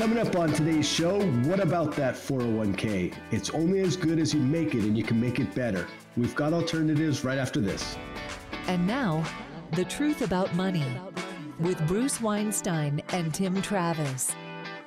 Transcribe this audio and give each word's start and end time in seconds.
Coming 0.00 0.16
up 0.16 0.34
on 0.34 0.50
today's 0.50 0.88
show, 0.88 1.20
what 1.42 1.60
about 1.60 1.94
that 1.96 2.14
401k? 2.14 3.14
It's 3.32 3.50
only 3.50 3.80
as 3.80 3.96
good 3.96 4.18
as 4.18 4.32
you 4.32 4.40
make 4.40 4.74
it, 4.74 4.84
and 4.84 4.96
you 4.96 5.04
can 5.04 5.20
make 5.20 5.38
it 5.38 5.54
better. 5.54 5.86
We've 6.16 6.34
got 6.34 6.54
alternatives 6.54 7.22
right 7.22 7.36
after 7.36 7.60
this. 7.60 7.98
And 8.66 8.86
now, 8.86 9.22
The 9.72 9.84
Truth 9.84 10.22
About 10.22 10.54
Money 10.54 10.86
with 11.58 11.86
Bruce 11.86 12.18
Weinstein 12.18 13.02
and 13.10 13.34
Tim 13.34 13.60
Travis. 13.60 14.34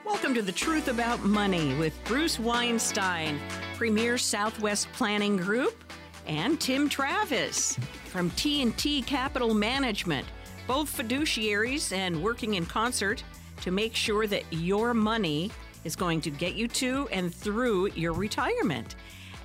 Welcome 0.04 0.34
to 0.34 0.42
The 0.42 0.52
Truth 0.52 0.88
About 0.88 1.24
Money 1.24 1.76
with 1.76 1.94
Bruce 2.06 2.40
Weinstein, 2.40 3.40
Premier 3.78 4.18
Southwest 4.18 4.92
Planning 4.94 5.38
Group, 5.38 5.84
and 6.26 6.60
Tim 6.60 6.90
Travis 6.90 7.78
from 8.06 8.32
T&T 8.32 9.04
Capital 9.04 9.54
Management, 9.54 10.26
both 10.66 10.92
fiduciaries 10.98 11.96
and 11.96 12.24
working 12.24 12.56
in 12.56 12.66
concert 12.66 13.24
to 13.64 13.72
make 13.72 13.96
sure 13.96 14.28
that 14.28 14.44
your 14.52 14.94
money 14.94 15.50
is 15.86 15.96
going 15.96 16.20
to 16.22 16.30
get 16.30 16.56
you 16.56 16.68
to 16.68 17.08
and 17.12 17.34
through 17.34 17.88
your 17.92 18.14
retirement. 18.14 18.96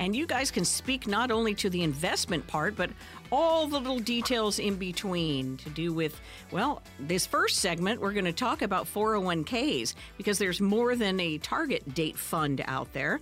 And 0.00 0.14
you 0.14 0.26
guys 0.26 0.50
can 0.50 0.64
speak 0.64 1.06
not 1.06 1.30
only 1.30 1.54
to 1.54 1.70
the 1.70 1.82
investment 1.82 2.46
part, 2.46 2.76
but 2.76 2.90
all 3.30 3.66
the 3.66 3.78
little 3.78 3.98
details 3.98 4.58
in 4.58 4.76
between 4.76 5.56
to 5.58 5.70
do 5.70 5.92
with, 5.92 6.20
well, 6.50 6.82
this 6.98 7.26
first 7.26 7.58
segment, 7.58 8.00
we're 8.00 8.12
going 8.12 8.24
to 8.24 8.32
talk 8.32 8.62
about 8.62 8.86
401ks 8.86 9.94
because 10.16 10.38
there's 10.38 10.60
more 10.60 10.94
than 10.96 11.18
a 11.20 11.38
target 11.38 11.94
date 11.94 12.16
fund 12.16 12.62
out 12.66 12.92
there. 12.92 13.20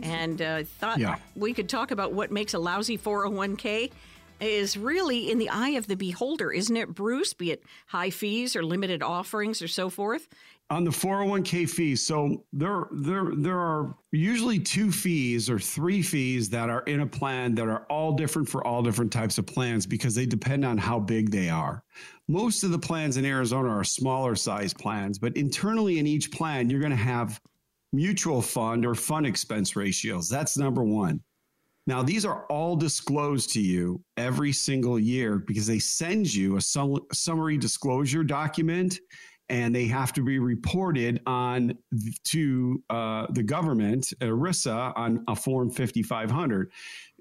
And 0.00 0.42
uh, 0.42 0.64
thought 0.64 0.98
yeah. 0.98 1.16
we 1.36 1.52
could 1.52 1.68
talk 1.68 1.90
about 1.90 2.12
what 2.12 2.30
makes 2.30 2.54
a 2.54 2.58
lousy 2.58 2.98
401k 2.98 3.92
is 4.40 4.76
really 4.76 5.30
in 5.30 5.38
the 5.38 5.48
eye 5.48 5.70
of 5.70 5.86
the 5.86 5.96
beholder, 5.96 6.52
isn't 6.52 6.76
it, 6.76 6.94
Bruce? 6.94 7.32
Be 7.34 7.52
it 7.52 7.62
high 7.86 8.10
fees 8.10 8.56
or 8.56 8.64
limited 8.64 9.02
offerings 9.02 9.62
or 9.62 9.68
so 9.68 9.88
forth? 9.90 10.28
On 10.70 10.82
the 10.82 10.90
401k 10.90 11.68
fees 11.68 12.00
so 12.04 12.42
there 12.52 12.86
there 12.90 13.32
there 13.36 13.58
are 13.58 13.94
usually 14.12 14.58
two 14.58 14.90
fees 14.90 15.50
or 15.50 15.58
three 15.58 16.00
fees 16.00 16.48
that 16.50 16.70
are 16.70 16.80
in 16.82 17.00
a 17.00 17.06
plan 17.06 17.54
that 17.56 17.68
are 17.68 17.84
all 17.90 18.12
different 18.12 18.48
for 18.48 18.66
all 18.66 18.82
different 18.82 19.12
types 19.12 19.36
of 19.36 19.46
plans 19.46 19.84
because 19.84 20.14
they 20.14 20.24
depend 20.24 20.64
on 20.64 20.78
how 20.78 20.98
big 20.98 21.30
they 21.30 21.50
are. 21.50 21.84
Most 22.28 22.64
of 22.64 22.70
the 22.70 22.78
plans 22.78 23.18
in 23.18 23.26
arizona 23.26 23.68
are 23.68 23.84
smaller 23.84 24.34
size 24.34 24.72
plans 24.72 25.18
but 25.18 25.36
internally 25.36 25.98
in 25.98 26.06
each 26.06 26.32
plan 26.32 26.70
you're 26.70 26.80
going 26.80 26.90
to 26.90 26.96
have 26.96 27.38
mutual 27.92 28.40
fund 28.40 28.86
or 28.86 28.94
fund 28.94 29.26
expense 29.26 29.76
ratios. 29.76 30.30
That's 30.30 30.56
number 30.56 30.82
one 30.82 31.20
now 31.86 32.02
these 32.02 32.24
are 32.24 32.46
all 32.46 32.76
disclosed 32.76 33.52
to 33.52 33.60
you 33.60 34.02
every 34.16 34.52
single 34.52 34.98
year 34.98 35.38
because 35.38 35.66
they 35.66 35.78
send 35.78 36.32
you 36.32 36.56
a 36.56 36.60
summary 36.60 37.58
disclosure 37.58 38.24
document 38.24 38.98
and 39.50 39.74
they 39.74 39.86
have 39.86 40.12
to 40.14 40.22
be 40.22 40.38
reported 40.38 41.20
on 41.26 41.76
to 42.24 42.82
uh, 42.88 43.26
the 43.30 43.42
government, 43.42 44.12
ERISA, 44.20 44.92
on 44.96 45.22
a 45.28 45.36
Form 45.36 45.70
5500. 45.70 46.70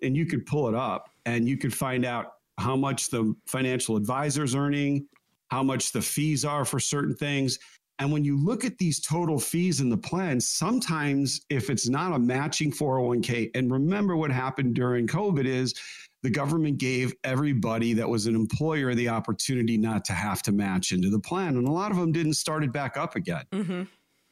And 0.01 0.15
you 0.15 0.25
could 0.25 0.45
pull 0.45 0.69
it 0.69 0.75
up 0.75 1.09
and 1.25 1.47
you 1.47 1.57
could 1.57 1.73
find 1.73 2.05
out 2.05 2.33
how 2.57 2.75
much 2.75 3.09
the 3.09 3.35
financial 3.45 3.97
advisor 3.97 4.43
is 4.43 4.55
earning, 4.55 5.07
how 5.49 5.63
much 5.63 5.91
the 5.91 6.01
fees 6.01 6.45
are 6.45 6.63
for 6.63 6.79
certain 6.79 7.15
things. 7.15 7.59
And 8.03 8.11
when 8.11 8.25
you 8.25 8.35
look 8.35 8.65
at 8.65 8.77
these 8.77 8.99
total 8.99 9.39
fees 9.39 9.79
in 9.79 9.89
the 9.89 9.95
plan, 9.95 10.41
sometimes 10.41 11.39
if 11.49 11.69
it's 11.69 11.87
not 11.87 12.11
a 12.11 12.19
matching 12.19 12.69
401k, 12.69 13.51
and 13.55 13.71
remember 13.71 14.17
what 14.17 14.29
happened 14.29 14.75
during 14.75 15.07
COVID 15.07 15.45
is 15.45 15.73
the 16.21 16.29
government 16.29 16.79
gave 16.79 17.13
everybody 17.23 17.93
that 17.93 18.09
was 18.09 18.25
an 18.25 18.35
employer 18.35 18.93
the 18.93 19.07
opportunity 19.07 19.77
not 19.77 20.03
to 20.03 20.11
have 20.11 20.41
to 20.41 20.51
match 20.51 20.91
into 20.91 21.09
the 21.09 21.19
plan. 21.19 21.55
And 21.55 21.65
a 21.65 21.71
lot 21.71 21.91
of 21.91 21.97
them 21.97 22.11
didn't 22.11 22.33
start 22.33 22.65
it 22.65 22.73
back 22.73 22.97
up 22.97 23.15
again. 23.15 23.45
Mm-hmm. 23.53 23.83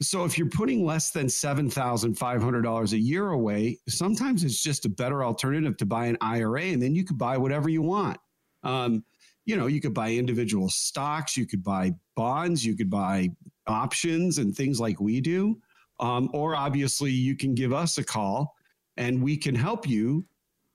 So 0.01 0.25
if 0.25 0.37
you're 0.37 0.49
putting 0.49 0.85
less 0.85 1.11
than 1.11 1.27
$7,500 1.27 2.91
a 2.91 2.99
year 2.99 3.29
away, 3.29 3.79
sometimes 3.87 4.43
it's 4.43 4.61
just 4.61 4.83
a 4.83 4.89
better 4.89 5.23
alternative 5.23 5.77
to 5.77 5.85
buy 5.85 6.07
an 6.07 6.17
IRA 6.19 6.63
and 6.63 6.83
then 6.83 6.93
you 6.93 7.05
could 7.05 7.17
buy 7.17 7.37
whatever 7.37 7.69
you 7.69 7.83
want. 7.83 8.17
Um, 8.63 9.05
you 9.45 9.55
know, 9.55 9.67
you 9.67 9.79
could 9.79 9.93
buy 9.93 10.11
individual 10.11 10.69
stocks, 10.69 11.35
you 11.37 11.47
could 11.47 11.63
buy 11.63 11.93
bonds, 12.15 12.65
you 12.65 12.75
could 12.75 12.89
buy 12.89 13.29
options 13.67 14.37
and 14.37 14.55
things 14.55 14.79
like 14.79 14.99
we 14.99 15.21
do. 15.21 15.59
Um, 15.99 16.29
or 16.33 16.55
obviously, 16.55 17.11
you 17.11 17.35
can 17.35 17.53
give 17.53 17.73
us 17.73 17.97
a 17.97 18.03
call 18.03 18.55
and 18.97 19.21
we 19.21 19.37
can 19.37 19.55
help 19.55 19.87
you 19.87 20.25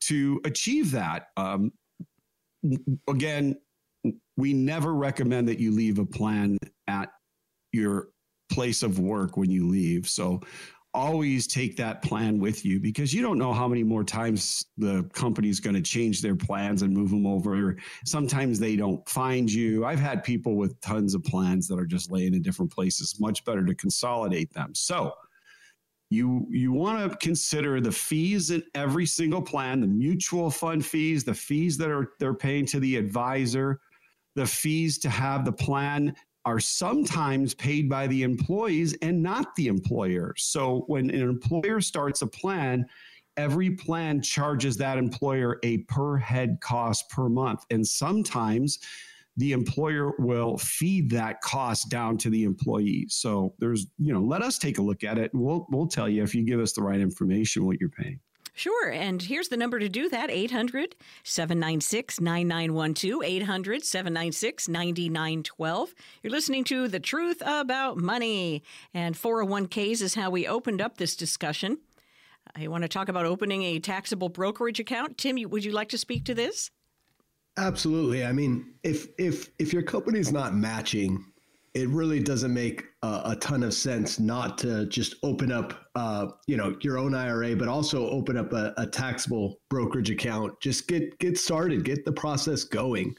to 0.03 0.41
achieve 0.45 0.91
that. 0.93 1.29
Um, 1.37 1.73
again, 3.09 3.57
we 4.37 4.53
never 4.53 4.95
recommend 4.95 5.49
that 5.49 5.59
you 5.59 5.73
leave 5.73 5.99
a 5.99 6.07
plan 6.07 6.59
at 6.87 7.11
your 7.73 8.09
place 8.51 8.83
of 8.83 8.99
work 8.99 9.37
when 9.37 9.51
you 9.51 9.67
leave. 9.67 10.09
So 10.09 10.41
always 10.97 11.47
take 11.47 11.77
that 11.77 12.01
plan 12.01 12.41
with 12.41 12.65
you 12.65 12.81
because 12.81 13.13
you 13.13 13.21
don't 13.21 13.39
know 13.39 13.53
how 13.53 13.69
many 13.69 13.85
more 13.85 14.03
times 14.03 14.65
the 14.79 15.03
company 15.13 15.51
is 15.51 15.61
going 15.61 15.77
to 15.77 15.83
change 15.83 16.23
their 16.23 16.35
plans 16.35 16.81
and 16.81 16.93
move 16.93 17.11
them 17.11 17.27
over. 17.27 17.77
Sometimes 18.07 18.59
they 18.59 18.77
don't 18.77 19.07
find 19.09 19.53
you. 19.53 19.85
I've 19.85 20.01
had 20.01 20.25
people 20.25 20.57
with 20.57 20.81
tons 20.81 21.15
of 21.15 21.23
plans 21.23 21.69
that 21.69 21.79
are 21.79 21.87
just 21.87 22.11
laying 22.11 22.35
in 22.35 22.41
different 22.41 22.73
places. 22.73 23.21
Much 23.21 23.45
better 23.45 23.65
to 23.65 23.75
consolidate 23.75 24.53
them. 24.55 24.75
So 24.75 25.13
you 26.09 26.47
you 26.51 26.73
want 26.73 27.11
to 27.11 27.19
consider 27.19 27.81
the 27.81 27.93
fees 27.93 28.51
in 28.51 28.63
every 28.75 29.05
single 29.05 29.43
plan 29.43 29.81
the 29.81 29.89
mutual 29.89 30.51
fund 30.51 30.87
fees 30.87 31.25
the 31.25 31.35
fees 31.35 31.77
that 31.77 31.91
are 31.91 32.13
they're 32.21 32.33
paying 32.33 32.65
to 32.65 32.79
the 32.79 32.95
advisor 32.95 33.81
the 34.37 34.47
fees 34.47 34.99
to 34.99 35.11
have 35.11 35.45
the 35.45 35.53
plan 35.53 36.15
are 36.47 36.61
sometimes 36.61 37.53
paid 37.55 37.89
by 37.89 38.07
the 38.07 38.23
employees 38.23 38.97
and 39.03 39.23
not 39.23 39.55
the 39.57 39.67
employer 39.67 40.33
so 40.39 40.85
when 40.87 41.11
an 41.11 41.21
employer 41.21 41.81
starts 41.81 42.23
a 42.23 42.27
plan 42.27 42.87
every 43.37 43.71
plan 43.71 44.23
charges 44.23 44.77
that 44.77 44.97
employer 44.97 45.59
a 45.63 45.79
per 45.85 46.17
head 46.17 46.57
cost 46.63 47.09
per 47.11 47.29
month 47.29 47.65
and 47.71 47.87
sometimes 47.87 48.79
the 49.37 49.53
employer 49.53 50.13
will 50.19 50.57
feed 50.59 51.11
that 51.11 51.41
cost 51.43 51.91
down 51.91 52.17
to 52.19 52.31
the 52.31 52.45
employee. 52.45 53.07
So 53.09 53.55
there's, 53.59 53.87
you 53.99 54.13
know, 54.13 54.21
let 54.21 54.43
us 54.43 54.59
take 54.59 54.79
a 54.79 54.83
look 54.83 55.05
at 55.05 55.19
it 55.19 55.31
we'll 55.35 55.67
we'll 55.71 55.87
tell 55.87 56.09
you 56.09 56.23
if 56.23 56.35
you 56.35 56.45
give 56.45 56.61
us 56.61 56.73
the 56.73 56.83
right 56.83 57.01
information 57.01 57.67
what 57.67 57.79
you're 57.81 57.91
paying. 57.91 58.21
Sure. 58.57 58.89
And 58.89 59.21
here's 59.21 59.49
the 59.49 59.57
number 59.59 59.79
to 59.79 59.89
do 59.89 60.09
that 60.09 60.31
800 60.31 60.97
796 61.25 62.23
9912. 62.23 63.23
800 63.23 63.85
796 63.85 64.69
9912. 64.69 65.95
You're 66.23 66.31
listening 66.31 66.65
to 66.65 66.89
The 66.89 66.99
Truth 66.99 67.43
About 67.45 67.99
Money. 67.99 68.63
And 68.95 69.15
401ks 69.15 70.01
is 70.01 70.15
how 70.15 70.31
we 70.31 70.47
opened 70.47 70.81
up 70.81 70.97
this 70.97 71.17
discussion. 71.17 71.77
I 72.57 72.69
want 72.69 72.81
to 72.81 72.89
talk 72.89 73.11
about 73.11 73.27
opening 73.27 73.63
a 73.63 73.79
taxable 73.79 74.31
brokerage 74.31 74.81
account. 74.81 75.19
Tim, 75.19 75.37
would 75.51 75.63
you 75.63 75.73
like 75.73 75.91
to 75.91 75.99
speak 75.99 76.25
to 76.25 76.35
this? 76.35 76.71
Absolutely. 77.59 78.25
I 78.25 78.33
mean, 78.33 78.73
if 78.83 79.09
if 79.19 79.51
if 79.59 79.75
your 79.75 79.83
company's 79.83 80.33
not 80.33 80.55
matching, 80.55 81.27
it 81.77 81.91
really 81.91 82.21
doesn't 82.21 82.55
make 82.55 82.85
a, 83.03 83.37
ton 83.37 83.63
of 83.63 83.75
sense 83.75 84.19
not 84.19 84.57
to 84.57 84.87
just 84.87 85.17
open 85.23 85.53
up, 85.53 85.89
uh, 85.95 86.29
you 86.47 86.57
know, 86.57 86.75
your 86.81 86.97
own 86.97 87.15
IRA, 87.15 87.55
but 87.55 87.69
also 87.69 88.09
open 88.09 88.39
up 88.39 88.55
a, 88.55 88.73
a, 88.79 88.87
taxable 88.87 89.61
brokerage 89.69 90.11
account. 90.11 90.59
Just 90.61 90.89
get 90.89 91.19
get 91.19 91.39
started, 91.39 91.85
get 91.85 92.07
the 92.07 92.13
process 92.13 92.65
going. 92.65 93.15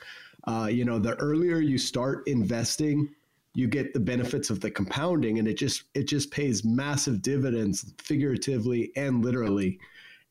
Uh, 0.48 0.68
you 0.72 0.86
know, 0.86 0.98
the 0.98 1.14
earlier 1.18 1.60
you 1.60 1.78
start 1.78 2.28
investing, 2.28 3.08
you 3.54 3.68
get 3.68 3.94
the 3.94 4.00
benefits 4.00 4.50
of 4.50 4.60
the 4.60 4.72
compounding, 4.72 5.38
and 5.38 5.48
it 5.48 5.54
just 5.54 5.84
it 5.94 6.08
just 6.08 6.32
pays 6.32 6.66
massive 6.66 7.22
dividends, 7.22 7.94
figuratively 8.00 8.92
and 8.96 9.24
literally. 9.24 9.80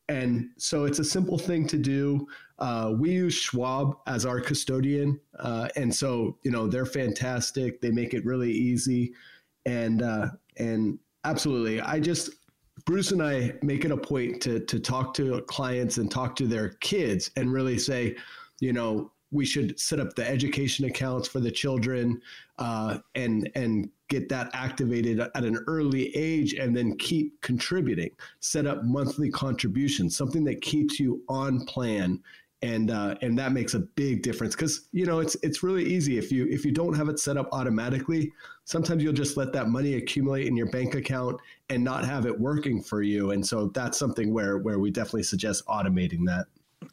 And 0.09 0.49
so 0.57 0.85
it's 0.85 0.99
a 0.99 1.03
simple 1.03 1.37
thing 1.37 1.67
to 1.67 1.77
do. 1.77 2.27
Uh, 2.59 2.93
we 2.97 3.11
use 3.11 3.33
Schwab 3.33 3.97
as 4.07 4.25
our 4.25 4.39
custodian, 4.39 5.19
uh, 5.39 5.67
and 5.75 5.93
so 5.93 6.37
you 6.43 6.51
know 6.51 6.67
they're 6.67 6.85
fantastic. 6.85 7.81
They 7.81 7.91
make 7.91 8.13
it 8.13 8.25
really 8.25 8.51
easy, 8.51 9.13
and 9.65 10.01
uh, 10.01 10.29
and 10.57 10.97
absolutely, 11.25 11.81
I 11.81 11.99
just 11.99 12.31
Bruce 12.85 13.11
and 13.11 13.21
I 13.21 13.53
make 13.61 13.85
it 13.85 13.91
a 13.91 13.97
point 13.97 14.41
to 14.43 14.61
to 14.61 14.79
talk 14.79 15.13
to 15.15 15.41
clients 15.41 15.97
and 15.97 16.09
talk 16.09 16.35
to 16.37 16.47
their 16.47 16.69
kids 16.79 17.29
and 17.35 17.51
really 17.51 17.77
say, 17.77 18.15
you 18.59 18.73
know, 18.73 19.11
we 19.31 19.45
should 19.45 19.79
set 19.79 19.99
up 19.99 20.15
the 20.15 20.27
education 20.27 20.85
accounts 20.85 21.27
for 21.27 21.39
the 21.39 21.51
children 21.51 22.21
uh, 22.59 22.99
and 23.15 23.49
and 23.55 23.89
get 24.09 24.29
that 24.29 24.49
activated 24.53 25.19
at 25.19 25.43
an 25.43 25.57
early 25.67 26.15
age 26.15 26.53
and 26.53 26.75
then 26.75 26.95
keep 26.97 27.39
contributing 27.41 28.09
set 28.39 28.65
up 28.65 28.83
monthly 28.83 29.29
contributions 29.29 30.15
something 30.15 30.43
that 30.43 30.61
keeps 30.61 30.99
you 30.99 31.21
on 31.29 31.65
plan. 31.65 32.21
And 32.63 32.89
uh, 32.89 33.13
and 33.21 33.37
that 33.37 33.51
makes 33.51 33.75
a 33.75 33.79
big 33.79 34.23
difference 34.23 34.55
because 34.55 34.87
you 34.91 35.05
know 35.05 35.19
it's 35.19 35.35
it's 35.43 35.61
really 35.61 35.85
easy. 35.85 36.17
If 36.17 36.31
you 36.31 36.47
if 36.49 36.65
you 36.65 36.71
don't 36.71 36.95
have 36.95 37.07
it 37.07 37.19
set 37.19 37.37
up 37.37 37.49
automatically 37.51 38.31
sometimes 38.67 39.01
you'll 39.01 39.13
just 39.13 39.37
let 39.37 39.53
that 39.53 39.69
money 39.69 39.93
accumulate 39.93 40.45
in 40.45 40.57
your 40.57 40.65
bank 40.65 40.93
account 40.93 41.39
and 41.69 41.81
not 41.81 42.03
have 42.03 42.25
it 42.25 42.37
working 42.37 42.83
for 42.83 43.01
you. 43.01 43.31
And 43.31 43.45
so 43.45 43.67
that's 43.67 43.97
something 43.97 44.33
where 44.33 44.57
where 44.57 44.77
we 44.77 44.91
definitely 44.91 45.23
suggest 45.23 45.65
automating 45.67 46.25
that. 46.25 46.47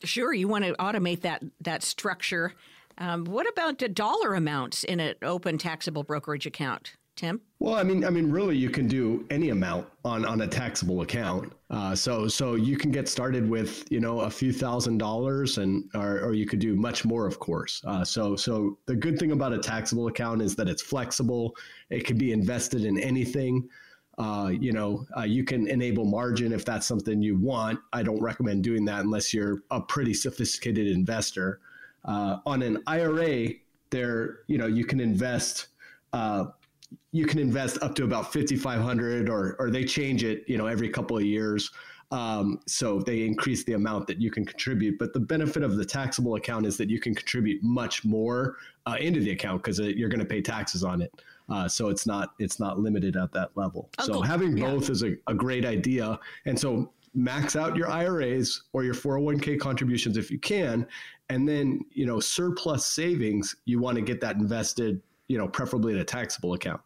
Sure 0.05 0.33
you 0.33 0.49
want 0.49 0.65
to 0.65 0.73
automate 0.75 1.23
that 1.23 1.43
that 1.61 1.83
structure. 1.83 2.55
Um, 2.97 3.25
what 3.25 3.49
about 3.49 3.79
dollar 3.93 4.35
amounts 4.35 4.85
in 4.85 5.01
an 5.01 5.17
open 5.21 5.59
taxable 5.59 6.05
brokerage 6.05 6.47
account 6.47 6.95
Tim? 7.17 7.41
Well, 7.61 7.75
I 7.75 7.85
mean, 7.85 8.05
I 8.05 8.11
mean, 8.11 8.31
really, 8.31 8.57
you 8.57 8.71
can 8.71 8.89
do 8.89 9.25
any 9.31 9.51
amount 9.51 9.87
on 10.05 10.25
on 10.25 10.41
a 10.41 10.49
taxable 10.49 11.03
account. 11.03 11.53
Uh, 11.71 11.95
so 11.95 12.27
so 12.27 12.57
you 12.57 12.77
can 12.77 12.91
get 12.91 13.09
started 13.09 13.49
with 13.49 13.85
you 13.91 14.01
know 14.01 14.21
a 14.21 14.31
few 14.31 14.53
thousand 14.53 14.99
dollars, 14.99 15.59
and 15.59 15.89
or, 15.95 16.21
or 16.21 16.35
you 16.35 16.47
could 16.47 16.59
do 16.59 16.75
much 16.75 17.05
more, 17.05 17.27
of 17.27 17.39
course. 17.39 17.83
Uh, 17.87 18.05
so 18.05 18.35
so 18.35 18.79
the 18.87 18.97
good 18.97 19.19
thing 19.19 19.33
about 19.33 19.53
a 19.53 19.59
taxable 19.59 20.09
account 20.09 20.43
is 20.43 20.57
that 20.57 20.69
it's 20.69 20.83
flexible. 20.83 21.57
It 21.91 22.05
can 22.05 22.19
be 22.19 22.33
invested 22.33 22.85
in 22.85 22.99
anything. 22.99 23.69
Uh, 24.19 24.53
you 24.53 24.73
know, 24.73 25.07
uh, 25.17 25.23
you 25.23 25.45
can 25.45 25.67
enable 25.69 26.05
margin 26.05 26.53
if 26.53 26.65
that's 26.65 26.87
something 26.87 27.21
you 27.23 27.37
want. 27.37 27.79
I 27.93 28.03
don't 28.03 28.21
recommend 28.21 28.63
doing 28.63 28.85
that 28.87 29.01
unless 29.01 29.35
you're 29.35 29.63
a 29.71 29.81
pretty 29.81 30.15
sophisticated 30.15 30.87
investor. 30.87 31.61
Uh, 32.05 32.39
on 32.47 32.63
an 32.63 32.83
IRA, 32.87 33.49
there, 33.91 34.41
you 34.47 34.59
know, 34.59 34.67
you 34.67 34.85
can 34.85 35.01
invest 35.01 35.69
uh, 36.13 36.47
you 37.13 37.27
can 37.27 37.39
invest 37.39 37.83
up 37.83 37.95
to 37.97 38.05
about 38.05 38.33
5500 38.33 39.29
or 39.29 39.57
or 39.59 39.71
they 39.71 39.85
change 39.85 40.25
it 40.25 40.45
you 40.47 40.59
know 40.59 40.67
every 40.67 40.89
couple 40.89 41.17
of 41.17 41.25
years. 41.25 41.71
Um, 42.11 42.61
so 42.67 43.01
they 43.01 43.25
increase 43.25 43.65
the 43.65 43.73
amount 43.73 44.07
that 44.07 44.21
you 44.21 44.31
can 44.31 44.45
contribute 44.45 44.99
but 44.99 45.13
the 45.15 45.21
benefit 45.21 45.63
of 45.63 45.77
the 45.77 45.85
taxable 45.85 46.37
account 46.37 46.67
is 46.67 46.77
that 46.77 46.89
you 46.91 47.01
can 47.01 47.15
contribute 47.15 47.63
much 47.63 48.05
more 48.05 48.57
uh, 48.87 48.97
into 49.01 49.21
the 49.21 49.31
account 49.31 49.63
because 49.63 49.79
you're 49.79 50.11
going 50.11 50.21
to 50.21 50.27
pay 50.27 50.43
taxes 50.43 50.85
on 50.85 51.01
it. 51.01 51.13
Uh, 51.49 51.69
so 51.69 51.89
it's 51.89 52.07
not 52.07 52.35
it's 52.39 52.59
not 52.59 52.79
limited 52.79 53.17
at 53.17 53.33
that 53.33 53.51
level. 53.55 53.91
Oh, 53.99 54.07
so 54.07 54.13
cool. 54.15 54.23
having 54.23 54.57
yeah. 54.57 54.71
both 54.71 54.91
is 54.91 55.03
a, 55.03 55.17
a 55.27 55.35
great 55.35 55.65
idea. 55.65 56.19
And 56.47 56.59
so 56.59 56.93
max 57.15 57.55
out 57.55 57.77
your 57.77 57.89
iras 57.89 58.65
or 58.73 58.83
your 58.83 58.95
401k 58.95 59.61
contributions 59.61 60.17
if 60.17 60.31
you 60.31 60.39
can. 60.39 60.87
And 61.29 61.49
then 61.49 61.81
you 61.91 62.07
know 62.07 62.21
surplus 62.21 62.87
savings 62.87 63.57
you 63.65 63.79
want 63.79 63.97
to 63.97 64.03
get 64.03 64.21
that 64.21 64.37
invested 64.37 65.01
you 65.29 65.39
know, 65.39 65.49
preferably 65.49 65.93
in 65.93 65.99
a 65.99 66.05
taxable 66.05 66.55
account. 66.55 66.81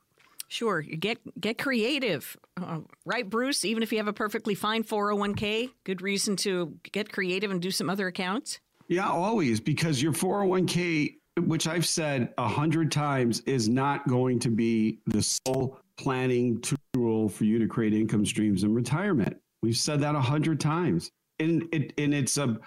Sure, 0.48 0.80
get 0.80 1.18
get 1.38 1.58
creative, 1.58 2.34
uh, 2.56 2.78
right, 3.04 3.28
Bruce? 3.28 3.66
Even 3.66 3.82
if 3.82 3.92
you 3.92 3.98
have 3.98 4.08
a 4.08 4.14
perfectly 4.14 4.54
fine 4.54 4.82
401k, 4.82 5.70
good 5.84 6.00
reason 6.00 6.36
to 6.36 6.74
get 6.90 7.12
creative 7.12 7.50
and 7.50 7.60
do 7.60 7.70
some 7.70 7.90
other 7.90 8.06
accounts. 8.06 8.58
Yeah, 8.88 9.10
always 9.10 9.60
because 9.60 10.02
your 10.02 10.12
401k, 10.12 11.16
which 11.40 11.68
I've 11.68 11.84
said 11.84 12.32
a 12.38 12.48
hundred 12.48 12.90
times, 12.90 13.40
is 13.40 13.68
not 13.68 14.08
going 14.08 14.38
to 14.38 14.48
be 14.48 15.00
the 15.06 15.22
sole 15.22 15.78
planning 15.98 16.62
tool 16.94 17.28
for 17.28 17.44
you 17.44 17.58
to 17.58 17.66
create 17.66 17.92
income 17.92 18.24
streams 18.24 18.64
in 18.64 18.72
retirement. 18.72 19.36
We've 19.62 19.76
said 19.76 20.00
that 20.00 20.14
a 20.14 20.20
hundred 20.20 20.60
times, 20.60 21.10
and 21.38 21.68
it 21.72 21.92
and 21.98 22.14
it's 22.14 22.38
a 22.38 22.58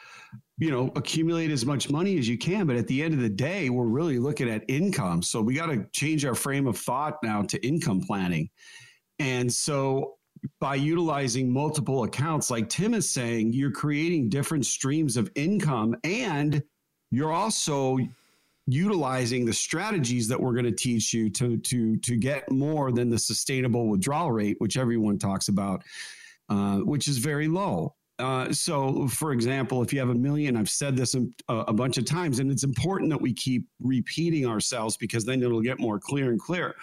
you 0.62 0.70
know, 0.70 0.92
accumulate 0.96 1.50
as 1.50 1.66
much 1.66 1.90
money 1.90 2.20
as 2.20 2.30
you 2.30 2.38
can. 2.38 2.68
But 2.68 2.76
at 2.76 2.86
the 2.86 3.02
end 3.02 3.16
of 3.16 3.20
the 3.20 3.30
day, 3.30 3.72
we're 3.72 3.86
really 3.86 4.20
looking 4.20 4.48
at 4.48 4.64
income. 4.68 5.24
So 5.24 5.42
we 5.42 5.56
got 5.56 5.66
to 5.66 5.88
change 5.92 6.24
our 6.24 6.36
frame 6.36 6.68
of 6.68 6.78
thought 6.78 7.18
now 7.24 7.42
to 7.42 7.66
income 7.66 8.00
planning. 8.00 8.48
And 9.18 9.52
so 9.52 10.18
by 10.60 10.76
utilizing 10.76 11.52
multiple 11.52 12.04
accounts, 12.04 12.52
like 12.52 12.70
Tim 12.70 12.94
is 12.94 13.10
saying, 13.10 13.54
you're 13.54 13.72
creating 13.72 14.30
different 14.30 14.68
streams 14.68 15.18
of 15.18 15.32
income 15.34 15.96
and 16.04 16.62
you're 17.10 17.34
also 17.34 17.98
utilizing 18.68 19.46
the 19.46 19.54
strategies 19.54 20.28
that 20.28 20.40
we're 20.40 20.54
going 20.54 20.66
to 20.66 20.72
teach 20.72 21.12
you 21.12 21.28
to 21.32 21.58
to 21.58 21.98
to 21.98 22.16
get 22.16 22.50
more 22.52 22.92
than 22.92 23.10
the 23.10 23.18
sustainable 23.18 23.88
withdrawal 23.88 24.32
rate, 24.32 24.58
which 24.60 24.78
everyone 24.78 25.18
talks 25.18 25.48
about, 25.48 25.84
uh, 26.50 26.78
which 26.78 27.08
is 27.08 27.18
very 27.18 27.48
low. 27.48 27.96
Uh, 28.22 28.54
so, 28.54 29.08
for 29.08 29.32
example, 29.32 29.82
if 29.82 29.92
you 29.92 30.00
have 30.00 30.10
a 30.10 30.16
million, 30.16 30.56
I've 30.56 30.70
said 30.70 30.96
this 30.96 31.16
a, 31.16 31.26
a, 31.50 31.74
bunch 31.74 31.98
of 31.98 32.06
times, 32.06 32.38
and 32.38 32.52
it's 32.52 32.64
important 32.64 33.10
that 33.10 33.20
we 33.20 33.34
keep 33.34 33.68
repeating 33.80 34.46
ourselves 34.46 34.96
because 34.96 35.26
then 35.26 35.42
it'll 35.42 35.62
get 35.62 35.80
more 35.80 36.00
clear 36.00 36.30
and 36.30 36.40
clear. 36.40 36.76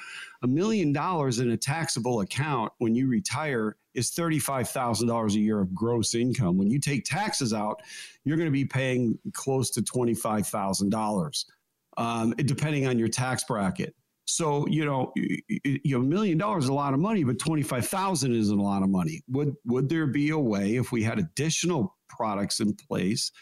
A 0.42 0.48
million 0.48 0.92
dollars 0.92 1.38
in 1.38 1.50
a 1.52 1.56
taxable 1.56 2.22
account 2.22 2.72
when 2.78 2.96
you 2.96 3.06
retire 3.06 3.76
is 3.94 4.10
$35,000 4.10 5.34
a 5.34 5.38
year 5.38 5.60
of 5.60 5.72
gross 5.74 6.16
income. 6.16 6.58
When 6.58 6.70
you 6.70 6.80
take 6.80 7.04
taxes 7.04 7.54
out, 7.54 7.82
you're 8.24 8.36
going 8.36 8.48
to 8.48 8.52
be 8.52 8.64
paying 8.64 9.16
close 9.32 9.70
to 9.70 9.80
$25,000, 9.80 11.44
um, 11.96 12.30
depending 12.30 12.88
on 12.88 12.98
your 12.98 13.08
tax 13.08 13.44
bracket. 13.44 13.94
So 14.28 14.66
you 14.68 14.84
know, 14.84 15.10
you 15.16 15.80
know, 15.86 16.00
a 16.00 16.04
million 16.04 16.36
dollars 16.36 16.64
is 16.64 16.70
a 16.70 16.74
lot 16.74 16.92
of 16.92 17.00
money, 17.00 17.24
but 17.24 17.38
twenty 17.38 17.62
five 17.62 17.88
thousand 17.88 18.34
isn't 18.34 18.58
a 18.58 18.62
lot 18.62 18.82
of 18.82 18.90
money. 18.90 19.22
Would 19.28 19.54
would 19.64 19.88
there 19.88 20.06
be 20.06 20.30
a 20.30 20.38
way 20.38 20.76
if 20.76 20.92
we 20.92 21.02
had 21.02 21.18
additional 21.18 21.96
products 22.10 22.60
in 22.60 22.74
place 22.74 23.32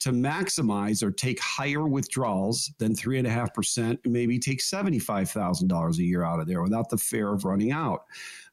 to 0.00 0.10
maximize 0.10 1.02
or 1.02 1.10
take 1.10 1.40
higher 1.40 1.88
withdrawals 1.88 2.70
than 2.78 2.94
three 2.94 3.16
and 3.16 3.26
a 3.26 3.30
half 3.30 3.54
percent, 3.54 3.98
and 4.04 4.12
maybe 4.12 4.38
take 4.38 4.60
seventy 4.60 4.98
five 4.98 5.30
thousand 5.30 5.68
dollars 5.68 5.98
a 5.98 6.04
year 6.04 6.24
out 6.24 6.40
of 6.40 6.46
there 6.46 6.62
without 6.62 6.90
the 6.90 6.98
fear 6.98 7.32
of 7.32 7.46
running 7.46 7.72
out? 7.72 8.02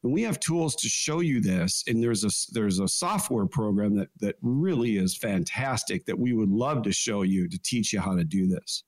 And 0.03 0.13
we 0.13 0.21
have 0.21 0.39
tools 0.39 0.75
to 0.77 0.87
show 0.87 1.19
you 1.19 1.41
this, 1.41 1.83
and 1.87 2.01
there's 2.01 2.23
a 2.23 2.29
there's 2.53 2.79
a 2.79 2.87
software 2.87 3.47
program 3.47 3.97
that 3.97 4.07
that 4.21 4.37
really 4.41 4.95
is 4.95 5.17
fantastic 5.17 6.05
that 6.05 6.17
we 6.17 6.31
would 6.31 6.51
love 6.51 6.83
to 6.83 6.93
show 6.93 7.23
you 7.23 7.49
to 7.49 7.59
teach 7.59 7.91
you 7.91 7.99
how 7.99 8.15
to 8.15 8.23
do 8.23 8.47
this 8.47 8.85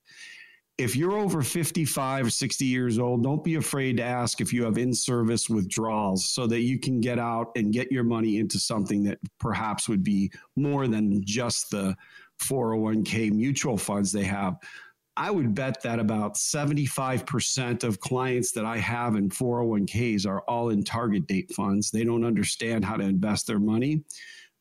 if 0.76 0.96
you're 0.96 1.16
over 1.16 1.40
55 1.42 2.26
or 2.26 2.30
60 2.30 2.64
years 2.64 2.98
old, 2.98 3.22
don't 3.22 3.44
be 3.44 3.54
afraid 3.54 3.96
to 3.98 4.02
ask 4.02 4.40
if 4.40 4.52
you 4.52 4.64
have 4.64 4.76
in 4.76 4.92
service 4.92 5.48
withdrawals 5.48 6.26
so 6.26 6.46
that 6.48 6.62
you 6.62 6.80
can 6.80 7.00
get 7.00 7.18
out 7.18 7.52
and 7.54 7.72
get 7.72 7.92
your 7.92 8.02
money 8.02 8.38
into 8.38 8.58
something 8.58 9.04
that 9.04 9.18
perhaps 9.38 9.88
would 9.88 10.02
be 10.02 10.32
more 10.56 10.88
than 10.88 11.24
just 11.24 11.70
the 11.70 11.96
401k 12.42 13.30
mutual 13.30 13.76
funds 13.76 14.10
they 14.10 14.24
have. 14.24 14.56
I 15.16 15.30
would 15.30 15.54
bet 15.54 15.80
that 15.82 16.00
about 16.00 16.34
75% 16.34 17.84
of 17.84 18.00
clients 18.00 18.50
that 18.50 18.64
I 18.64 18.78
have 18.78 19.14
in 19.14 19.28
401ks 19.28 20.26
are 20.26 20.40
all 20.48 20.70
in 20.70 20.82
target 20.82 21.28
date 21.28 21.52
funds. 21.52 21.92
They 21.92 22.02
don't 22.02 22.24
understand 22.24 22.84
how 22.84 22.96
to 22.96 23.04
invest 23.04 23.46
their 23.46 23.60
money 23.60 24.02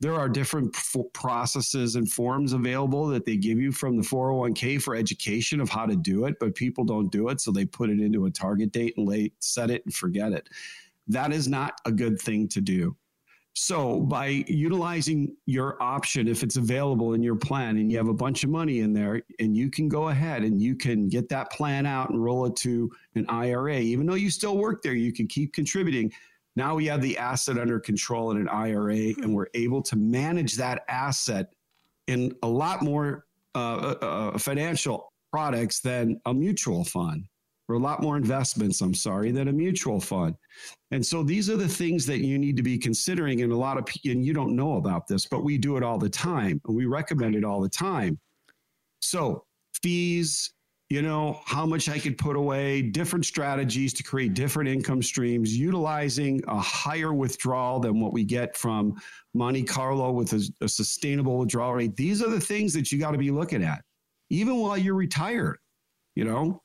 there 0.04 0.16
are 0.16 0.28
different 0.28 0.76
f- 0.76 0.98
processes 1.14 1.96
and 1.96 2.12
forms 2.12 2.52
available 2.52 3.08
that 3.08 3.26
they 3.26 3.38
give 3.38 3.58
you 3.58 3.72
from 3.72 3.96
the 3.96 4.04
401k 4.04 4.82
for 4.82 4.96
education 4.96 5.62
of 5.62 5.70
how 5.70 5.86
to 5.86 5.96
do 5.96 6.26
it, 6.26 6.36
but 6.42 6.54
people 6.56 6.84
don't 6.84 7.10
do 7.10 7.30
it. 7.30 7.40
So 7.40 7.52
they 7.52 7.66
put 7.66 7.90
it 7.90 8.02
into 8.02 8.26
a 8.26 8.32
target 8.32 8.74
date 8.74 8.96
and 8.98 9.08
lay, 9.08 9.32
set 9.40 9.72
it 9.72 9.82
and 9.86 9.96
forget 9.96 10.34
it. 10.34 10.50
That 11.08 11.32
is 11.32 11.48
not 11.48 11.80
a 11.86 11.92
good 11.92 12.20
thing 12.20 12.50
to 12.50 12.60
do. 12.60 12.98
So 13.54 14.02
by 14.02 14.44
utilizing 14.48 15.38
your 15.46 15.82
option, 15.82 16.28
if 16.28 16.44
it's 16.44 16.58
available 16.58 17.14
in 17.14 17.24
your 17.24 17.38
plan 17.38 17.78
and 17.78 17.90
you 17.90 17.98
have 17.98 18.10
a 18.10 18.14
bunch 18.14 18.44
of 18.44 18.50
money 18.50 18.80
in 18.80 18.92
there 18.92 19.22
and 19.40 19.56
you 19.56 19.70
can 19.70 19.88
go 19.88 20.10
ahead 20.10 20.44
and 20.44 20.62
you 20.62 20.76
can 20.76 21.08
get 21.08 21.30
that 21.30 21.50
plan 21.52 21.86
out 21.86 22.10
and 22.10 22.22
roll 22.22 22.46
it 22.46 22.58
to 22.58 22.92
an 23.16 23.26
IRA, 23.30 23.78
even 23.78 24.06
though 24.06 24.16
you 24.16 24.30
still 24.30 24.58
work 24.58 24.82
there, 24.82 24.96
you 24.96 25.14
can 25.14 25.28
keep 25.28 25.54
contributing 25.54 26.12
now 26.56 26.76
we 26.76 26.86
have 26.86 27.02
the 27.02 27.18
asset 27.18 27.58
under 27.58 27.80
control 27.80 28.32
in 28.32 28.38
an 28.38 28.48
IRA, 28.48 28.96
and 28.96 29.26
hmm. 29.26 29.34
we're 29.34 29.48
able 29.54 29.82
to 29.84 29.96
manage 29.96 30.56
that 30.56 30.84
asset 30.88 31.54
in 32.08 32.36
a 32.44 32.48
lot 32.48 32.82
more 32.82 33.26
uh, 33.56 33.96
uh, 34.02 34.06
uh, 34.06 34.38
financial 34.38 35.12
products 35.32 35.80
than 35.80 36.20
a 36.26 36.34
mutual 36.34 36.84
fund, 36.84 37.26
or 37.68 37.76
a 37.76 37.80
lot 37.80 38.02
more 38.02 38.18
investments, 38.18 38.82
I'm 38.82 38.94
sorry, 38.94 39.32
than 39.32 39.48
a 39.48 39.54
mutual 39.54 40.00
fund. 40.00 40.36
And 40.92 41.04
so 41.04 41.24
these 41.24 41.50
are 41.50 41.58
the 41.58 41.68
things 41.68 42.06
that 42.06 42.20
you 42.20 42.38
need 42.38 42.58
to 42.58 42.64
be 42.64 42.78
considering. 42.78 43.42
And 43.42 43.52
a 43.52 43.58
lot 43.58 43.78
of, 43.78 43.88
and 44.06 44.26
you 44.26 44.34
don't 44.34 44.56
know 44.56 44.78
about 44.78 45.08
this, 45.08 45.26
but 45.26 45.44
we 45.44 45.58
do 45.58 45.78
it 45.78 45.84
all 45.84 45.98
the 45.98 46.10
time, 46.10 46.62
and 46.68 46.76
we 46.76 46.86
recommend 46.86 47.36
it 47.36 47.44
all 47.44 47.62
the 47.62 47.70
time. 47.70 48.20
So 49.02 49.46
fees, 49.82 50.54
you 50.90 51.02
know, 51.02 51.40
how 51.46 51.66
much 51.66 51.90
I 51.90 51.98
could 51.98 52.18
put 52.18 52.36
away, 52.36 52.82
different 52.82 53.26
strategies 53.26 53.94
to 53.94 54.04
create 54.04 54.34
different 54.34 54.70
income 54.70 55.02
streams, 55.02 55.56
utilizing 55.58 56.42
a 56.48 56.60
higher 56.60 57.14
withdrawal 57.14 57.80
than 57.80 58.00
what 58.00 58.14
we 58.14 58.24
get 58.24 58.56
from 58.56 58.96
Monte 59.34 59.64
Carlo 59.64 60.12
with 60.12 60.34
a, 60.34 60.48
a 60.62 60.68
sustainable 60.68 61.38
withdrawal 61.38 61.74
rate. 61.74 61.96
These 61.96 62.22
are 62.22 62.30
the 62.30 62.40
things 62.40 62.74
that 62.74 62.92
you 62.92 63.00
got 63.00 63.12
to 63.12 63.18
be 63.18 63.32
looking 63.32 63.64
at, 63.64 63.82
even 64.30 64.58
while 64.58 64.78
you're 64.78 64.96
retired, 64.96 65.58
you 66.16 66.26
know? 66.26 66.62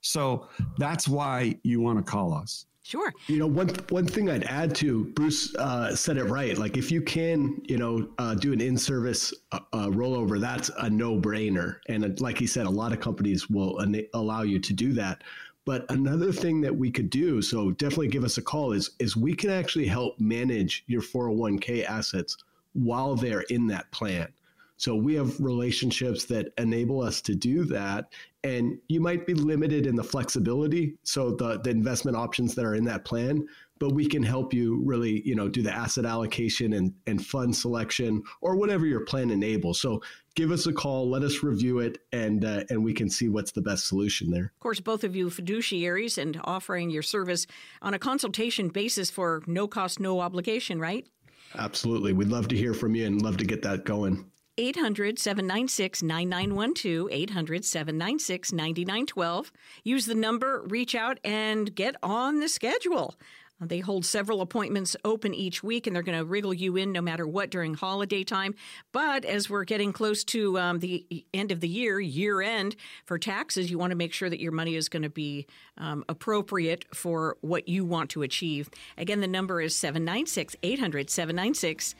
So 0.00 0.48
that's 0.78 1.08
why 1.08 1.58
you 1.62 1.80
want 1.80 1.98
to 1.98 2.04
call 2.04 2.34
us. 2.34 2.66
Sure. 2.84 3.12
You 3.28 3.38
know, 3.38 3.46
one 3.46 3.68
one 3.90 4.06
thing 4.06 4.28
I'd 4.28 4.42
add 4.44 4.74
to 4.76 5.04
Bruce 5.14 5.54
uh, 5.54 5.94
said 5.94 6.16
it 6.16 6.24
right. 6.24 6.58
Like 6.58 6.76
if 6.76 6.90
you 6.90 7.00
can, 7.00 7.62
you 7.64 7.78
know, 7.78 8.08
uh, 8.18 8.34
do 8.34 8.52
an 8.52 8.60
in-service 8.60 9.32
uh, 9.52 9.60
uh 9.72 9.86
rollover, 9.86 10.40
that's 10.40 10.70
a 10.78 10.90
no-brainer. 10.90 11.76
And 11.88 12.04
uh, 12.04 12.08
like 12.18 12.38
he 12.38 12.46
said, 12.46 12.66
a 12.66 12.70
lot 12.70 12.92
of 12.92 13.00
companies 13.00 13.48
will 13.48 13.80
allow 14.14 14.42
you 14.42 14.58
to 14.58 14.72
do 14.72 14.92
that. 14.94 15.22
But 15.64 15.88
another 15.92 16.32
thing 16.32 16.60
that 16.62 16.76
we 16.76 16.90
could 16.90 17.08
do, 17.08 17.40
so 17.40 17.70
definitely 17.70 18.08
give 18.08 18.24
us 18.24 18.36
a 18.36 18.42
call, 18.42 18.72
is 18.72 18.90
is 18.98 19.16
we 19.16 19.34
can 19.34 19.50
actually 19.50 19.86
help 19.86 20.18
manage 20.18 20.82
your 20.88 21.02
401k 21.02 21.84
assets 21.84 22.36
while 22.72 23.14
they're 23.14 23.42
in 23.42 23.68
that 23.68 23.90
plan. 23.92 24.28
So 24.82 24.96
we 24.96 25.14
have 25.14 25.38
relationships 25.38 26.24
that 26.24 26.52
enable 26.58 27.02
us 27.02 27.20
to 27.20 27.36
do 27.36 27.62
that. 27.66 28.12
And 28.42 28.80
you 28.88 29.00
might 29.00 29.28
be 29.28 29.32
limited 29.32 29.86
in 29.86 29.94
the 29.94 30.02
flexibility. 30.02 30.96
So 31.04 31.36
the, 31.36 31.60
the 31.60 31.70
investment 31.70 32.16
options 32.16 32.56
that 32.56 32.64
are 32.64 32.74
in 32.74 32.82
that 32.86 33.04
plan, 33.04 33.46
but 33.78 33.92
we 33.92 34.08
can 34.08 34.24
help 34.24 34.52
you 34.52 34.82
really, 34.84 35.22
you 35.24 35.36
know, 35.36 35.48
do 35.48 35.62
the 35.62 35.72
asset 35.72 36.04
allocation 36.04 36.72
and, 36.72 36.92
and 37.06 37.24
fund 37.24 37.54
selection 37.54 38.24
or 38.40 38.56
whatever 38.56 38.84
your 38.84 39.04
plan 39.04 39.30
enables. 39.30 39.80
So 39.80 40.02
give 40.34 40.50
us 40.50 40.66
a 40.66 40.72
call, 40.72 41.08
let 41.08 41.22
us 41.22 41.44
review 41.44 41.78
it, 41.78 41.98
and 42.10 42.44
uh, 42.44 42.64
and 42.68 42.82
we 42.82 42.92
can 42.92 43.08
see 43.08 43.28
what's 43.28 43.52
the 43.52 43.62
best 43.62 43.86
solution 43.86 44.32
there. 44.32 44.46
Of 44.46 44.58
course, 44.58 44.80
both 44.80 45.04
of 45.04 45.14
you 45.14 45.28
fiduciaries 45.28 46.18
and 46.18 46.40
offering 46.42 46.90
your 46.90 47.02
service 47.02 47.46
on 47.82 47.94
a 47.94 48.00
consultation 48.00 48.68
basis 48.68 49.10
for 49.10 49.44
no 49.46 49.68
cost, 49.68 50.00
no 50.00 50.18
obligation, 50.18 50.80
right? 50.80 51.06
Absolutely. 51.54 52.12
We'd 52.12 52.28
love 52.28 52.48
to 52.48 52.56
hear 52.56 52.74
from 52.74 52.96
you 52.96 53.06
and 53.06 53.22
love 53.22 53.36
to 53.36 53.44
get 53.44 53.62
that 53.62 53.84
going. 53.84 54.31
800 54.58 55.18
796 55.18 56.02
9912, 56.02 57.08
800 57.10 57.64
796 57.64 58.52
9912. 58.52 59.52
Use 59.84 60.06
the 60.06 60.14
number, 60.14 60.62
reach 60.66 60.94
out, 60.94 61.18
and 61.24 61.74
get 61.74 61.96
on 62.02 62.40
the 62.40 62.48
schedule. 62.48 63.16
They 63.68 63.78
hold 63.78 64.04
several 64.04 64.40
appointments 64.40 64.96
open 65.04 65.34
each 65.34 65.62
week, 65.62 65.86
and 65.86 65.94
they're 65.94 66.02
going 66.02 66.18
to 66.18 66.24
wriggle 66.24 66.52
you 66.52 66.76
in 66.76 66.92
no 66.92 67.00
matter 67.00 67.26
what 67.26 67.50
during 67.50 67.74
holiday 67.74 68.24
time. 68.24 68.54
But 68.90 69.24
as 69.24 69.48
we're 69.48 69.64
getting 69.64 69.92
close 69.92 70.24
to 70.24 70.58
um, 70.58 70.80
the 70.80 71.24
end 71.32 71.52
of 71.52 71.60
the 71.60 71.68
year, 71.68 72.00
year 72.00 72.42
end 72.42 72.76
for 73.04 73.18
taxes, 73.18 73.70
you 73.70 73.78
want 73.78 73.90
to 73.90 73.96
make 73.96 74.12
sure 74.12 74.28
that 74.28 74.40
your 74.40 74.52
money 74.52 74.74
is 74.74 74.88
going 74.88 75.02
to 75.04 75.10
be 75.10 75.46
um, 75.78 76.04
appropriate 76.08 76.84
for 76.94 77.36
what 77.40 77.68
you 77.68 77.84
want 77.84 78.10
to 78.10 78.22
achieve. 78.22 78.68
Again, 78.98 79.20
the 79.20 79.28
number 79.28 79.60
is 79.60 79.76
796 79.76 80.56
800 80.62 81.10
796 81.10 81.94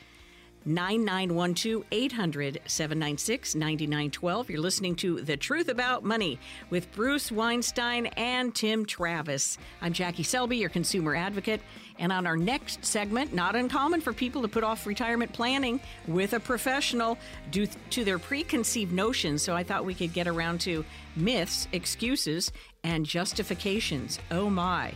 9912 0.64 1.84
800 1.90 2.60
796 2.66 3.54
9912. 3.54 4.50
You're 4.50 4.60
listening 4.60 4.94
to 4.96 5.20
The 5.20 5.36
Truth 5.36 5.68
About 5.68 6.04
Money 6.04 6.38
with 6.70 6.90
Bruce 6.92 7.32
Weinstein 7.32 8.06
and 8.06 8.54
Tim 8.54 8.84
Travis. 8.84 9.58
I'm 9.80 9.92
Jackie 9.92 10.22
Selby, 10.22 10.56
your 10.56 10.70
consumer 10.70 11.14
advocate. 11.14 11.60
And 11.98 12.12
on 12.12 12.26
our 12.26 12.36
next 12.36 12.84
segment, 12.84 13.32
not 13.32 13.54
uncommon 13.54 14.00
for 14.00 14.12
people 14.12 14.42
to 14.42 14.48
put 14.48 14.64
off 14.64 14.86
retirement 14.86 15.32
planning 15.32 15.80
with 16.06 16.32
a 16.32 16.40
professional 16.40 17.18
due 17.50 17.68
to 17.90 18.04
their 18.04 18.18
preconceived 18.18 18.92
notions. 18.92 19.42
So 19.42 19.54
I 19.54 19.62
thought 19.62 19.84
we 19.84 19.94
could 19.94 20.12
get 20.12 20.26
around 20.26 20.60
to 20.62 20.84
myths, 21.16 21.68
excuses, 21.72 22.50
and 22.82 23.06
justifications. 23.06 24.18
Oh 24.30 24.50
my. 24.50 24.94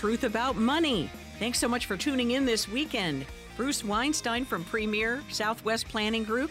Truth 0.00 0.24
about 0.24 0.56
money. 0.56 1.10
Thanks 1.38 1.58
so 1.58 1.68
much 1.68 1.84
for 1.84 1.94
tuning 1.94 2.30
in 2.30 2.46
this 2.46 2.66
weekend. 2.66 3.26
Bruce 3.54 3.84
Weinstein 3.84 4.46
from 4.46 4.64
Premier 4.64 5.22
Southwest 5.28 5.88
Planning 5.88 6.24
Group, 6.24 6.50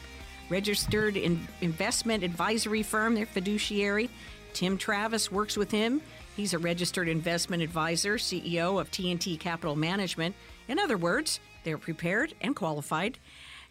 registered 0.50 1.18
in 1.18 1.48
investment 1.62 2.24
advisory 2.24 2.84
firm, 2.84 3.16
their 3.16 3.26
fiduciary. 3.26 4.12
Tim 4.54 4.78
Travis 4.78 5.32
works 5.32 5.58
with 5.58 5.72
him. 5.72 6.00
He's 6.38 6.54
a 6.54 6.60
registered 6.60 7.08
investment 7.08 7.64
advisor, 7.64 8.18
CEO 8.18 8.80
of 8.80 8.92
T&T 8.92 9.38
Capital 9.38 9.76
Management. 9.76 10.36
In 10.68 10.78
other 10.78 10.96
words, 10.96 11.40
they're 11.64 11.80
prepared 11.80 12.36
and 12.42 12.56
qualified 12.56 13.18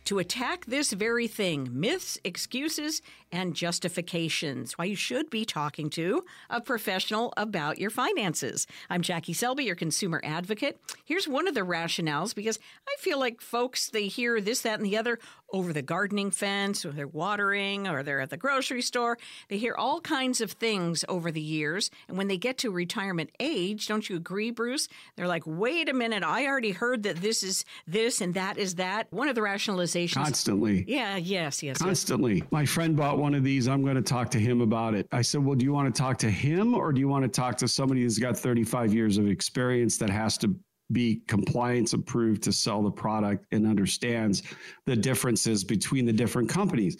to 0.07 0.19
attack 0.19 0.65
this 0.67 0.93
very 0.93 1.29
thing 1.29 1.69
myths, 1.71 2.19
excuses, 2.25 3.01
and 3.33 3.55
justifications. 3.55 4.79
Why 4.79 4.87
you 4.87 4.97
should 4.97 5.31
be 5.31 5.45
talking 5.45 5.91
to 5.91 6.25
a 6.51 6.61
professional 6.61 7.33
about 7.37 7.79
your 7.79 7.91
finances. 7.91 8.67
I'm 8.91 9.03
Jackie 9.03 9.33
Selby, 9.33 9.65
your 9.65 9.75
consumer 9.75 10.21
advocate. 10.25 10.79
Here's 11.05 11.29
one 11.29 11.49
of 11.49 11.55
the 11.55 11.61
rationales 11.61 12.35
because 12.35 12.59
I 12.89 12.97
feel 13.01 13.19
like 13.19 13.41
folks, 13.41 13.91
they 13.91 14.09
hear 14.09 14.41
this, 14.41 14.63
that, 14.63 14.79
and 14.79 14.87
the 14.87 14.97
other 14.97 15.19
over 15.51 15.73
the 15.73 15.83
gardening 15.83 16.31
fence, 16.31 16.85
or 16.85 16.91
they're 16.91 17.07
watering, 17.07 17.89
or 17.89 18.03
they're 18.03 18.21
at 18.21 18.29
the 18.31 18.37
grocery 18.37 18.83
store. 18.83 19.17
They 19.49 19.57
hear 19.57 19.75
all 19.75 20.01
kinds 20.01 20.41
of 20.43 20.53
things 20.53 21.07
over 21.09 21.31
the 21.31 21.41
years. 21.41 21.91
And 22.07 22.19
when 22.19 22.29
they 22.29 22.37
get 22.37 22.59
to 22.59 22.71
retirement 22.71 23.31
age, 23.41 23.87
don't 23.87 24.09
you 24.09 24.17
agree, 24.17 24.51
Bruce? 24.51 24.89
They're 25.17 25.27
like, 25.27 25.45
wait 25.47 25.89
a 25.89 25.95
minute, 25.95 26.23
I 26.23 26.47
already 26.47 26.73
heard 26.73 27.03
that 27.05 27.17
this 27.17 27.43
is 27.43 27.65
this 27.87 28.21
and 28.21 28.35
that 28.35 28.59
is 28.59 28.75
that. 28.75 29.07
One 29.11 29.29
of 29.29 29.35
the 29.35 29.41
rationalizations. 29.41 30.23
Constantly. 30.23 30.85
Yeah, 30.87 31.17
yes, 31.17 31.63
yes. 31.63 31.79
Constantly. 31.79 32.37
Yes. 32.37 32.47
My 32.51 32.67
friend 32.67 32.97
bought 32.97 33.18
one 33.19 33.35
of 33.35 33.45
these. 33.45 33.69
I'm 33.69 33.83
going 33.83 33.97
to 33.97 34.03
talk 34.03 34.31
to 34.31 34.39
him 34.39 34.61
about 34.61 34.95
it. 34.95 35.07
I 35.13 35.23
said, 35.23 35.45
well, 35.45 35.57
do 35.57 35.65
you 35.65 35.73
want 35.73 35.95
to 35.95 36.03
talk 36.03 36.17
to 36.19 36.31
him 36.31 36.75
or 36.75 36.93
do 36.93 37.01
you 37.01 37.09
want 37.09 37.25
to 37.25 37.29
talk 37.29 37.57
to 37.59 37.69
somebody 37.69 38.03
who's 38.03 38.19
got 38.19 38.37
35 38.37 38.95
years 38.95 39.19
of 39.19 39.27
experience 39.29 39.99
that 39.99 40.11
has 40.11 40.39
to 40.39 40.59
be 40.93 41.23
compliance 41.27 41.93
approved 41.93 42.43
to 42.43 42.53
sell 42.53 42.83
the 42.83 42.91
product 42.91 43.47
and 43.53 43.67
understands 43.67 44.43
the 44.87 44.97
differences 44.97 45.65
between 45.65 46.07
the 46.07 46.13
different 46.13 46.49
companies. 46.49 46.97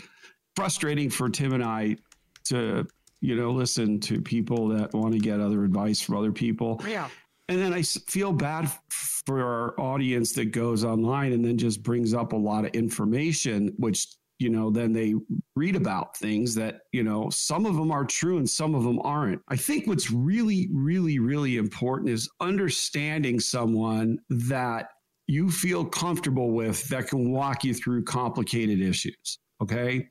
Frustrating 0.57 1.09
for 1.09 1.29
Tim 1.29 1.53
and 1.53 1.65
I 1.65 1.97
to, 2.45 2.87
you 3.21 3.37
know, 3.37 3.51
listen 3.51 4.01
to 4.01 4.21
people 4.21 4.69
that 4.69 4.93
want 4.93 5.15
to 5.15 5.19
get 5.19 5.41
other 5.41 5.65
advice 5.65 6.01
from 6.01 6.17
other 6.17 6.33
people. 6.33 6.83
Yeah. 6.87 7.09
And 7.49 7.59
then 7.59 7.73
I 7.73 7.83
feel 7.83 8.33
bad 8.33 8.71
for 8.91 9.43
our 9.43 9.81
audience 9.81 10.33
that 10.35 10.47
goes 10.47 10.85
online 10.85 11.33
and 11.33 11.43
then 11.43 11.57
just 11.57 11.83
brings 11.83 12.13
up 12.13 12.33
a 12.33 12.37
lot 12.37 12.67
of 12.67 12.73
information, 12.73 13.73
which 13.79 14.09
you 14.39 14.49
know, 14.49 14.71
then 14.71 14.93
they 14.93 15.15
read 15.57 15.75
about 15.75 16.17
things 16.17 16.55
that, 16.55 16.81
you 16.93 17.03
know, 17.03 17.29
some 17.31 17.67
of 17.67 17.75
them 17.75 17.91
are 17.91 18.05
true 18.05 18.39
and 18.39 18.49
some 18.49 18.75
of 18.75 18.85
them 18.85 19.01
aren't. 19.03 19.43
I 19.49 19.57
think 19.57 19.87
what's 19.87 20.11
really, 20.11 20.69
really, 20.73 21.19
really 21.19 21.57
important 21.57 22.11
is 22.11 22.31
understanding 22.41 23.41
someone 23.41 24.19
that 24.31 24.91
you 25.27 25.51
feel 25.51 25.85
comfortable 25.85 26.53
with 26.53 26.89
that 26.89 27.09
can 27.09 27.33
walk 27.33 27.65
you 27.65 27.75
through 27.75 28.05
complicated 28.05 28.81
issues. 28.81 29.39
Okay. 29.61 30.09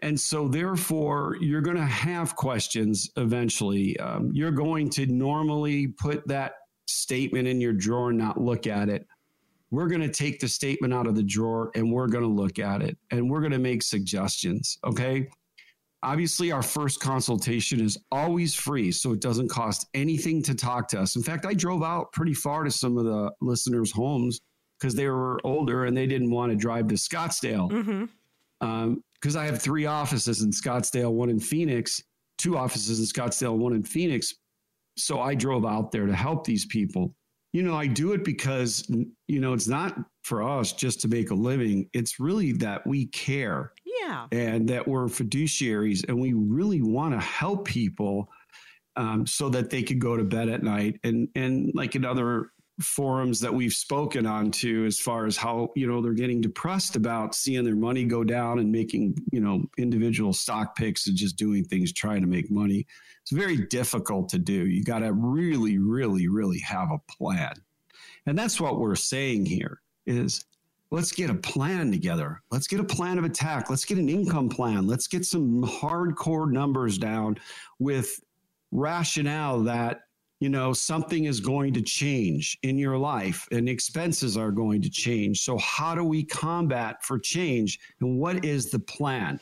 And 0.00 0.18
so, 0.18 0.48
therefore, 0.48 1.36
you're 1.40 1.60
going 1.60 1.76
to 1.76 1.84
have 1.84 2.34
questions 2.34 3.08
eventually. 3.16 3.96
Um, 4.00 4.30
you're 4.32 4.50
going 4.50 4.90
to 4.90 5.06
normally 5.06 5.88
put 5.88 6.26
that 6.26 6.54
statement 6.88 7.46
in 7.46 7.60
your 7.60 7.72
drawer 7.72 8.10
and 8.10 8.18
not 8.18 8.40
look 8.40 8.66
at 8.66 8.88
it 8.88 9.06
we're 9.72 9.88
going 9.88 10.02
to 10.02 10.08
take 10.10 10.38
the 10.38 10.46
statement 10.46 10.92
out 10.92 11.06
of 11.06 11.16
the 11.16 11.22
drawer 11.22 11.70
and 11.74 11.90
we're 11.90 12.06
going 12.06 12.22
to 12.22 12.30
look 12.30 12.58
at 12.58 12.82
it 12.82 12.96
and 13.10 13.28
we're 13.28 13.40
going 13.40 13.52
to 13.52 13.58
make 13.58 13.82
suggestions. 13.82 14.78
Okay. 14.84 15.28
Obviously, 16.02 16.52
our 16.52 16.62
first 16.62 17.00
consultation 17.00 17.80
is 17.80 17.96
always 18.10 18.54
free, 18.54 18.92
so 18.92 19.12
it 19.12 19.20
doesn't 19.20 19.48
cost 19.48 19.86
anything 19.94 20.42
to 20.42 20.54
talk 20.54 20.88
to 20.88 21.00
us. 21.00 21.16
In 21.16 21.22
fact, 21.22 21.46
I 21.46 21.54
drove 21.54 21.82
out 21.82 22.12
pretty 22.12 22.34
far 22.34 22.64
to 22.64 22.70
some 22.70 22.98
of 22.98 23.04
the 23.04 23.32
listeners' 23.40 23.90
homes 23.90 24.40
because 24.78 24.94
they 24.94 25.08
were 25.08 25.40
older 25.44 25.86
and 25.86 25.96
they 25.96 26.06
didn't 26.06 26.30
want 26.30 26.50
to 26.50 26.56
drive 26.56 26.88
to 26.88 26.96
Scottsdale. 26.96 27.68
Because 27.68 27.86
mm-hmm. 27.86 28.66
um, 28.66 29.02
I 29.36 29.46
have 29.46 29.62
three 29.62 29.86
offices 29.86 30.42
in 30.42 30.50
Scottsdale, 30.50 31.12
one 31.12 31.30
in 31.30 31.40
Phoenix, 31.40 32.02
two 32.36 32.58
offices 32.58 32.98
in 32.98 33.06
Scottsdale, 33.06 33.56
one 33.56 33.72
in 33.72 33.84
Phoenix. 33.84 34.34
So 34.98 35.20
I 35.20 35.34
drove 35.34 35.64
out 35.64 35.92
there 35.92 36.06
to 36.06 36.14
help 36.14 36.44
these 36.44 36.66
people 36.66 37.14
you 37.52 37.62
know, 37.62 37.76
I 37.76 37.86
do 37.86 38.12
it 38.12 38.24
because, 38.24 38.86
you 39.28 39.40
know, 39.40 39.52
it's 39.52 39.68
not 39.68 39.98
for 40.22 40.42
us 40.42 40.72
just 40.72 41.00
to 41.02 41.08
make 41.08 41.30
a 41.30 41.34
living. 41.34 41.88
It's 41.92 42.18
really 42.18 42.52
that 42.52 42.86
we 42.86 43.06
care. 43.06 43.72
Yeah. 44.00 44.26
And 44.32 44.68
that 44.68 44.88
we're 44.88 45.06
fiduciaries 45.06 46.08
and 46.08 46.18
we 46.18 46.32
really 46.32 46.82
want 46.82 47.14
to 47.14 47.20
help 47.20 47.66
people 47.66 48.28
um, 48.96 49.26
so 49.26 49.48
that 49.50 49.70
they 49.70 49.82
could 49.82 50.00
go 50.00 50.16
to 50.16 50.24
bed 50.24 50.48
at 50.48 50.62
night. 50.62 50.98
And, 51.04 51.28
and 51.34 51.70
like 51.74 51.94
in 51.94 52.04
other 52.04 52.50
forums 52.84 53.40
that 53.40 53.52
we've 53.52 53.72
spoken 53.72 54.26
on 54.26 54.50
to 54.50 54.84
as 54.86 54.98
far 54.98 55.26
as 55.26 55.36
how 55.36 55.70
you 55.74 55.86
know 55.86 56.00
they're 56.00 56.12
getting 56.12 56.40
depressed 56.40 56.96
about 56.96 57.34
seeing 57.34 57.64
their 57.64 57.76
money 57.76 58.04
go 58.04 58.24
down 58.24 58.58
and 58.58 58.70
making 58.70 59.16
you 59.32 59.40
know 59.40 59.64
individual 59.78 60.32
stock 60.32 60.76
picks 60.76 61.06
and 61.06 61.16
just 61.16 61.36
doing 61.36 61.64
things 61.64 61.92
trying 61.92 62.20
to 62.20 62.26
make 62.26 62.50
money. 62.50 62.86
It's 63.22 63.32
very 63.32 63.66
difficult 63.66 64.28
to 64.30 64.38
do. 64.38 64.66
You 64.66 64.82
got 64.82 65.00
to 65.00 65.12
really 65.12 65.78
really 65.78 66.28
really 66.28 66.60
have 66.60 66.90
a 66.90 66.98
plan. 67.12 67.54
And 68.26 68.38
that's 68.38 68.60
what 68.60 68.78
we're 68.78 68.94
saying 68.94 69.46
here 69.46 69.80
is 70.06 70.44
let's 70.90 71.12
get 71.12 71.30
a 71.30 71.34
plan 71.34 71.90
together. 71.90 72.42
Let's 72.50 72.66
get 72.66 72.80
a 72.80 72.84
plan 72.84 73.18
of 73.18 73.24
attack. 73.24 73.70
Let's 73.70 73.84
get 73.84 73.98
an 73.98 74.08
income 74.08 74.48
plan. 74.48 74.86
Let's 74.86 75.08
get 75.08 75.24
some 75.24 75.62
hardcore 75.62 76.50
numbers 76.50 76.98
down 76.98 77.38
with 77.78 78.20
rationale 78.70 79.62
that 79.64 80.02
you 80.42 80.48
know, 80.48 80.72
something 80.72 81.26
is 81.26 81.38
going 81.38 81.72
to 81.72 81.80
change 81.80 82.58
in 82.64 82.76
your 82.76 82.98
life 82.98 83.46
and 83.52 83.68
expenses 83.68 84.36
are 84.36 84.50
going 84.50 84.82
to 84.82 84.90
change. 84.90 85.42
So, 85.42 85.56
how 85.58 85.94
do 85.94 86.02
we 86.02 86.24
combat 86.24 87.04
for 87.04 87.16
change? 87.16 87.78
And 88.00 88.18
what 88.18 88.44
is 88.44 88.68
the 88.68 88.80
plan? 88.80 89.38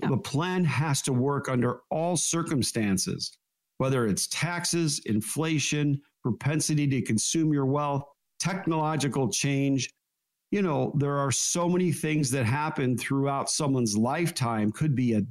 The 0.00 0.16
plan 0.16 0.64
has 0.64 1.00
to 1.02 1.12
work 1.12 1.48
under 1.48 1.82
all 1.90 2.16
circumstances, 2.16 3.38
whether 3.78 4.08
it's 4.08 4.26
taxes, 4.26 5.00
inflation, 5.06 6.02
propensity 6.24 6.88
to 6.88 7.02
consume 7.02 7.52
your 7.52 7.66
wealth, 7.66 8.02
technological 8.40 9.30
change. 9.30 9.88
You 10.50 10.62
know, 10.62 10.92
there 10.96 11.18
are 11.18 11.30
so 11.30 11.68
many 11.68 11.92
things 11.92 12.32
that 12.32 12.46
happen 12.46 12.98
throughout 12.98 13.48
someone's 13.48 13.96
lifetime. 13.96 14.72
Could 14.72 14.96
be 14.96 15.12
a 15.12 15.22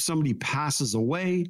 somebody 0.00 0.34
passes 0.34 0.94
away, 0.94 1.46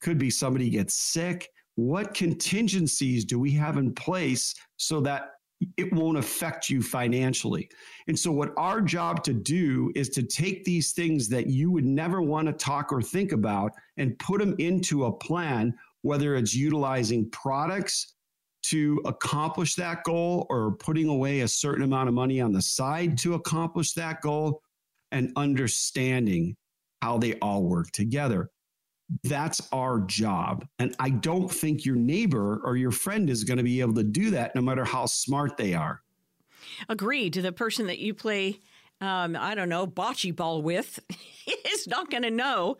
could 0.00 0.18
be 0.18 0.30
somebody 0.30 0.68
gets 0.68 0.94
sick, 0.94 1.48
what 1.76 2.14
contingencies 2.14 3.24
do 3.24 3.38
we 3.38 3.52
have 3.52 3.76
in 3.76 3.92
place 3.94 4.54
so 4.76 5.00
that 5.00 5.30
it 5.76 5.92
won't 5.92 6.18
affect 6.18 6.68
you 6.68 6.82
financially. 6.82 7.68
And 8.08 8.18
so, 8.18 8.30
what 8.32 8.52
our 8.56 8.80
job 8.80 9.24
to 9.24 9.32
do 9.32 9.90
is 9.94 10.08
to 10.10 10.22
take 10.22 10.64
these 10.64 10.92
things 10.92 11.28
that 11.28 11.46
you 11.46 11.70
would 11.70 11.84
never 11.84 12.20
want 12.20 12.46
to 12.48 12.52
talk 12.52 12.92
or 12.92 13.00
think 13.00 13.32
about 13.32 13.72
and 13.96 14.18
put 14.18 14.40
them 14.40 14.54
into 14.58 15.04
a 15.04 15.12
plan, 15.12 15.74
whether 16.02 16.36
it's 16.36 16.54
utilizing 16.54 17.30
products 17.30 18.14
to 18.64 19.00
accomplish 19.04 19.74
that 19.74 20.02
goal 20.04 20.46
or 20.48 20.72
putting 20.76 21.08
away 21.08 21.40
a 21.40 21.48
certain 21.48 21.84
amount 21.84 22.08
of 22.08 22.14
money 22.14 22.40
on 22.40 22.52
the 22.52 22.62
side 22.62 23.16
to 23.18 23.34
accomplish 23.34 23.92
that 23.92 24.20
goal 24.22 24.62
and 25.12 25.32
understanding 25.36 26.56
how 27.02 27.18
they 27.18 27.34
all 27.40 27.62
work 27.62 27.90
together. 27.92 28.50
That's 29.24 29.68
our 29.72 30.00
job. 30.00 30.66
And 30.78 30.94
I 30.98 31.10
don't 31.10 31.50
think 31.50 31.84
your 31.84 31.96
neighbor 31.96 32.60
or 32.64 32.76
your 32.76 32.90
friend 32.90 33.28
is 33.28 33.44
going 33.44 33.58
to 33.58 33.64
be 33.64 33.80
able 33.80 33.94
to 33.94 34.04
do 34.04 34.30
that 34.30 34.54
no 34.54 34.62
matter 34.62 34.84
how 34.84 35.06
smart 35.06 35.56
they 35.56 35.74
are. 35.74 36.00
Agreed. 36.88 37.34
To 37.34 37.42
the 37.42 37.52
person 37.52 37.86
that 37.88 37.98
you 37.98 38.14
play, 38.14 38.60
um, 39.00 39.36
I 39.36 39.54
don't 39.54 39.68
know, 39.68 39.86
bocce 39.86 40.34
ball 40.34 40.62
with 40.62 40.98
is 41.66 41.86
not 41.86 42.10
going 42.10 42.22
to 42.22 42.30
know. 42.30 42.78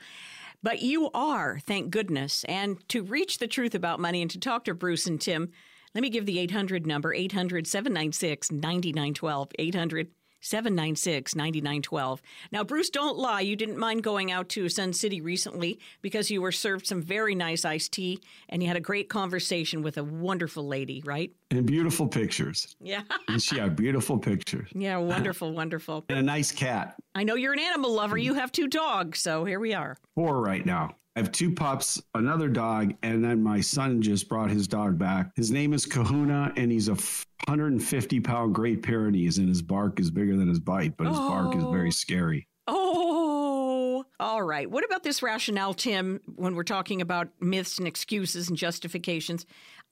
But 0.63 0.81
you 0.81 1.11
are, 1.13 1.61
thank 1.67 1.91
goodness. 1.91 2.43
And 2.45 2.79
to 2.89 3.03
reach 3.03 3.37
the 3.37 3.47
truth 3.47 3.75
about 3.75 4.01
money 4.01 4.23
and 4.23 4.31
to 4.31 4.41
talk 4.41 4.65
to 4.65 4.75
Bruce 4.75 5.07
and 5.07 5.21
Tim, 5.21 5.51
let 5.95 6.01
me 6.01 6.09
give 6.09 6.25
the 6.25 6.39
800 6.39 6.87
number 6.87 7.13
800 7.13 7.67
796 7.67 8.51
9912. 8.51 9.49
800 9.59 10.09
796 10.45 11.35
9912. 11.35 12.23
Now, 12.53 12.65
Bruce, 12.65 12.91
don't 12.91 13.17
lie. 13.17 13.41
You 13.41 13.57
didn't 13.57 13.79
mind 13.79 14.03
going 14.03 14.31
out 14.31 14.49
to 14.51 14.69
Sun 14.69 14.93
City 14.93 15.21
recently 15.21 15.79
because 16.03 16.31
you 16.31 16.43
were 16.43 16.53
served 16.53 16.87
some 16.87 17.01
very 17.03 17.35
nice 17.35 17.65
iced 17.65 17.93
tea 17.93 18.21
and 18.49 18.63
you 18.63 18.69
had 18.69 18.77
a 18.77 18.81
great 18.81 19.09
conversation 19.09 19.83
with 19.83 19.97
a 19.97 20.05
wonderful 20.05 20.67
lady, 20.67 21.03
right? 21.05 21.33
And 21.51 21.67
beautiful 21.67 22.07
pictures. 22.07 22.77
Yeah. 22.81 23.03
and 23.29 23.43
she 23.43 23.59
had 23.59 23.75
beautiful 23.75 24.19
pictures. 24.19 24.69
Yeah, 24.85 24.99
wonderful, 24.99 25.53
wonderful. 25.53 26.05
And 26.11 26.19
a 26.19 26.23
nice 26.23 26.53
cat. 26.53 26.97
I 27.15 27.25
know 27.25 27.37
you're 27.37 27.55
an 27.55 27.59
animal 27.59 27.93
lover. 27.95 28.19
You 28.19 28.35
have 28.35 28.53
two 28.53 28.69
dogs, 28.69 29.19
so 29.21 29.45
here 29.47 29.59
we 29.59 29.73
are. 29.73 29.97
Four 30.15 30.43
right 30.43 30.67
now. 30.67 30.97
I 31.17 31.21
have 31.21 31.31
two 31.31 31.53
pups, 31.53 32.03
another 32.15 32.49
dog, 32.49 32.95
and 33.05 33.25
then 33.25 33.41
my 33.41 33.61
son 33.61 34.03
just 34.03 34.29
brought 34.29 34.51
his 34.51 34.67
dog 34.67 34.99
back. 34.99 35.31
His 35.37 35.53
name 35.53 35.73
is 35.73 35.87
Kahuna, 35.87 36.53
and 36.57 36.73
he's 36.73 36.89
a 36.89 36.95
150 36.95 38.21
pound 38.21 38.53
Great 38.53 38.83
Pyrenees, 38.83 39.39
and 39.39 39.49
his 39.49 39.63
bark 39.63 40.01
is 40.01 40.11
bigger 40.11 40.37
than 40.37 40.49
his 40.49 40.59
bite, 40.59 40.97
but 40.97 41.07
his 41.07 41.17
oh. 41.17 41.29
bark 41.29 41.55
is 41.55 41.63
very 41.65 41.89
oh. 41.89 41.93
scary. 41.93 42.49
Oh, 42.67 44.05
all 44.19 44.43
right. 44.43 44.69
What 44.69 44.85
about 44.85 45.05
this 45.05 45.23
rationale, 45.23 45.75
Tim, 45.75 46.21
when 46.35 46.57
we're 46.57 46.65
talking 46.65 47.01
about 47.01 47.29
myths 47.41 47.79
and 47.79 47.87
excuses 47.87 48.49
and 48.49 48.59
justifications? 48.59 49.47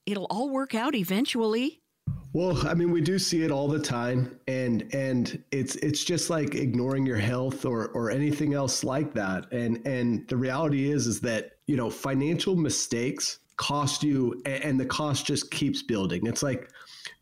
It'll 0.05 0.27
all 0.29 0.49
work 0.49 0.75
out 0.75 0.93
eventually. 0.93 1.82
Well, 2.33 2.67
I 2.67 2.73
mean, 2.73 2.91
we 2.91 3.01
do 3.01 3.19
see 3.19 3.43
it 3.43 3.51
all 3.51 3.67
the 3.67 3.79
time, 3.79 4.39
and 4.47 4.89
and 4.91 5.43
it's 5.51 5.75
it's 5.75 6.03
just 6.03 6.31
like 6.31 6.55
ignoring 6.55 7.05
your 7.05 7.17
health 7.17 7.63
or 7.63 7.89
or 7.89 8.09
anything 8.09 8.55
else 8.55 8.83
like 8.83 9.13
that. 9.13 9.51
And 9.51 9.85
and 9.85 10.27
the 10.27 10.35
reality 10.35 10.91
is 10.91 11.05
is 11.05 11.21
that 11.21 11.51
you 11.67 11.77
know 11.77 11.91
financial 11.91 12.55
mistakes 12.55 13.39
cost 13.57 14.01
you, 14.01 14.41
and 14.47 14.79
the 14.79 14.85
cost 14.85 15.27
just 15.27 15.51
keeps 15.51 15.83
building. 15.83 16.25
It's 16.25 16.41
like 16.41 16.71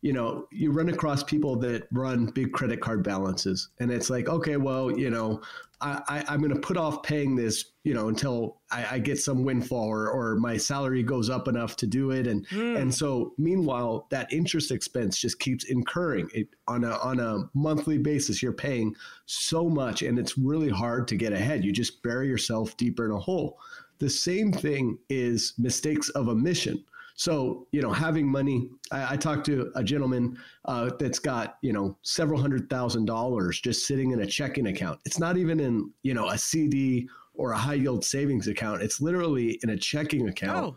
you 0.02 0.12
know, 0.12 0.46
you 0.50 0.72
run 0.72 0.88
across 0.88 1.22
people 1.22 1.56
that 1.56 1.86
run 1.92 2.26
big 2.26 2.52
credit 2.52 2.80
card 2.80 3.02
balances, 3.04 3.68
and 3.78 3.90
it's 3.90 4.10
like, 4.10 4.28
okay, 4.28 4.56
well, 4.56 4.90
you 4.90 5.10
know, 5.10 5.40
I, 5.80 6.24
I, 6.28 6.34
am 6.34 6.40
going 6.40 6.54
to 6.54 6.60
put 6.60 6.76
off 6.76 7.02
paying 7.02 7.34
this, 7.36 7.72
you 7.84 7.94
know, 7.94 8.08
until 8.08 8.60
I, 8.70 8.86
I, 8.92 8.98
get 8.98 9.18
some 9.18 9.44
windfall 9.44 9.88
or, 9.88 10.08
or 10.08 10.36
my 10.36 10.56
salary 10.56 11.02
goes 11.02 11.28
up 11.28 11.48
enough 11.48 11.76
to 11.76 11.86
do 11.86 12.10
it, 12.10 12.26
and 12.26 12.46
mm. 12.48 12.80
and 12.80 12.94
so 12.94 13.34
meanwhile, 13.38 14.06
that 14.10 14.32
interest 14.32 14.70
expense 14.70 15.18
just 15.18 15.38
keeps 15.38 15.64
incurring 15.64 16.28
it 16.34 16.48
on 16.66 16.84
a 16.84 16.96
on 16.98 17.20
a 17.20 17.48
monthly 17.54 17.98
basis. 17.98 18.42
You're 18.42 18.52
paying 18.52 18.94
so 19.26 19.68
much, 19.68 20.02
and 20.02 20.18
it's 20.18 20.36
really 20.36 20.70
hard 20.70 21.06
to 21.08 21.16
get 21.16 21.32
ahead. 21.32 21.64
You 21.64 21.72
just 21.72 22.02
bury 22.02 22.28
yourself 22.28 22.76
deeper 22.76 23.04
in 23.04 23.12
a 23.12 23.18
hole. 23.18 23.58
The 23.98 24.10
same 24.10 24.52
thing 24.52 24.98
is 25.08 25.54
mistakes 25.58 26.08
of 26.10 26.28
omission. 26.28 26.84
So, 27.14 27.66
you 27.72 27.82
know, 27.82 27.92
having 27.92 28.26
money, 28.26 28.70
I, 28.90 29.14
I 29.14 29.16
talked 29.16 29.46
to 29.46 29.70
a 29.74 29.84
gentleman 29.84 30.38
uh, 30.64 30.90
that's 30.98 31.18
got, 31.18 31.58
you 31.62 31.72
know, 31.72 31.96
several 32.02 32.40
hundred 32.40 32.68
thousand 32.70 33.04
dollars 33.04 33.60
just 33.60 33.86
sitting 33.86 34.12
in 34.12 34.20
a 34.20 34.26
checking 34.26 34.68
account. 34.68 35.00
It's 35.04 35.18
not 35.18 35.36
even 35.36 35.60
in, 35.60 35.90
you 36.02 36.14
know, 36.14 36.28
a 36.28 36.38
CD 36.38 37.08
or 37.34 37.52
a 37.52 37.58
high 37.58 37.74
yield 37.74 38.04
savings 38.04 38.48
account. 38.48 38.82
It's 38.82 39.00
literally 39.00 39.58
in 39.62 39.70
a 39.70 39.76
checking 39.76 40.28
account. 40.28 40.74
Oh. 40.74 40.76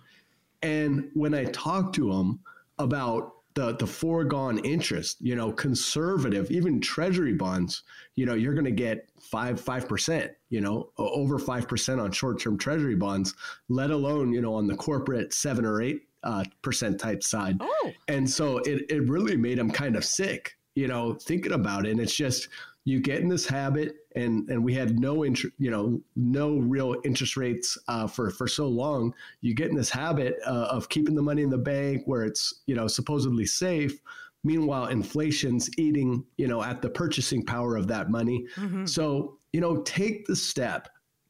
And 0.62 1.10
when 1.14 1.34
I 1.34 1.46
talk 1.46 1.94
to 1.94 2.12
him 2.12 2.40
about 2.80 3.34
the 3.56 3.76
the 3.78 3.88
foregone 3.88 4.60
interest, 4.60 5.18
you 5.22 5.36
know, 5.36 5.52
conservative, 5.52 6.52
even 6.52 6.82
treasury 6.82 7.34
bonds, 7.34 7.84
you 8.16 8.26
know, 8.26 8.34
you're 8.34 8.54
going 8.54 8.66
to 8.66 8.72
get 8.72 9.08
five 9.22 9.60
five 9.60 9.88
percent, 9.88 10.32
you 10.50 10.62
know, 10.62 10.90
over 10.98 11.40
five 11.40 11.68
percent 11.68 12.02
on 12.02 12.12
short 12.12 12.40
term 12.40 12.58
treasury 12.58 12.96
bonds, 12.96 13.34
let 13.70 13.92
alone 13.92 14.34
you 14.34 14.42
know 14.42 14.54
on 14.54 14.68
the 14.68 14.76
corporate 14.76 15.34
seven 15.34 15.66
or 15.66 15.82
eight 15.82 16.02
uh, 16.26 16.44
percent 16.62 17.00
type 17.00 17.24
side. 17.24 17.58
Oh. 17.62 17.92
And 18.10 18.30
so 18.30 18.58
it, 18.60 18.86
it 18.90 19.08
really 19.08 19.38
made 19.38 19.58
him 19.58 19.72
kind 19.72 19.96
of 19.96 20.04
sick, 20.04 20.58
you 20.76 20.88
know, 20.88 21.14
thinking 21.14 21.54
about 21.54 21.86
it. 21.86 21.92
And 21.92 22.00
it's 22.02 22.16
just, 22.16 22.50
you 22.88 23.00
get 23.00 23.22
in 23.22 23.30
this 23.30 23.48
habit 23.48 23.96
and, 24.16 24.48
and 24.50 24.64
we 24.64 24.74
had 24.74 25.00
no 25.00 25.26
interest, 25.26 25.56
you 25.58 25.72
know, 25.72 26.00
no 26.16 26.58
real 26.58 26.96
interest 27.04 27.36
rates 27.36 27.78
uh, 27.88 28.08
for, 28.08 28.30
for 28.30 28.48
so 28.48 28.68
long. 28.68 29.14
You 29.42 29.56
get 29.56 29.70
in 29.70 29.76
this 29.76 29.90
habit 29.90 30.36
uh, 30.46 30.68
of 30.70 30.90
keeping 30.90 31.16
the 31.16 31.22
money 31.22 31.42
in 31.42 31.50
the 31.50 31.58
bank 31.58 32.04
where 32.06 32.24
it's, 32.24 32.62
you 32.68 32.76
know, 32.76 32.88
supposedly 32.88 33.46
safe. 33.46 34.00
Meanwhile, 34.44 34.88
inflation's 34.88 35.70
eating, 35.80 36.24
you 36.38 36.48
know, 36.48 36.62
at 36.62 36.84
the 36.84 36.90
purchasing 36.90 37.44
power 37.44 37.76
of 37.76 37.88
that 37.88 38.12
money. 38.12 38.46
Mm-hmm. 38.56 38.86
So, 38.86 39.40
you 39.54 39.62
know, 39.62 39.82
take 39.82 40.28
the 40.28 40.36
step, 40.36 40.88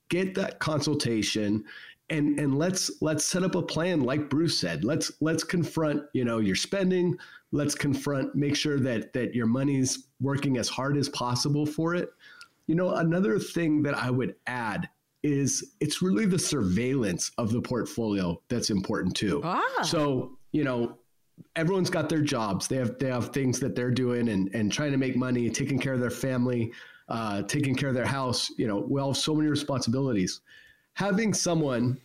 get 0.10 0.36
that 0.36 0.60
consultation 0.60 1.64
and 2.10 2.40
and 2.40 2.58
let's 2.58 2.92
let's 3.02 3.26
set 3.26 3.44
up 3.44 3.56
a 3.56 3.62
plan 3.62 4.02
like 4.02 4.30
bruce 4.30 4.60
said. 4.60 4.84
Let's 4.84 5.12
let's 5.22 5.44
confront 5.44 6.04
you 6.14 6.26
know 6.26 6.40
your 6.40 6.56
spending. 6.56 7.18
Let's 7.52 7.76
confront 7.76 8.36
make 8.36 8.56
sure 8.56 8.80
that 8.80 9.14
that 9.14 9.34
your 9.34 9.48
money's 9.48 10.08
working 10.20 10.58
as 10.58 10.70
hard 10.70 10.98
as 10.98 11.10
possible 11.10 11.66
for 11.66 11.96
it. 11.96 12.10
You 12.68 12.76
know 12.76 12.96
another 12.96 13.40
thing 13.40 13.84
that 13.84 13.96
i 13.96 14.10
would 14.10 14.36
add 14.48 14.90
is 15.24 15.74
it's 15.80 16.04
really 16.04 16.28
the 16.28 16.38
surveillance 16.38 17.32
of 17.40 17.52
the 17.52 17.62
portfolio 17.62 18.40
that's 18.48 18.70
important 18.70 19.16
too. 19.16 19.42
Ah. 19.44 19.82
so 19.84 20.38
you 20.52 20.64
know 20.64 20.98
everyone's 21.56 21.90
got 21.90 22.10
their 22.10 22.22
jobs. 22.22 22.68
They 22.68 22.78
have 22.78 23.00
they 23.00 23.08
have 23.08 23.30
things 23.30 23.60
that 23.60 23.76
they're 23.76 23.92
doing 23.92 24.30
and 24.30 24.54
and 24.54 24.72
trying 24.72 24.92
to 24.92 24.98
make 24.98 25.16
money 25.16 25.50
taking 25.50 25.80
care 25.80 25.94
of 25.94 26.00
their 26.00 26.12
family 26.12 26.72
uh, 27.08 27.44
taking 27.44 27.76
care 27.76 27.90
of 27.90 27.96
their 27.96 28.06
house. 28.06 28.52
You 28.58 28.68
know 28.68 28.86
we 28.88 29.02
all 29.02 29.14
have 29.14 29.18
so 29.18 29.34
many 29.34 29.50
responsibilities 29.50 30.42
having 30.96 31.34
someone 31.34 32.00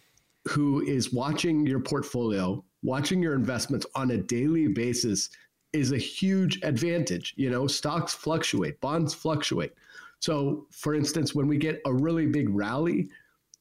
who 0.49 0.83
is 0.83 1.13
watching 1.13 1.67
your 1.67 1.81
portfolio, 1.81 2.63
watching 2.83 3.23
your 3.23 3.35
investments 3.35 3.87
on 3.95 4.11
a 4.11 4.19
daily 4.19 4.69
basis 4.69 5.31
is 5.73 5.93
a 5.93 5.99
huge 5.99 6.61
advantage. 6.63 7.35
You 7.37 7.51
know, 7.51 7.67
stocks 7.67 8.13
fluctuate, 8.13 8.81
bonds 8.81 9.15
fluctuate. 9.15 9.73
So, 10.19 10.67
for 10.71 10.95
instance, 10.95 11.35
when 11.35 11.47
we 11.47 11.57
get 11.57 11.81
a 11.87 11.93
really 11.93 12.27
big 12.27 12.49
rally, 12.51 13.09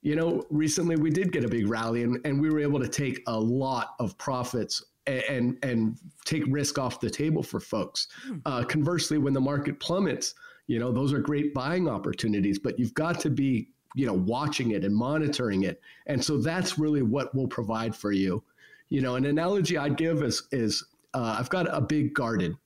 you 0.02 0.16
know, 0.16 0.44
recently 0.50 0.96
we 0.96 1.10
did 1.10 1.32
get 1.32 1.44
a 1.44 1.48
big 1.48 1.68
rally 1.68 2.04
and, 2.04 2.20
and 2.26 2.42
we 2.42 2.50
were 2.50 2.60
able 2.60 2.80
to 2.80 2.88
take 2.88 3.22
a 3.28 3.40
lot 3.40 3.96
of 4.00 4.18
profits 4.18 4.84
and 5.06 5.24
and, 5.24 5.58
and 5.64 5.98
take 6.26 6.44
risk 6.48 6.78
off 6.78 7.00
the 7.00 7.10
table 7.10 7.44
for 7.44 7.60
folks. 7.60 8.08
Hmm. 8.24 8.38
Uh, 8.46 8.64
conversely, 8.64 9.18
when 9.18 9.34
the 9.34 9.42
market 9.42 9.80
plummets, 9.80 10.34
you 10.68 10.80
know, 10.80 10.92
those 10.92 11.14
are 11.14 11.20
great 11.20 11.54
buying 11.54 11.88
opportunities, 11.88 12.60
but 12.60 12.80
you've 12.80 12.94
got 12.94 13.20
to 13.22 13.30
be 13.30 13.70
you 13.96 14.06
know 14.06 14.14
watching 14.14 14.72
it 14.72 14.84
and 14.84 14.96
monitoring 14.96 15.64
it. 15.64 15.82
And 16.08 16.24
so 16.24 16.38
that's 16.38 16.78
really 16.78 17.02
what 17.02 17.34
we'll 17.34 17.48
provide 17.48 17.96
for 17.96 18.12
you. 18.12 18.44
You 18.90 19.02
know 19.02 19.16
an 19.16 19.26
analogy 19.26 19.78
i'd 19.78 19.98
give 19.98 20.24
is 20.24 20.48
is 20.52 20.84
uh, 21.14 21.38
i've 21.40 21.50
got 21.50 21.68
a 21.76 21.82
big 21.82 22.14
garden. 22.14 22.58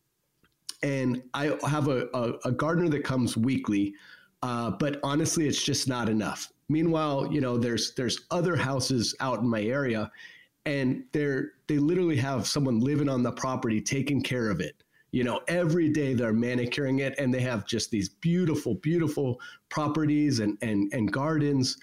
And 0.82 1.24
i 1.34 1.58
have 1.68 1.88
a, 1.88 2.08
a, 2.14 2.34
a 2.46 2.52
gardener 2.52 2.90
that 2.90 3.04
comes 3.04 3.38
weekly 3.38 3.94
uh, 4.42 4.72
but 4.72 5.00
honestly 5.04 5.48
it's 5.48 5.64
just 5.64 5.88
not 5.88 6.10
enough. 6.10 6.52
Meanwhile 6.70 7.32
you 7.32 7.42
know 7.42 7.58
there's 7.58 7.94
there's 7.96 8.22
other 8.32 8.56
houses 8.56 9.16
out 9.20 9.40
in 9.40 9.48
my 9.50 9.62
area 9.62 10.12
and 10.66 11.04
they're 11.12 11.54
they 11.68 11.78
literally 11.78 12.16
have 12.18 12.48
someone 12.48 12.80
living 12.80 13.10
on 13.10 13.24
the 13.24 13.32
property 13.32 13.82
taking 13.82 14.22
care 14.22 14.50
of 14.50 14.60
it 14.60 14.84
you 15.14 15.24
know 15.24 15.40
every 15.48 15.88
day 15.88 16.14
they're 16.14 16.34
manicuring 16.34 17.00
it 17.00 17.18
and 17.18 17.34
they 17.34 17.40
have 17.40 17.66
just 17.66 17.90
these 17.92 18.10
beautiful 18.10 18.76
beautiful 18.76 19.40
properties 19.70 20.40
and 20.40 20.58
and 20.62 20.92
and 20.92 21.14
gardens 21.14 21.78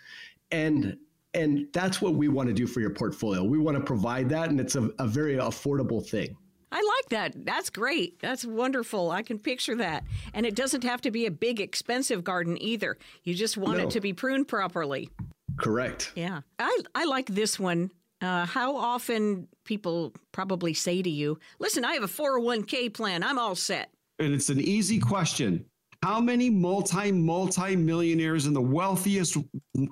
and 0.50 0.98
and 1.32 1.68
that's 1.72 2.02
what 2.02 2.14
we 2.14 2.28
want 2.28 2.48
to 2.48 2.52
do 2.52 2.66
for 2.66 2.80
your 2.80 2.90
portfolio 2.90 3.42
we 3.42 3.56
want 3.56 3.78
to 3.78 3.82
provide 3.82 4.28
that 4.28 4.50
and 4.50 4.60
it's 4.60 4.74
a, 4.74 4.90
a 4.98 5.06
very 5.06 5.36
affordable 5.36 6.06
thing 6.06 6.36
I 6.72 6.76
like 6.76 7.08
that. 7.08 7.44
That's 7.44 7.68
great. 7.68 8.20
That's 8.20 8.44
wonderful. 8.44 9.10
I 9.10 9.22
can 9.22 9.40
picture 9.40 9.74
that. 9.74 10.04
And 10.34 10.46
it 10.46 10.54
doesn't 10.54 10.84
have 10.84 11.00
to 11.00 11.10
be 11.10 11.26
a 11.26 11.30
big, 11.32 11.60
expensive 11.60 12.22
garden 12.22 12.56
either. 12.62 12.96
You 13.24 13.34
just 13.34 13.56
want 13.56 13.78
no. 13.78 13.84
it 13.84 13.90
to 13.90 14.00
be 14.00 14.12
pruned 14.12 14.46
properly. 14.46 15.10
Correct. 15.56 16.12
Yeah. 16.14 16.42
I, 16.60 16.78
I 16.94 17.06
like 17.06 17.26
this 17.26 17.58
one 17.58 17.90
Uh, 18.22 18.44
how 18.44 18.76
often 18.76 19.48
people 19.64 20.12
probably 20.32 20.74
say 20.74 21.00
to 21.02 21.10
you, 21.10 21.38
listen, 21.58 21.84
I 21.84 21.94
have 21.94 22.02
a 22.02 22.08
401k 22.08 22.92
plan, 22.92 23.22
I'm 23.22 23.38
all 23.38 23.54
set. 23.54 23.90
And 24.18 24.34
it's 24.34 24.50
an 24.50 24.60
easy 24.60 24.98
question. 24.98 25.64
How 26.02 26.20
many 26.20 26.48
multi, 26.50 27.12
multi 27.12 27.76
millionaires 27.76 28.46
and 28.46 28.56
the 28.56 28.60
wealthiest 28.60 29.36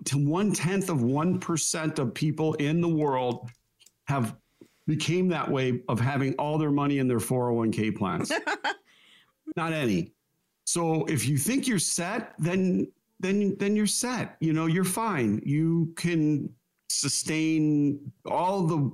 to 0.06 0.18
one 0.18 0.52
tenth 0.52 0.88
of 0.88 0.98
1% 0.98 1.98
of 1.98 2.14
people 2.14 2.54
in 2.54 2.80
the 2.80 2.88
world 2.88 3.50
have 4.06 4.36
became 4.86 5.28
that 5.28 5.50
way 5.50 5.82
of 5.88 6.00
having 6.00 6.34
all 6.34 6.56
their 6.56 6.70
money 6.70 6.98
in 6.98 7.08
their 7.08 7.18
401k 7.18 7.96
plans? 7.96 8.32
Not 9.56 9.72
any. 9.72 10.12
So 10.64 11.04
if 11.06 11.26
you 11.26 11.38
think 11.38 11.66
you're 11.66 11.78
set, 11.78 12.34
then 12.38 12.90
then 13.20 13.56
then 13.58 13.74
you're 13.74 13.86
set. 13.86 14.36
You 14.40 14.52
know, 14.52 14.66
you're 14.66 14.84
fine. 14.84 15.40
You 15.44 15.92
can 15.96 16.50
sustain 16.88 18.12
all 18.27 18.62
the 18.62 18.90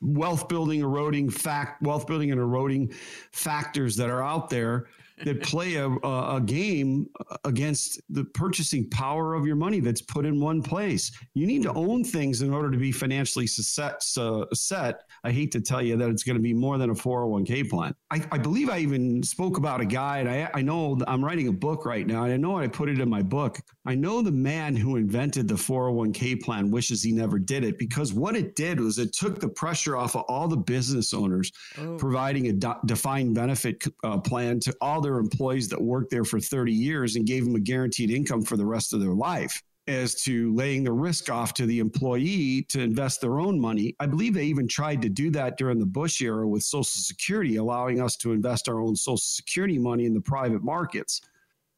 wealth 0.00 0.48
building 0.48 0.80
eroding 0.80 1.30
fact 1.30 1.80
wealth 1.82 2.06
building 2.06 2.30
and 2.32 2.40
eroding 2.40 2.92
factors 3.30 3.94
that 3.96 4.10
are 4.10 4.22
out 4.22 4.50
there 4.50 4.88
that 5.24 5.42
play 5.42 5.74
a, 5.76 5.88
a, 5.88 6.40
game 6.44 7.06
against 7.44 8.00
the 8.10 8.24
purchasing 8.24 8.88
power 8.90 9.34
of 9.34 9.46
your 9.46 9.56
money 9.56 9.80
that's 9.80 10.02
put 10.02 10.26
in 10.26 10.40
one 10.40 10.62
place. 10.62 11.12
You 11.34 11.46
need 11.46 11.62
to 11.62 11.72
own 11.72 12.04
things 12.04 12.42
in 12.42 12.52
order 12.52 12.70
to 12.70 12.78
be 12.78 12.92
financially 12.92 13.46
set. 13.46 14.02
set. 14.02 15.02
I 15.24 15.30
hate 15.30 15.52
to 15.52 15.60
tell 15.60 15.82
you 15.82 15.96
that 15.96 16.08
it's 16.10 16.24
going 16.24 16.36
to 16.36 16.42
be 16.42 16.52
more 16.52 16.78
than 16.78 16.90
a 16.90 16.94
401k 16.94 17.70
plan. 17.70 17.94
I, 18.10 18.24
I 18.32 18.38
believe 18.38 18.70
I 18.70 18.78
even 18.78 19.22
spoke 19.22 19.56
about 19.56 19.80
a 19.80 19.84
guy, 19.84 20.18
and 20.18 20.28
I, 20.28 20.50
I 20.54 20.62
know 20.62 20.98
I'm 21.06 21.24
writing 21.24 21.48
a 21.48 21.52
book 21.52 21.86
right 21.86 22.06
now, 22.06 22.24
and 22.24 22.32
I 22.32 22.36
know 22.36 22.58
I 22.58 22.66
put 22.66 22.88
it 22.88 23.00
in 23.00 23.08
my 23.08 23.22
book. 23.22 23.60
I 23.86 23.94
know 23.94 24.22
the 24.22 24.32
man 24.32 24.76
who 24.76 24.96
invented 24.96 25.48
the 25.48 25.54
401k 25.54 26.42
plan 26.42 26.70
wishes 26.70 27.02
he 27.02 27.12
never 27.12 27.38
did 27.38 27.64
it 27.64 27.78
because 27.78 28.12
what 28.12 28.36
it 28.36 28.54
did 28.54 28.80
was 28.80 28.98
it 28.98 29.12
took 29.12 29.40
the 29.40 29.48
pressure 29.48 29.96
off 29.96 30.14
of 30.14 30.22
all 30.28 30.48
the 30.48 30.56
business 30.56 31.12
owners 31.12 31.52
oh. 31.78 31.96
providing 31.96 32.48
a 32.48 32.52
de- 32.52 32.80
defined 32.86 33.34
benefit 33.34 33.82
uh, 34.04 34.18
plan 34.18 34.60
to 34.60 34.74
all 34.80 35.00
their 35.00 35.11
employees 35.18 35.68
that 35.68 35.80
worked 35.80 36.10
there 36.10 36.24
for 36.24 36.40
30 36.40 36.72
years 36.72 37.16
and 37.16 37.26
gave 37.26 37.44
them 37.44 37.54
a 37.54 37.60
guaranteed 37.60 38.10
income 38.10 38.42
for 38.42 38.56
the 38.56 38.66
rest 38.66 38.92
of 38.92 39.00
their 39.00 39.14
life 39.14 39.62
as 39.88 40.14
to 40.22 40.54
laying 40.54 40.84
the 40.84 40.92
risk 40.92 41.28
off 41.28 41.54
to 41.54 41.66
the 41.66 41.80
employee 41.80 42.64
to 42.68 42.80
invest 42.80 43.20
their 43.20 43.40
own 43.40 43.58
money. 43.58 43.96
I 43.98 44.06
believe 44.06 44.34
they 44.34 44.44
even 44.44 44.68
tried 44.68 45.02
to 45.02 45.08
do 45.08 45.30
that 45.32 45.56
during 45.56 45.78
the 45.78 45.86
Bush 45.86 46.20
era 46.20 46.46
with 46.46 46.62
Social 46.62 46.84
Security, 46.84 47.56
allowing 47.56 48.00
us 48.00 48.16
to 48.18 48.32
invest 48.32 48.68
our 48.68 48.80
own 48.80 48.94
Social 48.94 49.16
Security 49.16 49.78
money 49.78 50.04
in 50.06 50.14
the 50.14 50.20
private 50.20 50.62
markets. 50.62 51.20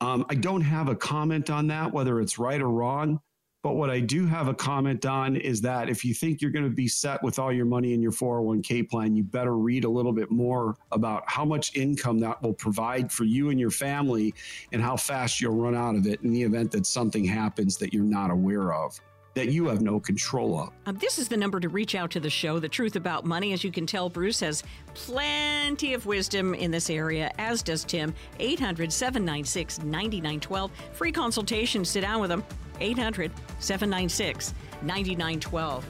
Um, 0.01 0.27
I 0.29 0.35
don't 0.35 0.61
have 0.61 0.89
a 0.89 0.95
comment 0.95 1.49
on 1.49 1.67
that, 1.69 1.93
whether 1.93 2.21
it's 2.21 2.39
right 2.39 2.61
or 2.61 2.69
wrong. 2.69 3.21
But 3.65 3.77
what 3.77 3.89
I 3.89 4.01
do 4.01 4.27
have 4.27 4.49
a 4.49 4.53
comment 4.53 5.07
on 5.07 5.37
is 5.37 5.63
that 5.63 5.89
if 5.89 6.05
you 6.05 6.13
think 6.13 6.43
you're 6.43 6.51
going 6.51 6.67
to 6.67 6.71
be 6.71 6.87
set 6.87 7.23
with 7.23 7.39
all 7.39 7.51
your 7.51 7.65
money 7.65 7.95
in 7.95 8.03
your 8.03 8.13
401k 8.13 8.91
plan, 8.91 9.17
you 9.17 9.23
better 9.23 9.57
read 9.57 9.85
a 9.85 9.89
little 9.89 10.13
bit 10.13 10.31
more 10.31 10.77
about 10.93 11.25
how 11.29 11.47
much 11.47 11.75
income 11.75 12.19
that 12.19 12.43
will 12.43 12.53
provide 12.53 13.11
for 13.11 13.25
you 13.25 13.49
and 13.49 13.59
your 13.59 13.71
family 13.71 14.35
and 14.73 14.83
how 14.83 14.99
fast 14.99 15.41
you'll 15.41 15.57
run 15.57 15.75
out 15.75 15.97
of 15.97 16.07
it 16.07 16.21
in 16.21 16.31
the 16.31 16.43
event 16.43 16.73
that 16.73 16.85
something 16.85 17.25
happens 17.25 17.79
that 17.79 17.95
you're 17.95 18.05
not 18.05 18.31
aware 18.31 18.75
of 18.75 19.01
that 19.33 19.49
you 19.49 19.67
have 19.67 19.81
no 19.81 19.99
control 19.99 20.59
of. 20.59 20.71
Uh, 20.87 20.93
this 20.93 21.19
is 21.19 21.29
the 21.29 21.37
number 21.37 21.59
to 21.59 21.69
reach 21.69 21.95
out 21.95 22.11
to 22.13 22.21
the 22.21 22.31
show, 22.31 22.59
The 22.59 22.69
Truth 22.69 22.97
About 22.97 23.25
Money. 23.25 23.53
As 23.53 23.65
you 23.65 23.73
can 23.73 23.87
tell, 23.87 24.09
Bruce 24.09 24.41
has 24.41 24.63
plenty 24.95 25.95
of 25.95 26.07
wisdom 26.07 26.55
in 26.55 26.71
this 26.71 26.89
area, 26.89 27.33
as 27.39 27.63
does 27.63 27.85
Tim. 27.85 28.15
800 28.39 28.93
796 28.93 29.79
9912. 29.79 30.71
Free 30.93 31.13
consultation. 31.13 31.85
Sit 31.85 32.03
down 32.03 32.21
with 32.21 32.31
them. 32.31 32.45
800 32.81 33.33
796 33.59 34.55
9912. 34.83 35.85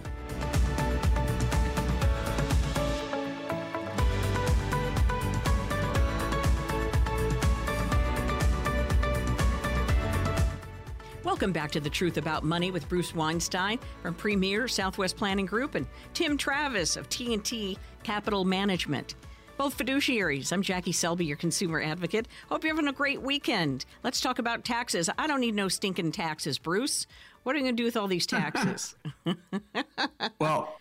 Welcome 11.35 11.53
back 11.53 11.73
to 11.73 11.81
The 11.81 11.91
Truth 11.91 12.17
About 12.17 12.45
Money 12.45 12.71
with 12.71 12.89
Bruce 12.89 13.13
Weinstein 13.13 13.81
from 14.03 14.15
Premier 14.15 14.69
Southwest 14.69 15.17
Planning 15.17 15.47
Group 15.47 15.75
and 15.75 15.85
Tim 16.13 16.37
Travis 16.39 16.97
of 16.97 17.09
T&T 17.09 17.77
Capital 18.05 18.45
Management. 18.45 19.17
Both 19.57 19.79
fiduciaries. 19.79 20.53
I'm 20.53 20.63
Jackie 20.63 20.93
Selby, 20.93 21.27
your 21.27 21.37
consumer 21.37 21.81
advocate. 21.81 22.27
Hope 22.49 22.65
you're 22.65 22.75
having 22.75 22.89
a 22.89 22.93
great 22.93 23.23
weekend. 23.23 23.85
Let's 24.03 24.21
talk 24.21 24.41
about 24.41 24.65
taxes. 24.65 25.09
I 25.17 25.29
don't 25.29 25.41
need 25.41 25.55
no 25.55 25.69
stinking 25.69 26.11
taxes, 26.11 26.59
Bruce. 26.59 27.07
What 27.45 27.55
are 27.55 27.59
you 27.59 27.65
going 27.65 27.77
to 27.77 27.81
do 27.81 27.85
with 27.85 27.97
all 27.97 28.09
these 28.09 28.27
taxes? 28.27 28.97
well, 30.41 30.77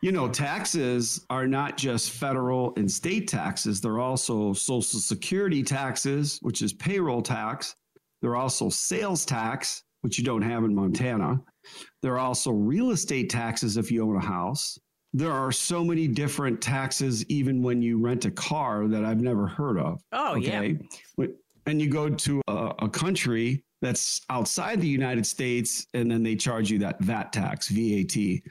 you 0.00 0.12
know, 0.12 0.28
taxes 0.28 1.26
are 1.28 1.46
not 1.46 1.76
just 1.76 2.10
federal 2.10 2.72
and 2.76 2.90
state 2.90 3.28
taxes, 3.28 3.80
they're 3.80 3.98
also 3.98 4.52
Social 4.54 5.00
Security 5.00 5.62
taxes, 5.62 6.38
which 6.42 6.62
is 6.62 6.72
payroll 6.72 7.22
tax. 7.22 7.76
They're 8.22 8.36
also 8.36 8.70
sales 8.70 9.26
tax, 9.26 9.82
which 10.00 10.18
you 10.18 10.24
don't 10.24 10.42
have 10.42 10.64
in 10.64 10.74
Montana. 10.74 11.42
There 12.00 12.14
are 12.14 12.18
also 12.18 12.50
real 12.50 12.92
estate 12.92 13.28
taxes 13.28 13.76
if 13.76 13.90
you 13.90 14.02
own 14.08 14.16
a 14.16 14.24
house. 14.24 14.78
There 15.16 15.32
are 15.32 15.50
so 15.50 15.82
many 15.82 16.06
different 16.06 16.60
taxes, 16.60 17.24
even 17.30 17.62
when 17.62 17.80
you 17.80 17.98
rent 17.98 18.26
a 18.26 18.30
car, 18.30 18.86
that 18.86 19.02
I've 19.02 19.22
never 19.22 19.46
heard 19.46 19.78
of. 19.78 20.02
Oh, 20.12 20.36
okay? 20.36 20.76
yeah. 21.16 21.26
And 21.64 21.80
you 21.80 21.88
go 21.88 22.10
to 22.10 22.42
a, 22.48 22.74
a 22.80 22.88
country 22.90 23.64
that's 23.80 24.20
outside 24.28 24.78
the 24.78 24.86
United 24.86 25.24
States, 25.24 25.86
and 25.94 26.10
then 26.10 26.22
they 26.22 26.36
charge 26.36 26.70
you 26.70 26.78
that 26.80 27.00
VAT 27.00 27.32
tax, 27.32 27.68
VAT. 27.68 28.42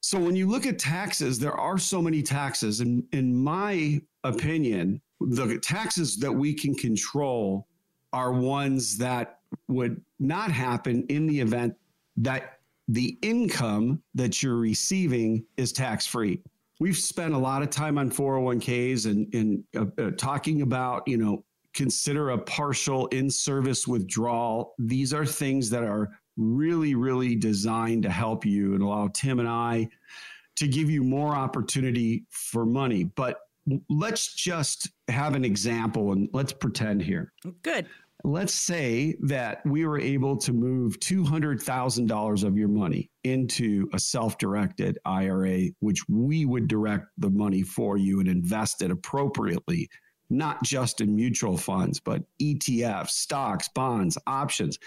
So 0.00 0.18
when 0.18 0.34
you 0.34 0.48
look 0.48 0.64
at 0.64 0.78
taxes, 0.78 1.38
there 1.38 1.52
are 1.52 1.76
so 1.76 2.00
many 2.00 2.22
taxes. 2.22 2.80
And 2.80 3.04
in 3.12 3.36
my 3.36 4.00
opinion, 4.22 5.02
the 5.20 5.58
taxes 5.58 6.16
that 6.16 6.32
we 6.32 6.54
can 6.54 6.74
control 6.74 7.68
are 8.14 8.32
ones 8.32 8.96
that 8.96 9.40
would 9.68 10.00
not 10.18 10.50
happen 10.50 11.04
in 11.10 11.26
the 11.26 11.38
event 11.38 11.74
that 12.16 12.60
the 12.88 13.18
income 13.22 14.02
that 14.14 14.42
you're 14.42 14.56
receiving 14.56 15.44
is 15.56 15.72
tax 15.72 16.06
free. 16.06 16.40
We've 16.80 16.96
spent 16.96 17.34
a 17.34 17.38
lot 17.38 17.62
of 17.62 17.70
time 17.70 17.98
on 17.98 18.10
401ks 18.10 19.06
and, 19.06 19.32
and 19.32 19.64
uh, 19.76 20.02
uh, 20.02 20.10
talking 20.16 20.62
about, 20.62 21.06
you 21.06 21.16
know, 21.16 21.44
consider 21.72 22.30
a 22.30 22.38
partial 22.38 23.06
in 23.08 23.30
service 23.30 23.86
withdrawal. 23.86 24.74
These 24.78 25.14
are 25.14 25.24
things 25.24 25.70
that 25.70 25.82
are 25.82 26.18
really, 26.36 26.94
really 26.94 27.36
designed 27.36 28.02
to 28.02 28.10
help 28.10 28.44
you 28.44 28.74
and 28.74 28.82
allow 28.82 29.08
Tim 29.08 29.38
and 29.38 29.48
I 29.48 29.88
to 30.56 30.68
give 30.68 30.90
you 30.90 31.02
more 31.02 31.34
opportunity 31.34 32.24
for 32.30 32.66
money. 32.66 33.04
But 33.04 33.40
let's 33.88 34.34
just 34.34 34.90
have 35.08 35.34
an 35.34 35.44
example 35.44 36.12
and 36.12 36.28
let's 36.32 36.52
pretend 36.52 37.02
here. 37.02 37.32
Good 37.62 37.86
let's 38.24 38.54
say 38.54 39.14
that 39.20 39.60
we 39.66 39.84
were 39.84 40.00
able 40.00 40.36
to 40.38 40.52
move 40.52 40.98
$200,000 41.00 42.44
of 42.44 42.56
your 42.56 42.68
money 42.68 43.10
into 43.22 43.88
a 43.92 43.98
self 43.98 44.38
directed 44.38 44.98
IRA, 45.04 45.66
which 45.80 46.00
we 46.08 46.46
would 46.46 46.66
direct 46.66 47.06
the 47.18 47.30
money 47.30 47.62
for 47.62 47.98
you 47.98 48.20
and 48.20 48.28
invest 48.28 48.80
it 48.80 48.90
appropriately, 48.90 49.88
not 50.30 50.62
just 50.64 51.02
in 51.02 51.14
mutual 51.14 51.58
funds, 51.58 52.00
but 52.00 52.22
ETFs, 52.40 53.10
stocks, 53.10 53.68
bonds, 53.74 54.16
options, 54.26 54.78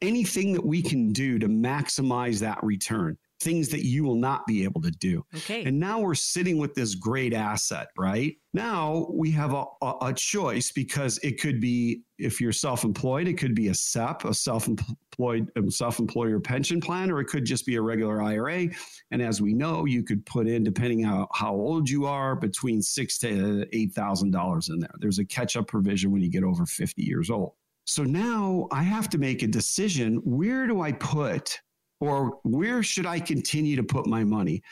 anything 0.00 0.54
that 0.54 0.64
we 0.64 0.80
can 0.80 1.12
do 1.12 1.38
to 1.38 1.48
maximize 1.48 2.40
that 2.40 2.62
return 2.64 3.18
things 3.40 3.68
that 3.68 3.84
you 3.84 4.02
will 4.02 4.16
not 4.16 4.46
be 4.46 4.64
able 4.64 4.80
to 4.80 4.90
do. 4.90 5.24
Okay. 5.36 5.64
And 5.64 5.78
now 5.78 6.00
we're 6.00 6.14
sitting 6.14 6.58
with 6.58 6.74
this 6.74 6.94
great 6.94 7.34
asset, 7.34 7.88
right? 7.98 8.34
Now 8.54 9.08
we 9.12 9.30
have 9.32 9.52
a, 9.52 9.64
a, 9.82 9.94
a 10.02 10.12
choice 10.14 10.72
because 10.72 11.18
it 11.18 11.40
could 11.40 11.60
be, 11.60 12.02
if 12.18 12.40
you're 12.40 12.52
self 12.52 12.84
employed, 12.84 13.28
it 13.28 13.34
could 13.34 13.54
be 13.54 13.68
a 13.68 13.74
SEP, 13.74 14.24
a 14.24 14.32
self 14.32 14.68
employed 14.68 15.50
um, 15.56 15.70
self 15.70 15.98
employer 15.98 16.40
pension 16.40 16.80
plan, 16.80 17.10
or 17.10 17.20
it 17.20 17.26
could 17.26 17.44
just 17.44 17.66
be 17.66 17.76
a 17.76 17.82
regular 17.82 18.22
IRA. 18.22 18.68
And 19.10 19.20
as 19.20 19.42
we 19.42 19.52
know, 19.52 19.84
you 19.84 20.02
could 20.02 20.24
put 20.24 20.48
in, 20.48 20.64
depending 20.64 21.04
on 21.04 21.26
how 21.34 21.52
old 21.52 21.90
you 21.90 22.06
are, 22.06 22.34
between 22.34 22.80
six 22.80 23.18
to 23.18 23.66
eight 23.72 23.92
thousand 23.92 24.30
dollars 24.30 24.70
in 24.70 24.80
there. 24.80 24.90
There's 24.98 25.18
a 25.18 25.24
catch 25.24 25.56
up 25.56 25.66
provision 25.66 26.10
when 26.10 26.22
you 26.22 26.30
get 26.30 26.44
over 26.44 26.64
50 26.64 27.02
years 27.02 27.28
old. 27.28 27.52
So 27.84 28.02
now 28.02 28.66
I 28.72 28.82
have 28.82 29.08
to 29.10 29.18
make 29.18 29.42
a 29.42 29.46
decision. 29.46 30.16
Where 30.24 30.66
do 30.66 30.80
I 30.80 30.92
put 30.92 31.60
or 32.00 32.38
where 32.44 32.82
should 32.82 33.06
I 33.06 33.20
continue 33.20 33.76
to 33.76 33.82
put 33.82 34.06
my 34.06 34.24
money? 34.24 34.62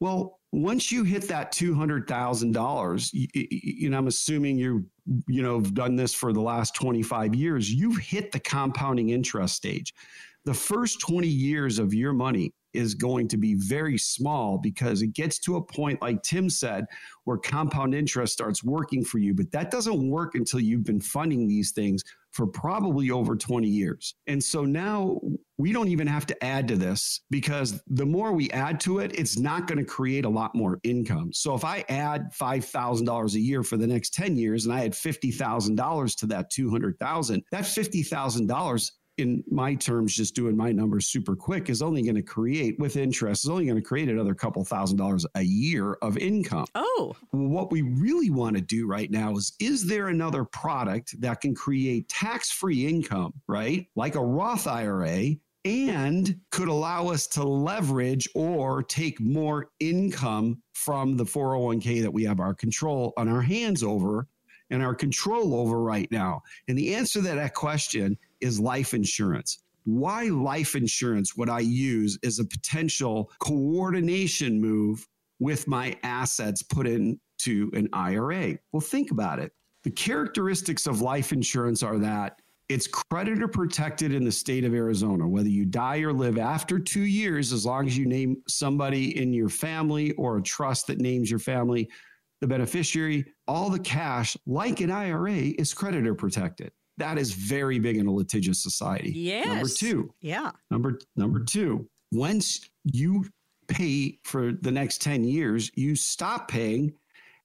Well, 0.00 0.40
once 0.52 0.90
you 0.92 1.04
hit 1.04 1.28
that 1.28 1.52
two 1.52 1.74
hundred 1.74 2.06
thousand 2.06 2.52
dollars, 2.52 3.10
know, 3.90 3.98
I'm 3.98 4.06
assuming 4.06 4.58
you 4.58 4.86
you 5.26 5.42
know 5.42 5.60
done 5.60 5.96
this 5.96 6.14
for 6.14 6.32
the 6.32 6.40
last 6.40 6.74
twenty 6.74 7.02
five 7.02 7.34
years. 7.34 7.72
You've 7.72 7.98
hit 7.98 8.32
the 8.32 8.40
compounding 8.40 9.10
interest 9.10 9.56
stage. 9.56 9.92
The 10.44 10.54
first 10.54 11.00
twenty 11.00 11.28
years 11.28 11.78
of 11.78 11.92
your 11.92 12.12
money 12.12 12.52
is 12.72 12.94
going 12.94 13.26
to 13.26 13.36
be 13.36 13.54
very 13.54 13.98
small 13.98 14.58
because 14.58 15.02
it 15.02 15.14
gets 15.14 15.38
to 15.40 15.56
a 15.56 15.62
point, 15.62 16.00
like 16.02 16.22
Tim 16.22 16.50
said, 16.50 16.84
where 17.24 17.38
compound 17.38 17.94
interest 17.94 18.34
starts 18.34 18.62
working 18.62 19.02
for 19.02 19.18
you. 19.18 19.34
But 19.34 19.50
that 19.52 19.70
doesn't 19.70 20.08
work 20.08 20.34
until 20.34 20.60
you've 20.60 20.84
been 20.84 21.00
funding 21.00 21.48
these 21.48 21.72
things 21.72 22.04
for 22.36 22.46
probably 22.46 23.10
over 23.10 23.34
20 23.34 23.66
years. 23.66 24.14
And 24.26 24.44
so 24.44 24.66
now 24.66 25.18
we 25.56 25.72
don't 25.72 25.88
even 25.88 26.06
have 26.06 26.26
to 26.26 26.44
add 26.44 26.68
to 26.68 26.76
this 26.76 27.22
because 27.30 27.82
the 27.86 28.04
more 28.04 28.32
we 28.32 28.50
add 28.50 28.78
to 28.80 28.98
it, 28.98 29.18
it's 29.18 29.38
not 29.38 29.66
going 29.66 29.78
to 29.78 29.84
create 29.84 30.26
a 30.26 30.28
lot 30.28 30.54
more 30.54 30.78
income. 30.82 31.32
So 31.32 31.54
if 31.54 31.64
I 31.64 31.82
add 31.88 32.30
$5,000 32.34 33.34
a 33.34 33.40
year 33.40 33.62
for 33.62 33.78
the 33.78 33.86
next 33.86 34.12
10 34.12 34.36
years 34.36 34.66
and 34.66 34.74
I 34.74 34.84
add 34.84 34.92
$50,000 34.92 36.16
to 36.18 36.26
that 36.26 36.50
200,000, 36.50 37.42
that 37.52 37.64
$50,000 37.64 38.90
in 39.18 39.42
my 39.50 39.74
terms, 39.74 40.14
just 40.14 40.34
doing 40.34 40.56
my 40.56 40.72
numbers 40.72 41.06
super 41.06 41.34
quick, 41.34 41.70
is 41.70 41.82
only 41.82 42.02
going 42.02 42.16
to 42.16 42.22
create 42.22 42.78
with 42.78 42.96
interest, 42.96 43.44
is 43.44 43.50
only 43.50 43.64
going 43.64 43.76
to 43.76 43.82
create 43.82 44.08
another 44.08 44.34
couple 44.34 44.64
thousand 44.64 44.98
dollars 44.98 45.26
a 45.34 45.42
year 45.42 45.94
of 46.02 46.18
income. 46.18 46.66
Oh. 46.74 47.16
What 47.30 47.70
we 47.70 47.82
really 47.82 48.30
want 48.30 48.56
to 48.56 48.62
do 48.62 48.86
right 48.86 49.10
now 49.10 49.36
is 49.36 49.54
is 49.60 49.86
there 49.86 50.08
another 50.08 50.44
product 50.44 51.20
that 51.20 51.40
can 51.40 51.54
create 51.54 52.08
tax 52.08 52.50
free 52.50 52.86
income, 52.86 53.32
right? 53.48 53.86
Like 53.96 54.14
a 54.14 54.24
Roth 54.24 54.66
IRA 54.66 55.36
and 55.64 56.38
could 56.52 56.68
allow 56.68 57.08
us 57.08 57.26
to 57.26 57.42
leverage 57.42 58.28
or 58.34 58.82
take 58.84 59.20
more 59.20 59.70
income 59.80 60.62
from 60.74 61.16
the 61.16 61.24
401k 61.24 62.02
that 62.02 62.12
we 62.12 62.22
have 62.24 62.38
our 62.38 62.54
control 62.54 63.12
on 63.16 63.28
our 63.28 63.42
hands 63.42 63.82
over 63.82 64.28
and 64.70 64.82
our 64.82 64.94
control 64.94 65.54
over 65.54 65.82
right 65.82 66.10
now? 66.12 66.42
And 66.68 66.78
the 66.78 66.94
answer 66.94 67.20
to 67.20 67.34
that 67.34 67.54
question 67.54 68.16
is 68.46 68.58
life 68.58 68.94
insurance. 68.94 69.58
Why 69.84 70.24
life 70.24 70.74
insurance 70.74 71.36
would 71.36 71.50
I 71.50 71.60
use 71.60 72.18
as 72.24 72.38
a 72.38 72.44
potential 72.44 73.30
coordination 73.38 74.60
move 74.60 75.06
with 75.38 75.68
my 75.68 75.96
assets 76.02 76.62
put 76.62 76.86
into 76.86 77.70
an 77.74 77.88
IRA? 77.92 78.58
Well, 78.72 78.80
think 78.80 79.10
about 79.10 79.38
it. 79.38 79.52
The 79.84 79.90
characteristics 79.90 80.86
of 80.86 81.02
life 81.02 81.32
insurance 81.32 81.82
are 81.82 81.98
that 81.98 82.40
it's 82.68 82.88
creditor 82.88 83.46
protected 83.46 84.12
in 84.12 84.24
the 84.24 84.32
state 84.32 84.64
of 84.64 84.74
Arizona, 84.74 85.28
whether 85.28 85.48
you 85.48 85.64
die 85.64 85.98
or 85.98 86.12
live 86.12 86.36
after 86.36 86.80
two 86.80 87.02
years, 87.02 87.52
as 87.52 87.64
long 87.64 87.86
as 87.86 87.96
you 87.96 88.06
name 88.06 88.42
somebody 88.48 89.16
in 89.16 89.32
your 89.32 89.48
family 89.48 90.10
or 90.12 90.38
a 90.38 90.42
trust 90.42 90.88
that 90.88 90.98
names 90.98 91.30
your 91.30 91.38
family 91.38 91.88
the 92.40 92.46
beneficiary, 92.46 93.24
all 93.48 93.70
the 93.70 93.78
cash, 93.78 94.36
like 94.46 94.80
an 94.80 94.90
IRA, 94.90 95.52
is 95.58 95.72
creditor 95.72 96.14
protected. 96.14 96.70
That 96.98 97.18
is 97.18 97.32
very 97.32 97.78
big 97.78 97.96
in 97.96 98.06
a 98.06 98.12
litigious 98.12 98.62
society. 98.62 99.12
Yes. 99.14 99.46
Number 99.46 99.68
two. 99.68 100.14
Yeah. 100.20 100.50
Number 100.70 100.98
number 101.16 101.40
two. 101.40 101.88
Once 102.12 102.70
you 102.84 103.26
pay 103.68 104.18
for 104.22 104.52
the 104.52 104.70
next 104.70 105.02
10 105.02 105.24
years, 105.24 105.70
you 105.74 105.96
stop 105.96 106.48
paying 106.48 106.92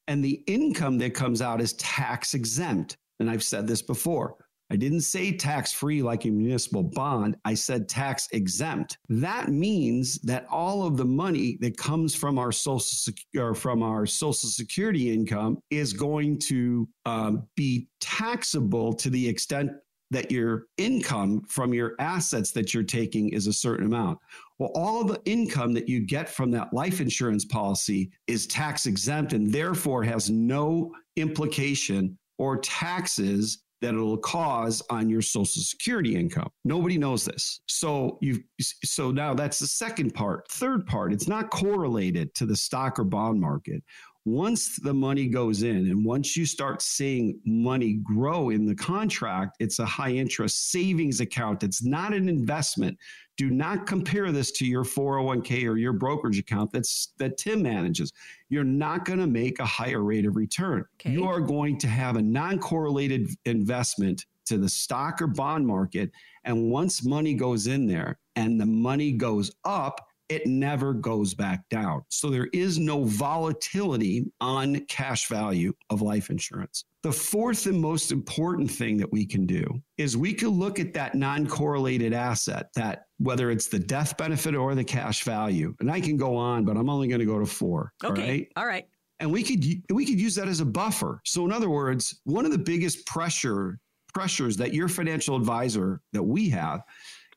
and 0.08 0.24
the 0.24 0.44
income 0.48 0.98
that 1.00 1.14
comes 1.14 1.42
out 1.42 1.62
is 1.62 1.74
tax 1.74 2.34
exempt. 2.34 2.98
And 3.20 3.30
I've 3.30 3.44
said 3.44 3.68
this 3.68 3.82
before. 3.82 4.36
I 4.72 4.78
didn't 4.78 5.02
say 5.02 5.34
tax 5.34 5.74
free 5.74 6.02
like 6.02 6.24
a 6.24 6.30
municipal 6.30 6.82
bond. 6.82 7.36
I 7.44 7.56
said 7.56 7.90
tax 7.90 8.30
exempt. 8.32 9.00
That 9.10 9.50
means 9.50 10.18
that 10.20 10.48
all 10.50 10.88
of 10.88 10.96
the 10.96 11.04
money 11.04 11.58
that 11.60 11.76
comes 11.76 12.16
from 12.16 12.40
our 12.40 12.54
social 12.54 12.80
sec- 12.80 13.26
or 13.36 13.54
from 13.54 13.84
our 13.84 14.06
social 14.06 14.48
security 14.48 15.14
income 15.14 15.62
is 15.72 15.92
going 15.92 16.40
to 16.40 16.88
um, 17.06 17.44
be 17.58 17.90
taxable 18.00 18.94
to 18.94 19.10
the 19.10 19.28
extent 19.28 19.72
that 20.10 20.32
your 20.32 20.68
income 20.78 21.42
from 21.50 21.74
your 21.74 21.96
assets 22.00 22.52
that 22.52 22.74
you're 22.74 22.84
taking 22.84 23.28
is 23.30 23.48
a 23.48 23.54
certain 23.54 23.86
amount. 23.86 24.20
Well, 24.58 24.72
all 24.74 25.04
the 25.04 25.22
income 25.26 25.74
that 25.74 25.90
you 25.90 26.00
get 26.00 26.30
from 26.30 26.50
that 26.52 26.74
life 26.74 27.02
insurance 27.02 27.44
policy 27.44 28.10
is 28.28 28.48
tax 28.48 28.86
exempt 28.86 29.34
and 29.34 29.52
therefore 29.52 30.04
has 30.04 30.30
no 30.30 30.94
implication 31.18 32.18
or 32.38 32.58
taxes 32.60 33.64
that 33.82 33.94
it'll 33.94 34.18
cause 34.18 34.82
on 34.90 35.10
your 35.10 35.22
social 35.22 35.62
security 35.62 36.16
income. 36.16 36.50
Nobody 36.64 36.98
knows 36.98 37.26
this. 37.26 37.62
So 37.68 38.18
you 38.22 38.44
so 38.62 39.12
now 39.12 39.34
that's 39.34 39.60
the 39.60 39.68
second 39.68 40.14
part. 40.14 40.50
Third 40.52 40.86
part, 40.86 41.14
it's 41.14 41.28
not 41.28 41.50
correlated 41.50 42.34
to 42.36 42.46
the 42.46 42.56
stock 42.56 43.00
or 43.00 43.04
bond 43.04 43.42
market. 43.42 43.84
Once 44.26 44.78
the 44.78 44.94
money 44.94 45.28
goes 45.28 45.64
in 45.64 45.88
and 45.88 46.06
once 46.06 46.38
you 46.38 46.46
start 46.46 46.82
seeing 46.82 47.40
money 47.44 48.00
grow 48.04 48.52
in 48.52 48.68
the 48.68 48.76
contract, 48.76 49.58
it's 49.60 49.80
a 49.80 49.86
high 49.86 50.12
interest 50.12 50.72
savings 50.72 51.22
account. 51.22 51.64
It's 51.64 51.84
not 51.84 52.14
an 52.14 52.30
investment. 52.30 52.98
Do 53.38 53.50
not 53.50 53.88
compare 53.88 54.32
this 54.32 54.52
to 54.54 54.66
your 54.66 54.84
401k 54.84 55.68
or 55.68 55.78
your 55.78 55.94
brokerage 55.94 56.38
account 56.38 56.72
that's 56.72 57.14
that 57.18 57.38
Tim 57.40 57.64
manages. 57.64 58.14
You're 58.50 58.64
not 58.64 59.06
going 59.06 59.20
to 59.20 59.28
make 59.28 59.60
a 59.60 59.66
higher 59.66 60.04
rate 60.04 60.28
of 60.28 60.36
return. 60.36 60.86
Okay. 61.00 61.12
You 61.12 61.26
are 61.26 61.42
going 61.42 61.80
to 61.80 61.88
have 61.88 62.16
a 62.16 62.22
non-correlated 62.22 63.30
investment 63.46 64.28
to 64.46 64.60
the 64.60 64.70
stock 64.70 65.20
or 65.22 65.28
bond 65.28 65.66
market 65.66 66.12
and 66.44 66.70
once 66.70 67.04
money 67.04 67.34
goes 67.34 67.68
in 67.68 67.88
there 67.88 68.20
and 68.36 68.60
the 68.60 68.66
money 68.66 69.12
goes 69.12 69.52
up, 69.66 70.08
it 70.32 70.48
never 70.48 70.94
goes 70.94 71.34
back 71.34 71.68
down. 71.68 72.04
So 72.08 72.30
there 72.30 72.48
is 72.54 72.80
no 72.80 73.04
volatility 73.04 74.32
on 74.40 74.80
cash 74.86 75.28
value 75.28 75.74
of 75.90 76.02
life 76.02 76.30
insurance. 76.30 76.86
The 77.04 77.12
fourth 77.12 77.66
and 77.66 77.78
most 77.78 78.14
important 78.14 78.72
thing 78.72 78.96
that 78.96 79.12
we 79.12 79.26
can 79.26 79.46
do 79.46 79.66
is 79.98 80.16
we 80.16 80.34
can 80.34 80.48
look 80.48 80.80
at 80.80 80.94
that 80.94 81.16
non 81.16 81.48
correlated 81.48 82.14
asset, 82.14 82.70
that 82.76 83.08
whether 83.18 83.52
it's 83.52 83.68
the 83.68 83.78
death 83.78 84.16
benefit 84.16 84.56
or 84.56 84.74
the 84.74 84.86
cash 84.86 85.26
value. 85.26 85.76
And 85.82 85.92
I 85.92 86.00
can 86.00 86.16
go 86.16 86.38
on, 86.38 86.64
but 86.64 86.78
I'm 86.78 86.90
only 86.90 87.10
going 87.10 87.20
to 87.20 87.26
go 87.26 87.38
to 87.38 87.46
four. 87.46 87.92
Okay. 88.02 88.22
All 88.22 88.28
right. 88.28 88.48
All 88.56 88.66
right. 88.66 88.88
And 89.20 89.34
we 89.34 89.44
could 89.44 89.66
we 89.94 90.06
could 90.06 90.20
use 90.20 90.34
that 90.36 90.48
as 90.48 90.62
a 90.62 90.66
buffer. 90.66 91.20
So 91.26 91.44
in 91.44 91.52
other 91.52 91.70
words, 91.70 92.22
one 92.24 92.46
of 92.46 92.52
the 92.52 92.58
biggest 92.58 93.06
pressure 93.06 93.80
pressures 94.14 94.56
that 94.58 94.74
your 94.74 94.88
financial 94.88 95.36
advisor 95.36 96.02
that 96.14 96.24
we 96.24 96.50
have 96.50 96.84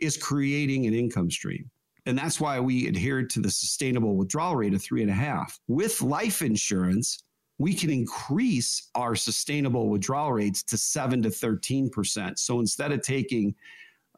is 0.00 0.16
creating 0.16 0.86
an 0.86 0.94
income 0.94 1.30
stream. 1.30 1.70
And 2.06 2.18
that's 2.18 2.40
why 2.40 2.60
we 2.60 2.86
adhered 2.86 3.30
to 3.30 3.40
the 3.40 3.50
sustainable 3.50 4.16
withdrawal 4.16 4.56
rate 4.56 4.74
of 4.74 4.82
three 4.82 5.02
and 5.02 5.10
a 5.10 5.14
half. 5.14 5.58
With 5.68 6.02
life 6.02 6.42
insurance, 6.42 7.24
we 7.58 7.74
can 7.74 7.90
increase 7.90 8.90
our 8.94 9.14
sustainable 9.14 9.88
withdrawal 9.88 10.32
rates 10.32 10.62
to 10.64 10.76
7 10.76 11.22
to 11.22 11.28
13%. 11.30 12.38
So 12.38 12.60
instead 12.60 12.92
of 12.92 13.02
taking 13.02 13.54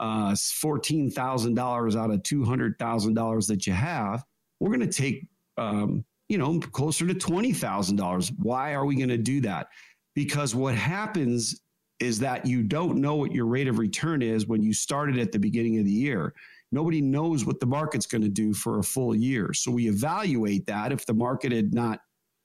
uh, 0.00 0.32
$14,000 0.32 1.96
out 1.96 2.10
of 2.10 2.22
$200,000 2.22 3.46
that 3.46 3.66
you 3.66 3.72
have, 3.72 4.24
we're 4.58 4.76
going 4.76 4.88
to 4.88 4.92
take, 4.92 5.26
um, 5.58 6.04
you 6.28 6.38
know, 6.38 6.58
closer 6.58 7.06
to 7.06 7.14
$20,000. 7.14 8.32
Why 8.38 8.72
are 8.72 8.84
we 8.84 8.96
going 8.96 9.08
to 9.10 9.18
do 9.18 9.40
that? 9.42 9.68
Because 10.14 10.54
what 10.54 10.74
happens 10.74 11.60
is 12.00 12.18
that 12.18 12.46
you 12.46 12.62
don't 12.62 13.00
know 13.00 13.16
what 13.16 13.32
your 13.32 13.46
rate 13.46 13.68
of 13.68 13.78
return 13.78 14.22
is 14.22 14.46
when 14.46 14.62
you 14.62 14.72
started 14.72 15.18
at 15.18 15.32
the 15.32 15.38
beginning 15.38 15.78
of 15.78 15.84
the 15.84 15.90
year. 15.90 16.34
Nobody 16.76 17.00
knows 17.00 17.46
what 17.46 17.58
the 17.58 17.64
market's 17.64 18.04
going 18.04 18.20
to 18.20 18.28
do 18.28 18.52
for 18.52 18.80
a 18.80 18.82
full 18.82 19.14
year. 19.14 19.54
So 19.54 19.70
we 19.70 19.88
evaluate 19.88 20.66
that. 20.66 20.92
If 20.92 21.06
the 21.06 21.14
market 21.14 21.50
had 21.50 21.72
not 21.72 22.00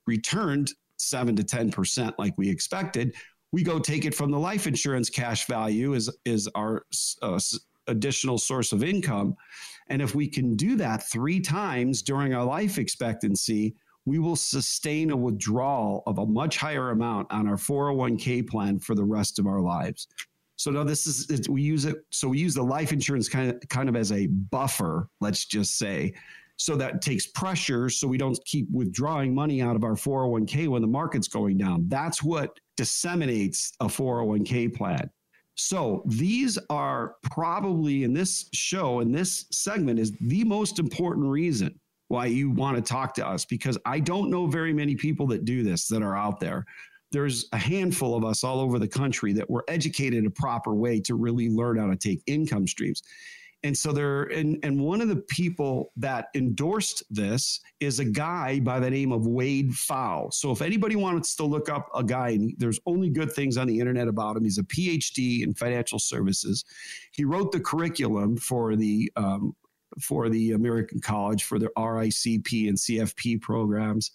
returned 0.08 0.72
seven 0.96 1.36
to 1.36 1.44
10% 1.44 2.14
like 2.18 2.34
we 2.38 2.50
expected, 2.50 3.14
we 3.52 3.62
go 3.62 3.78
take 3.78 4.06
it 4.06 4.16
from 4.16 4.32
the 4.32 4.40
life 4.40 4.68
insurance 4.68 5.10
cash 5.10 5.48
value 5.48 5.96
is, 5.96 6.10
is 6.24 6.48
our 6.56 6.86
uh, 7.22 7.42
additional 7.88 8.38
source 8.38 8.72
of 8.72 8.86
income. 8.86 9.36
And 9.90 10.02
if 10.02 10.16
we 10.16 10.30
can 10.30 10.56
do 10.56 10.78
that 10.78 11.04
three 11.04 11.42
times 11.42 12.02
during 12.02 12.34
our 12.34 12.46
life 12.46 12.78
expectancy, 12.78 13.76
we 14.06 14.18
will 14.18 14.38
sustain 14.38 15.12
a 15.12 15.18
withdrawal 15.18 16.04
of 16.08 16.20
a 16.20 16.26
much 16.26 16.56
higher 16.56 16.92
amount 16.92 17.28
on 17.34 17.50
our 17.50 17.58
401k 17.58 18.48
plan 18.48 18.80
for 18.80 18.96
the 18.96 19.04
rest 19.04 19.40
of 19.40 19.46
our 19.46 19.60
lives. 19.60 20.08
So 20.62 20.70
now 20.70 20.84
this 20.84 21.08
is 21.08 21.50
we 21.50 21.64
use 21.64 21.86
it. 21.86 22.06
So 22.12 22.28
we 22.28 22.38
use 22.38 22.54
the 22.54 22.62
life 22.62 22.94
insurance 22.94 23.28
kind 23.28 23.50
of 23.50 23.68
kind 23.70 23.90
of 23.90 23.96
as 23.96 24.12
a 24.12 24.28
buffer. 24.28 25.10
Let's 25.20 25.46
just 25.46 25.80
say 25.80 26.14
so 26.58 26.76
that 26.76 27.02
takes 27.02 27.26
pressure 27.26 27.90
so 27.90 28.08
we 28.08 28.20
don't 28.20 28.38
keep 28.46 28.68
withdrawing 28.72 29.34
money 29.34 29.64
out 29.64 29.76
of 29.76 29.84
our 29.84 29.96
401k 29.96 30.68
when 30.68 30.84
the 30.84 30.88
market's 30.88 31.28
going 31.28 31.58
down. 31.58 31.86
That's 31.88 32.22
what 32.22 32.60
disseminates 32.78 33.72
a 33.80 33.86
401k 33.86 34.76
plan. 34.76 35.10
So 35.56 36.04
these 36.06 36.60
are 36.70 37.16
probably 37.24 38.04
in 38.04 38.14
this 38.14 38.48
show, 38.54 39.00
in 39.00 39.12
this 39.12 39.48
segment, 39.52 39.98
is 39.98 40.12
the 40.22 40.44
most 40.44 40.78
important 40.78 41.26
reason 41.26 41.80
why 42.10 42.28
you 42.28 42.52
want 42.52 42.76
to 42.76 42.84
talk 42.84 43.16
to 43.16 43.28
us 43.28 43.46
because 43.46 43.80
I 43.84 44.00
don't 44.00 44.30
know 44.30 44.46
very 44.46 44.74
many 44.74 44.96
people 44.96 45.26
that 45.28 45.46
do 45.46 45.64
this 45.64 45.88
that 45.88 46.04
are 46.04 46.16
out 46.16 46.40
there. 46.40 46.66
There's 47.12 47.48
a 47.52 47.58
handful 47.58 48.16
of 48.16 48.24
us 48.24 48.44
all 48.44 48.60
over 48.60 48.80
the 48.80 48.88
country 48.88 49.34
that 49.34 49.50
were 49.50 49.66
educated 49.68 50.26
a 50.26 50.30
proper 50.30 50.74
way 50.74 51.00
to 51.02 51.16
really 51.16 51.50
learn 51.50 51.78
how 51.78 51.88
to 51.88 51.96
take 51.96 52.22
income 52.26 52.68
streams. 52.68 53.04
And 53.64 53.78
so 53.78 53.92
there, 53.92 54.24
and, 54.24 54.58
and 54.64 54.80
one 54.80 55.02
of 55.02 55.08
the 55.08 55.18
people 55.18 55.92
that 55.98 56.30
endorsed 56.34 57.04
this 57.12 57.60
is 57.80 58.00
a 58.00 58.06
guy 58.06 58.60
by 58.60 58.80
the 58.80 58.90
name 58.90 59.12
of 59.12 59.28
Wade 59.28 59.72
Pfau. 59.72 60.34
So 60.34 60.52
if 60.52 60.64
anybody 60.64 60.96
wants 60.96 61.36
to 61.36 61.44
look 61.44 61.70
up 61.70 61.88
a 61.94 62.04
guy, 62.04 62.30
and 62.30 62.56
there's 62.58 62.80
only 62.88 63.10
good 63.10 63.32
things 63.32 63.58
on 63.58 63.68
the 63.68 63.80
internet 63.80 64.08
about 64.08 64.36
him. 64.36 64.46
He's 64.46 64.58
a 64.58 64.64
PhD 64.64 65.44
in 65.44 65.54
financial 65.54 66.00
services. 66.00 66.66
He 67.12 67.24
wrote 67.24 67.52
the 67.52 67.60
curriculum 67.60 68.38
for 68.38 68.76
the 68.76 69.12
um, 69.16 69.56
for 70.00 70.30
the 70.30 70.54
American 70.54 71.02
College 71.02 71.44
for 71.44 71.60
the 71.60 71.70
RICP 71.78 72.70
and 72.70 72.78
CFP 72.78 73.42
programs. 73.42 74.12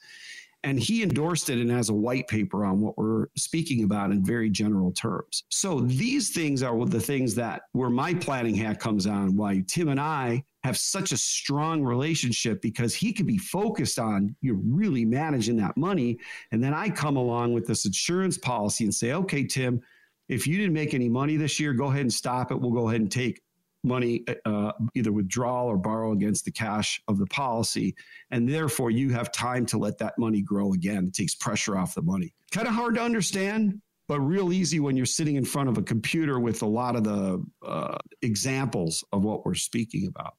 And 0.66 0.80
he 0.80 1.04
endorsed 1.04 1.48
it 1.48 1.60
and 1.60 1.70
has 1.70 1.90
a 1.90 1.94
white 1.94 2.26
paper 2.26 2.64
on 2.64 2.80
what 2.80 2.98
we're 2.98 3.28
speaking 3.36 3.84
about 3.84 4.10
in 4.10 4.24
very 4.24 4.50
general 4.50 4.90
terms. 4.90 5.44
So 5.48 5.78
these 5.78 6.30
things 6.30 6.60
are 6.60 6.84
the 6.84 7.00
things 7.00 7.36
that 7.36 7.62
where 7.70 7.88
my 7.88 8.14
planning 8.14 8.56
hat 8.56 8.80
comes 8.80 9.06
on, 9.06 9.36
why 9.36 9.62
Tim 9.68 9.88
and 9.90 10.00
I 10.00 10.44
have 10.64 10.76
such 10.76 11.12
a 11.12 11.16
strong 11.16 11.84
relationship 11.84 12.60
because 12.60 12.96
he 12.96 13.12
could 13.12 13.28
be 13.28 13.38
focused 13.38 14.00
on 14.00 14.34
you're 14.40 14.58
really 14.64 15.04
managing 15.04 15.56
that 15.58 15.76
money. 15.76 16.18
And 16.50 16.60
then 16.60 16.74
I 16.74 16.90
come 16.90 17.16
along 17.16 17.52
with 17.52 17.68
this 17.68 17.86
insurance 17.86 18.36
policy 18.36 18.82
and 18.82 18.92
say, 18.92 19.12
okay, 19.12 19.44
Tim, 19.44 19.80
if 20.28 20.48
you 20.48 20.58
didn't 20.58 20.72
make 20.72 20.94
any 20.94 21.08
money 21.08 21.36
this 21.36 21.60
year, 21.60 21.74
go 21.74 21.86
ahead 21.86 22.00
and 22.00 22.12
stop 22.12 22.50
it. 22.50 22.60
We'll 22.60 22.72
go 22.72 22.88
ahead 22.88 23.00
and 23.00 23.12
take 23.12 23.40
money, 23.86 24.24
uh, 24.44 24.72
either 24.94 25.12
withdrawal 25.12 25.68
or 25.68 25.76
borrow 25.76 26.12
against 26.12 26.44
the 26.44 26.50
cash 26.50 27.00
of 27.08 27.18
the 27.18 27.26
policy. 27.26 27.94
And 28.30 28.48
therefore, 28.48 28.90
you 28.90 29.10
have 29.10 29.32
time 29.32 29.64
to 29.66 29.78
let 29.78 29.98
that 29.98 30.18
money 30.18 30.42
grow 30.42 30.72
again. 30.72 31.06
It 31.06 31.14
takes 31.14 31.34
pressure 31.34 31.78
off 31.78 31.94
the 31.94 32.02
money. 32.02 32.34
Kind 32.50 32.68
of 32.68 32.74
hard 32.74 32.96
to 32.96 33.02
understand, 33.02 33.80
but 34.08 34.20
real 34.20 34.52
easy 34.52 34.80
when 34.80 34.96
you're 34.96 35.06
sitting 35.06 35.36
in 35.36 35.44
front 35.44 35.68
of 35.68 35.78
a 35.78 35.82
computer 35.82 36.38
with 36.38 36.62
a 36.62 36.66
lot 36.66 36.96
of 36.96 37.04
the 37.04 37.44
uh, 37.64 37.96
examples 38.22 39.04
of 39.12 39.24
what 39.24 39.46
we're 39.46 39.54
speaking 39.54 40.06
about. 40.06 40.34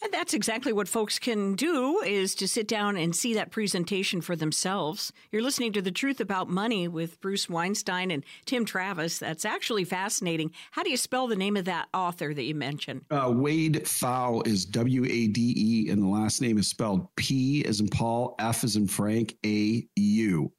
And 0.00 0.12
that's 0.12 0.32
exactly 0.32 0.72
what 0.72 0.86
folks 0.86 1.18
can 1.18 1.54
do 1.54 2.00
is 2.02 2.36
to 2.36 2.46
sit 2.46 2.68
down 2.68 2.96
and 2.96 3.16
see 3.16 3.34
that 3.34 3.50
presentation 3.50 4.20
for 4.20 4.36
themselves. 4.36 5.12
You're 5.32 5.42
listening 5.42 5.72
to 5.72 5.82
The 5.82 5.90
Truth 5.90 6.20
About 6.20 6.48
Money 6.48 6.86
with 6.86 7.20
Bruce 7.20 7.48
Weinstein 7.48 8.12
and 8.12 8.24
Tim 8.46 8.64
Travis. 8.64 9.18
That's 9.18 9.44
actually 9.44 9.82
fascinating. 9.82 10.52
How 10.70 10.84
do 10.84 10.90
you 10.90 10.96
spell 10.96 11.26
the 11.26 11.34
name 11.34 11.56
of 11.56 11.64
that 11.64 11.88
author 11.92 12.32
that 12.32 12.44
you 12.44 12.54
mentioned? 12.54 13.06
Uh, 13.10 13.32
Wade 13.34 13.82
Pfau 13.84 14.46
is 14.46 14.64
W 14.66 15.04
A 15.04 15.26
D 15.26 15.54
E, 15.56 15.90
and 15.90 16.00
the 16.00 16.06
last 16.06 16.40
name 16.40 16.58
is 16.58 16.68
spelled 16.68 17.08
P 17.16 17.64
as 17.64 17.80
in 17.80 17.88
Paul, 17.88 18.36
F 18.38 18.62
as 18.62 18.76
in 18.76 18.86
Frank, 18.86 19.36
A 19.44 19.84
U. 19.96 20.52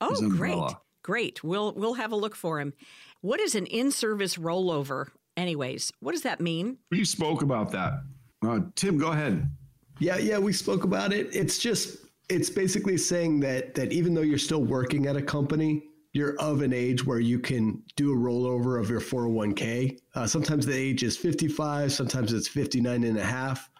Oh, 0.00 0.28
great. 0.30 0.58
Great. 1.02 1.44
We'll 1.44 1.72
we'll 1.74 1.94
have 1.94 2.12
a 2.12 2.16
look 2.16 2.34
for 2.34 2.58
him. 2.58 2.72
What 3.20 3.38
is 3.38 3.54
an 3.54 3.66
in-service 3.66 4.36
rollover? 4.36 5.08
Anyways, 5.36 5.92
what 6.00 6.12
does 6.12 6.22
that 6.22 6.40
mean? 6.40 6.78
You 6.90 7.04
spoke 7.04 7.42
about 7.42 7.72
that. 7.72 8.02
Uh, 8.46 8.60
Tim, 8.74 8.98
go 8.98 9.12
ahead. 9.12 9.48
Yeah, 9.98 10.16
yeah, 10.16 10.38
we 10.38 10.52
spoke 10.52 10.84
about 10.84 11.12
it. 11.12 11.34
It's 11.34 11.58
just 11.58 11.98
it's 12.28 12.50
basically 12.50 12.96
saying 12.96 13.40
that 13.40 13.74
that 13.74 13.92
even 13.92 14.14
though 14.14 14.22
you're 14.22 14.38
still 14.38 14.64
working 14.64 15.06
at 15.06 15.16
a 15.16 15.22
company, 15.22 15.84
you're 16.12 16.36
of 16.38 16.62
an 16.62 16.72
age 16.72 17.06
where 17.06 17.20
you 17.20 17.38
can 17.38 17.82
do 17.96 18.12
a 18.12 18.16
rollover 18.16 18.80
of 18.80 18.90
your 18.90 19.00
401k. 19.00 19.98
Uh, 20.14 20.26
sometimes 20.26 20.66
the 20.66 20.76
age 20.76 21.02
is 21.02 21.16
55, 21.16 21.92
sometimes 21.92 22.32
it's 22.32 22.48
59 22.48 23.04
and 23.04 23.18
a 23.18 23.24
half. 23.24 23.70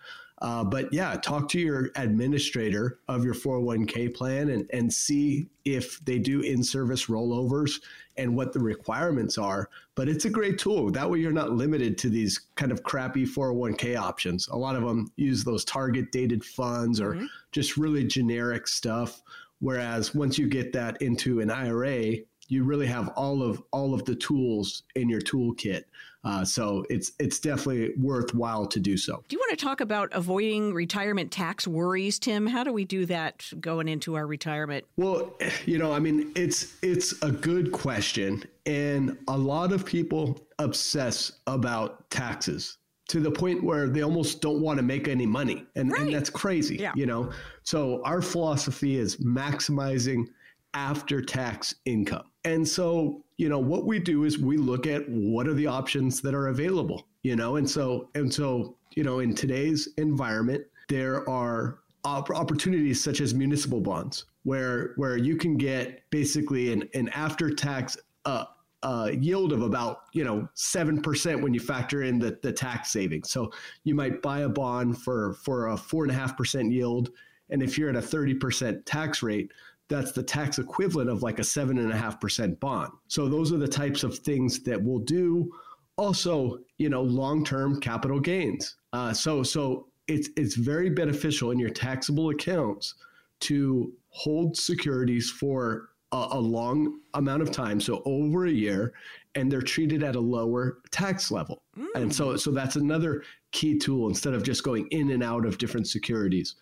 Uh, 0.42 0.64
but 0.64 0.92
yeah, 0.92 1.14
talk 1.14 1.48
to 1.48 1.59
your 1.61 1.90
administrator 1.94 2.98
of 3.07 3.24
your 3.24 3.33
401k 3.33 4.12
plan 4.12 4.50
and, 4.50 4.68
and 4.72 4.92
see 4.92 5.46
if 5.64 6.05
they 6.05 6.18
do 6.18 6.40
in 6.40 6.64
service 6.64 7.07
rollovers 7.07 7.81
and 8.16 8.37
what 8.37 8.52
the 8.52 8.59
requirements 8.59 9.38
are. 9.38 9.70
But 9.94 10.09
it's 10.09 10.24
a 10.24 10.31
great 10.31 10.59
tool. 10.59 10.90
That 10.90 11.09
way, 11.09 11.20
you're 11.20 11.31
not 11.31 11.52
limited 11.52 11.96
to 11.98 12.11
these 12.11 12.40
kind 12.57 12.72
of 12.72 12.83
crappy 12.83 13.24
401k 13.24 13.96
options. 13.96 14.48
A 14.48 14.57
lot 14.57 14.74
of 14.74 14.83
them 14.83 15.12
use 15.14 15.44
those 15.44 15.64
target 15.64 16.11
dated 16.11 16.44
funds 16.44 17.00
or 17.00 17.14
mm-hmm. 17.14 17.26
just 17.52 17.76
really 17.76 18.05
generic 18.05 18.66
stuff. 18.66 19.22
Whereas 19.61 20.12
once 20.12 20.38
you 20.38 20.48
get 20.48 20.72
that 20.72 21.00
into 21.00 21.38
an 21.38 21.52
IRA, 21.52 22.16
you 22.48 22.64
really 22.64 22.87
have 22.87 23.11
all 23.11 23.44
of 23.44 23.62
all 23.70 23.94
of 23.94 24.05
the 24.07 24.16
tools 24.16 24.83
in 24.96 25.09
your 25.09 25.20
toolkit. 25.20 25.85
Uh, 26.24 26.44
so 26.44 26.85
it's 26.88 27.12
it's 27.18 27.40
definitely 27.40 27.90
worthwhile 27.96 28.66
to 28.66 28.78
do 28.78 28.96
so. 28.96 29.22
Do 29.28 29.35
you 29.35 29.40
want 29.40 29.58
to 29.58 29.64
talk 29.64 29.80
about 29.80 30.08
avoiding 30.12 30.72
retirement 30.72 31.32
tax 31.32 31.66
worries, 31.66 32.18
Tim? 32.18 32.46
How 32.46 32.62
do 32.62 32.72
we 32.72 32.85
do 32.85 33.06
that 33.06 33.44
going 33.61 33.88
into 33.88 34.14
our 34.14 34.26
retirement? 34.26 34.85
Well, 34.96 35.37
you 35.66 35.78
know, 35.78 35.92
I 35.92 35.98
mean, 35.98 36.30
it's 36.37 36.76
it's 36.82 37.20
a 37.22 37.32
good 37.32 37.72
question, 37.72 38.44
and 38.66 39.18
a 39.26 39.37
lot 39.37 39.72
of 39.72 39.85
people 39.85 40.46
obsess 40.61 41.32
about 41.48 42.08
taxes 42.11 42.78
to 43.08 43.18
the 43.18 43.30
point 43.30 43.62
where 43.62 43.88
they 43.88 44.02
almost 44.02 44.40
don't 44.40 44.61
want 44.61 44.78
to 44.78 44.82
make 44.82 45.08
any 45.08 45.26
money, 45.26 45.66
and, 45.74 45.90
right. 45.90 46.02
and 46.02 46.14
that's 46.14 46.30
crazy. 46.30 46.76
Yeah. 46.76 46.92
You 46.94 47.06
know, 47.06 47.32
so 47.64 48.00
our 48.04 48.22
philosophy 48.22 48.96
is 48.96 49.16
maximizing 49.16 50.28
after 50.74 51.20
tax 51.20 51.74
income. 51.85 52.24
And 52.44 52.66
so, 52.66 53.22
you 53.37 53.48
know, 53.48 53.59
what 53.59 53.87
we 53.87 53.98
do 53.98 54.24
is 54.24 54.38
we 54.38 54.57
look 54.57 54.87
at 54.87 55.09
what 55.09 55.46
are 55.46 55.55
the 55.55 55.66
options 55.66 56.20
that 56.22 56.35
are 56.35 56.48
available, 56.48 57.07
you 57.22 57.37
know, 57.37 57.57
and 57.57 57.68
so, 57.68 58.09
and 58.14 58.33
so, 58.33 58.76
you 58.94 59.05
know, 59.05 59.20
in 59.20 59.35
today's 59.35 59.88
environment, 59.96 60.64
there 60.88 61.28
are 61.28 61.78
opportunities 62.05 63.02
such 63.02 63.20
as 63.20 63.33
municipal 63.33 63.81
bonds 63.81 64.26
where 64.42 64.92
where 64.96 65.16
you 65.16 65.37
can 65.37 65.57
get 65.57 66.02
basically 66.11 66.72
an, 66.72 66.88
an 66.94 67.09
after 67.11 67.50
tax 67.50 67.96
uh, 68.24 68.44
uh, 68.83 69.11
yield 69.20 69.52
of 69.52 69.62
about 69.62 70.02
you 70.12 70.24
know 70.24 70.48
seven 70.55 71.00
percent 71.00 71.40
when 71.40 71.55
you 71.55 71.61
factor 71.61 72.02
in 72.02 72.18
the, 72.18 72.38
the 72.42 72.52
tax 72.52 72.90
savings. 72.90 73.31
So 73.31 73.52
you 73.85 73.94
might 73.94 74.22
buy 74.22 74.40
a 74.40 74.48
bond 74.48 74.98
for 74.98 75.35
for 75.35 75.68
a 75.68 75.76
four 75.76 76.05
and 76.05 76.11
a 76.11 76.14
half 76.14 76.37
percent 76.37 76.72
yield, 76.72 77.11
and 77.50 77.62
if 77.62 77.78
you're 77.78 77.90
at 77.90 77.96
a 77.96 78.02
thirty 78.02 78.35
percent 78.35 78.85
tax 78.85 79.22
rate, 79.22 79.52
that's 79.92 80.12
the 80.12 80.22
tax 80.22 80.59
equivalent 80.59 81.11
of 81.11 81.22
like 81.22 81.38
a 81.38 81.44
seven 81.44 81.78
and 81.78 81.92
a 81.92 81.96
half 81.96 82.20
percent 82.20 82.59
bond. 82.61 82.92
So 83.09 83.28
those 83.28 83.52
are 83.52 83.59
the 83.59 83.68
types 83.68 84.02
of 84.02 84.18
things 84.18 84.61
that 84.64 84.83
we'll 84.83 85.00
do. 85.00 85.52
Also, 85.96 86.59
you 86.78 86.88
know, 86.88 87.02
long-term 87.02 87.81
capital 87.81 88.18
gains. 88.18 88.76
Uh, 88.92 89.12
so 89.12 89.42
so 89.42 89.88
it's 90.09 90.31
it's 90.37 90.55
very 90.55 90.90
beneficial 90.90 91.50
in 91.50 91.59
your 91.59 91.70
taxable 91.70 92.31
accounts 92.31 92.94
to 93.40 93.92
hold 94.09 94.57
securities 94.57 95.31
for 95.31 95.90
a, 96.12 96.28
a 96.33 96.40
long 96.40 97.00
amount 97.14 97.42
of 97.42 97.50
time, 97.50 97.81
so 97.81 98.02
over 98.05 98.46
a 98.46 98.50
year, 98.50 98.94
and 99.35 99.50
they're 99.50 99.61
treated 99.61 100.02
at 100.02 100.16
a 100.16 100.20
lower 100.20 100.78
tax 100.90 101.31
level. 101.31 101.62
Mm. 101.78 101.94
And 101.94 102.14
so 102.14 102.37
so 102.37 102.50
that's 102.50 102.76
another 102.76 103.22
key 103.50 103.78
tool 103.78 104.09
instead 104.09 104.33
of 104.33 104.42
just 104.42 104.64
going 104.64 104.87
in 104.88 105.11
and 105.11 105.22
out 105.22 105.44
of 105.44 105.59
different 105.59 105.87
securities. 105.87 106.57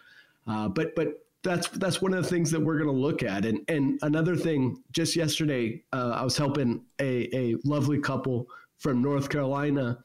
Uh, 0.47 0.69
but 0.69 0.95
but 0.97 1.09
that's 1.43 1.69
that's 1.69 2.03
one 2.03 2.13
of 2.13 2.23
the 2.23 2.29
things 2.29 2.51
that 2.51 2.61
we're 2.61 2.79
going 2.79 2.95
to 2.95 3.01
look 3.01 3.23
at. 3.23 3.45
And 3.45 3.61
and 3.69 3.99
another 4.03 4.37
thing, 4.37 4.83
just 4.93 5.17
yesterday, 5.17 5.83
uh, 5.93 6.13
I 6.17 6.23
was 6.23 6.37
helping 6.37 6.85
a, 7.01 7.35
a 7.35 7.57
lovely 7.65 8.01
couple 8.01 8.47
from 8.79 9.03
North 9.03 9.29
Carolina, 9.29 9.99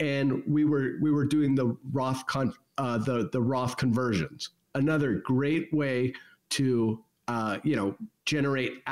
and 0.00 0.42
we 0.46 0.64
were 0.64 0.96
we 1.00 1.10
were 1.10 1.24
doing 1.24 1.54
the 1.54 1.76
Roth 1.92 2.26
con, 2.26 2.52
uh, 2.78 2.98
the 2.98 3.28
the 3.32 3.40
Roth 3.40 3.76
conversions. 3.76 4.50
Another 4.74 5.14
great 5.24 5.72
way 5.72 6.12
to 6.50 7.02
uh, 7.28 7.58
you 7.64 7.76
know 7.76 7.96
generate 8.26 8.82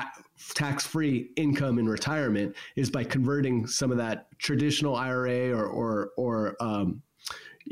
tax 0.55 0.87
free 0.87 1.31
income 1.37 1.79
in 1.79 1.89
retirement 1.89 2.55
is 2.77 2.91
by 2.91 3.05
converting 3.05 3.67
some 3.67 3.91
of 3.91 3.99
that 3.99 4.27
traditional 4.39 4.97
IRA 4.97 5.51
or 5.51 5.67
or 5.67 6.11
or 6.17 6.57
um, 6.61 7.03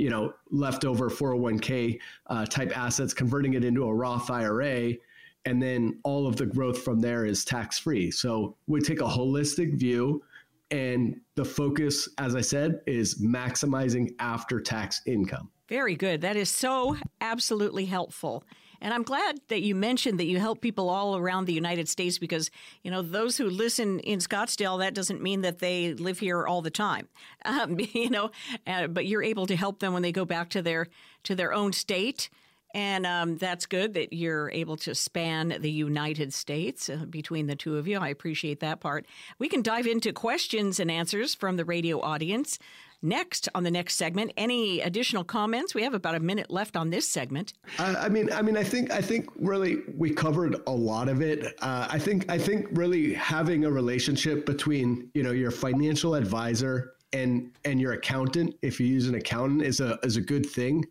you 0.00 0.08
know, 0.08 0.32
leftover 0.50 1.10
401k 1.10 2.00
uh, 2.28 2.46
type 2.46 2.76
assets, 2.76 3.12
converting 3.12 3.52
it 3.52 3.64
into 3.64 3.84
a 3.84 3.94
Roth 3.94 4.30
IRA, 4.30 4.94
and 5.44 5.62
then 5.62 6.00
all 6.04 6.26
of 6.26 6.36
the 6.36 6.46
growth 6.46 6.82
from 6.82 7.00
there 7.00 7.26
is 7.26 7.44
tax 7.44 7.78
free. 7.78 8.10
So 8.10 8.56
we 8.66 8.80
take 8.80 9.02
a 9.02 9.04
holistic 9.04 9.74
view, 9.74 10.22
and 10.70 11.20
the 11.34 11.44
focus, 11.44 12.08
as 12.16 12.34
I 12.34 12.40
said, 12.40 12.80
is 12.86 13.20
maximizing 13.20 14.14
after 14.18 14.58
tax 14.58 15.02
income. 15.04 15.50
Very 15.68 15.96
good. 15.96 16.22
That 16.22 16.36
is 16.36 16.48
so 16.48 16.96
absolutely 17.20 17.84
helpful. 17.84 18.44
And 18.80 18.94
I'm 18.94 19.02
glad 19.02 19.40
that 19.48 19.62
you 19.62 19.74
mentioned 19.74 20.18
that 20.20 20.24
you 20.24 20.38
help 20.38 20.60
people 20.60 20.88
all 20.88 21.16
around 21.16 21.44
the 21.44 21.52
United 21.52 21.88
States 21.88 22.18
because, 22.18 22.50
you 22.82 22.90
know, 22.90 23.02
those 23.02 23.36
who 23.36 23.48
listen 23.48 24.00
in 24.00 24.18
Scottsdale, 24.18 24.78
that 24.80 24.94
doesn't 24.94 25.22
mean 25.22 25.42
that 25.42 25.58
they 25.58 25.94
live 25.94 26.18
here 26.18 26.46
all 26.46 26.62
the 26.62 26.70
time. 26.70 27.08
Um, 27.42 27.78
you 27.80 28.10
know, 28.10 28.30
uh, 28.66 28.86
but 28.86 29.06
you're 29.06 29.22
able 29.22 29.46
to 29.46 29.56
help 29.56 29.80
them 29.80 29.94
when 29.94 30.02
they 30.02 30.12
go 30.12 30.26
back 30.26 30.50
to 30.50 30.62
their 30.62 30.88
to 31.24 31.34
their 31.34 31.54
own 31.54 31.72
state. 31.72 32.28
And 32.74 33.06
um, 33.06 33.38
that's 33.38 33.66
good 33.66 33.94
that 33.94 34.12
you're 34.12 34.50
able 34.50 34.76
to 34.78 34.94
span 34.94 35.56
the 35.58 35.70
United 35.70 36.32
States 36.32 36.88
uh, 36.88 37.06
between 37.08 37.46
the 37.46 37.56
two 37.56 37.76
of 37.78 37.88
you. 37.88 37.98
I 37.98 38.08
appreciate 38.08 38.60
that 38.60 38.80
part. 38.80 39.06
We 39.38 39.48
can 39.48 39.62
dive 39.62 39.86
into 39.86 40.12
questions 40.12 40.78
and 40.78 40.90
answers 40.90 41.34
from 41.34 41.56
the 41.56 41.64
radio 41.64 42.00
audience 42.00 42.58
next 43.02 43.48
on 43.54 43.62
the 43.62 43.70
next 43.70 43.96
segment. 43.96 44.32
Any 44.36 44.80
additional 44.80 45.24
comments? 45.24 45.74
We 45.74 45.82
have 45.82 45.94
about 45.94 46.14
a 46.14 46.20
minute 46.20 46.50
left 46.50 46.76
on 46.76 46.90
this 46.90 47.08
segment. 47.08 47.52
Uh, 47.78 47.94
I 47.98 48.08
mean, 48.08 48.32
I 48.32 48.42
mean, 48.42 48.56
I 48.56 48.64
think, 48.64 48.90
I 48.90 49.00
think 49.00 49.28
really 49.36 49.78
we 49.96 50.10
covered 50.10 50.56
a 50.66 50.70
lot 50.70 51.08
of 51.08 51.22
it. 51.22 51.54
Uh, 51.60 51.88
I 51.90 51.98
think, 51.98 52.30
I 52.30 52.38
think 52.38 52.66
really 52.72 53.14
having 53.14 53.64
a 53.64 53.70
relationship 53.70 54.46
between 54.46 55.10
you 55.14 55.22
know 55.22 55.32
your 55.32 55.50
financial 55.50 56.14
advisor 56.14 56.94
and 57.12 57.50
and 57.64 57.80
your 57.80 57.92
accountant, 57.92 58.56
if 58.62 58.80
you 58.80 58.86
use 58.86 59.08
an 59.08 59.14
accountant, 59.14 59.62
is 59.62 59.80
a 59.80 59.98
is 60.02 60.16
a 60.16 60.20
good 60.20 60.46
thing. 60.46 60.86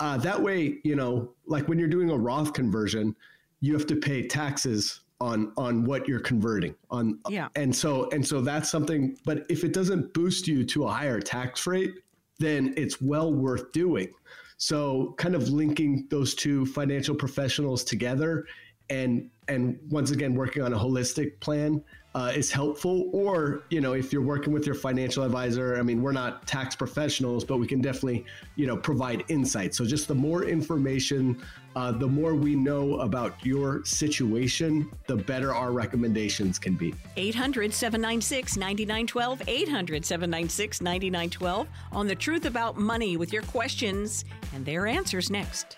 Uh, 0.00 0.16
that 0.18 0.40
way, 0.40 0.78
you 0.84 0.94
know, 0.94 1.32
like 1.46 1.66
when 1.68 1.78
you're 1.78 1.88
doing 1.88 2.10
a 2.10 2.16
Roth 2.16 2.52
conversion, 2.52 3.16
you 3.60 3.72
have 3.72 3.86
to 3.86 3.96
pay 3.96 4.26
taxes 4.26 5.00
on 5.20 5.52
on 5.56 5.84
what 5.84 6.06
you're 6.06 6.20
converting 6.20 6.72
on 6.90 7.18
yeah. 7.28 7.48
and 7.56 7.74
so 7.74 8.08
and 8.10 8.24
so 8.24 8.40
that's 8.40 8.70
something 8.70 9.18
but 9.24 9.44
if 9.48 9.64
it 9.64 9.72
doesn't 9.72 10.14
boost 10.14 10.46
you 10.46 10.64
to 10.64 10.84
a 10.84 10.88
higher 10.88 11.20
tax 11.20 11.66
rate 11.66 11.92
then 12.38 12.72
it's 12.76 13.00
well 13.00 13.32
worth 13.32 13.72
doing. 13.72 14.12
So 14.56 15.14
kind 15.18 15.34
of 15.34 15.48
linking 15.50 16.06
those 16.10 16.34
two 16.34 16.66
financial 16.66 17.14
professionals 17.14 17.84
together 17.84 18.46
and 18.90 19.30
and 19.48 19.78
once 19.90 20.10
again 20.10 20.34
working 20.34 20.62
on 20.62 20.72
a 20.72 20.78
holistic 20.78 21.38
plan 21.40 21.82
uh, 22.14 22.32
is 22.34 22.50
helpful. 22.50 23.10
Or 23.12 23.62
you 23.70 23.80
know 23.80 23.92
if 23.92 24.12
you're 24.12 24.22
working 24.22 24.52
with 24.52 24.66
your 24.66 24.74
financial 24.74 25.22
advisor 25.24 25.76
i 25.76 25.82
mean 25.82 26.02
we're 26.02 26.12
not 26.12 26.46
tax 26.46 26.74
professionals 26.74 27.44
but 27.44 27.58
we 27.58 27.66
can 27.66 27.80
definitely 27.80 28.24
you 28.56 28.66
know 28.66 28.76
provide 28.76 29.24
insight. 29.28 29.74
So 29.74 29.84
just 29.84 30.08
the 30.08 30.14
more 30.14 30.44
information 30.44 31.42
uh, 31.76 31.92
the 31.92 32.08
more 32.08 32.34
we 32.34 32.56
know 32.56 33.00
about 33.00 33.44
your 33.44 33.84
situation 33.84 34.90
the 35.06 35.16
better 35.16 35.54
our 35.54 35.72
recommendations 35.72 36.58
can 36.58 36.74
be. 36.74 36.94
800 37.16 37.72
796 37.72 38.56
9912 38.56 39.42
800 39.46 40.04
796 40.04 40.80
9912 40.80 41.68
on 41.92 42.06
the 42.06 42.14
truth 42.14 42.46
about 42.46 42.76
money 42.76 43.16
with 43.16 43.32
your 43.32 43.42
questions 43.42 44.24
and 44.54 44.64
their 44.64 44.86
answers 44.86 45.30
next 45.30 45.77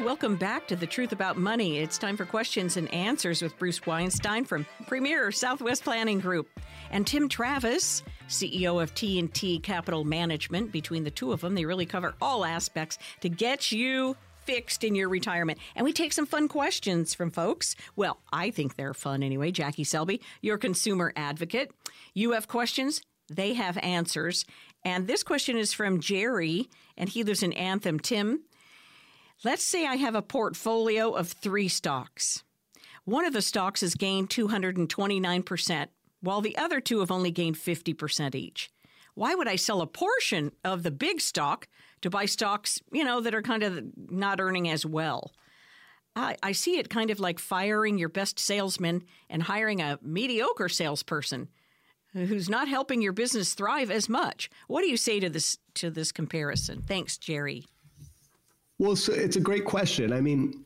welcome 0.00 0.36
back 0.36 0.66
to 0.66 0.74
The 0.74 0.86
Truth 0.86 1.12
About 1.12 1.36
Money. 1.36 1.78
It's 1.78 1.98
time 1.98 2.16
for 2.16 2.24
questions 2.24 2.76
and 2.76 2.92
answers 2.92 3.42
with 3.42 3.56
Bruce 3.58 3.84
Weinstein 3.86 4.44
from 4.44 4.66
Premier 4.86 5.30
Southwest 5.30 5.84
Planning 5.84 6.18
Group 6.18 6.48
and 6.90 7.06
Tim 7.06 7.28
Travis, 7.28 8.02
CEO 8.26 8.82
of 8.82 8.94
T&T 8.94 9.60
Capital 9.60 10.02
Management. 10.04 10.72
Between 10.72 11.04
the 11.04 11.10
two 11.10 11.30
of 11.30 11.42
them, 11.42 11.54
they 11.54 11.66
really 11.66 11.86
cover 11.86 12.14
all 12.20 12.44
aspects 12.44 12.98
to 13.20 13.28
get 13.28 13.70
you 13.70 14.16
fixed 14.44 14.82
in 14.82 14.94
your 14.94 15.08
retirement. 15.08 15.58
And 15.76 15.84
we 15.84 15.92
take 15.92 16.12
some 16.12 16.26
fun 16.26 16.48
questions 16.48 17.14
from 17.14 17.30
folks. 17.30 17.76
Well, 17.94 18.18
I 18.32 18.50
think 18.50 18.76
they're 18.76 18.94
fun 18.94 19.22
anyway. 19.22 19.52
Jackie 19.52 19.84
Selby, 19.84 20.20
your 20.40 20.58
consumer 20.58 21.12
advocate. 21.14 21.70
You 22.14 22.32
have 22.32 22.48
questions, 22.48 23.02
they 23.28 23.54
have 23.54 23.78
answers. 23.78 24.46
And 24.84 25.06
this 25.06 25.22
question 25.22 25.56
is 25.56 25.72
from 25.72 26.00
Jerry, 26.00 26.68
and 26.96 27.08
he 27.08 27.22
lives 27.22 27.42
in 27.42 27.52
Anthem. 27.52 28.00
Tim, 28.00 28.40
Let's 29.44 29.64
say 29.64 29.86
I 29.86 29.96
have 29.96 30.14
a 30.14 30.22
portfolio 30.22 31.10
of 31.10 31.28
three 31.28 31.66
stocks. 31.66 32.44
One 33.04 33.24
of 33.24 33.32
the 33.32 33.42
stocks 33.42 33.80
has 33.80 33.96
gained 33.96 34.30
229%, 34.30 35.88
while 36.20 36.40
the 36.40 36.56
other 36.56 36.80
two 36.80 37.00
have 37.00 37.10
only 37.10 37.32
gained 37.32 37.56
50% 37.56 38.36
each. 38.36 38.70
Why 39.14 39.34
would 39.34 39.48
I 39.48 39.56
sell 39.56 39.80
a 39.80 39.86
portion 39.86 40.52
of 40.64 40.84
the 40.84 40.92
big 40.92 41.20
stock 41.20 41.66
to 42.02 42.10
buy 42.10 42.26
stocks, 42.26 42.80
you 42.92 43.02
know, 43.02 43.20
that 43.20 43.34
are 43.34 43.42
kind 43.42 43.64
of 43.64 43.82
not 43.96 44.40
earning 44.40 44.68
as 44.68 44.86
well? 44.86 45.32
I, 46.14 46.36
I 46.42 46.52
see 46.52 46.78
it 46.78 46.88
kind 46.88 47.10
of 47.10 47.18
like 47.18 47.40
firing 47.40 47.98
your 47.98 48.08
best 48.08 48.38
salesman 48.38 49.02
and 49.28 49.42
hiring 49.42 49.80
a 49.80 49.98
mediocre 50.02 50.68
salesperson 50.68 51.48
who's 52.12 52.48
not 52.48 52.68
helping 52.68 53.02
your 53.02 53.12
business 53.12 53.54
thrive 53.54 53.90
as 53.90 54.08
much. 54.08 54.50
What 54.68 54.82
do 54.82 54.88
you 54.88 54.98
say 54.98 55.18
to 55.18 55.30
this 55.30 55.58
to 55.74 55.90
this 55.90 56.12
comparison? 56.12 56.82
Thanks, 56.82 57.16
Jerry. 57.16 57.64
Well, 58.82 58.96
so 58.96 59.12
it's 59.12 59.36
a 59.36 59.40
great 59.40 59.64
question. 59.64 60.12
I 60.12 60.20
mean, 60.20 60.64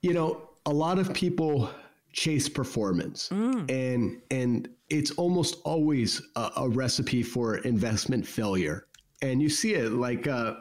you 0.00 0.14
know, 0.14 0.48
a 0.64 0.72
lot 0.72 0.98
of 0.98 1.12
people 1.12 1.68
chase 2.14 2.48
performance, 2.48 3.28
mm. 3.28 3.70
and 3.70 4.22
and 4.30 4.70
it's 4.88 5.10
almost 5.10 5.56
always 5.64 6.22
a, 6.34 6.50
a, 6.56 6.68
recipe 6.70 7.22
for 7.22 7.58
investment 7.58 8.26
failure. 8.26 8.86
And 9.20 9.42
you 9.42 9.50
see 9.50 9.74
it 9.74 9.92
like 9.92 10.26
uh, 10.26 10.54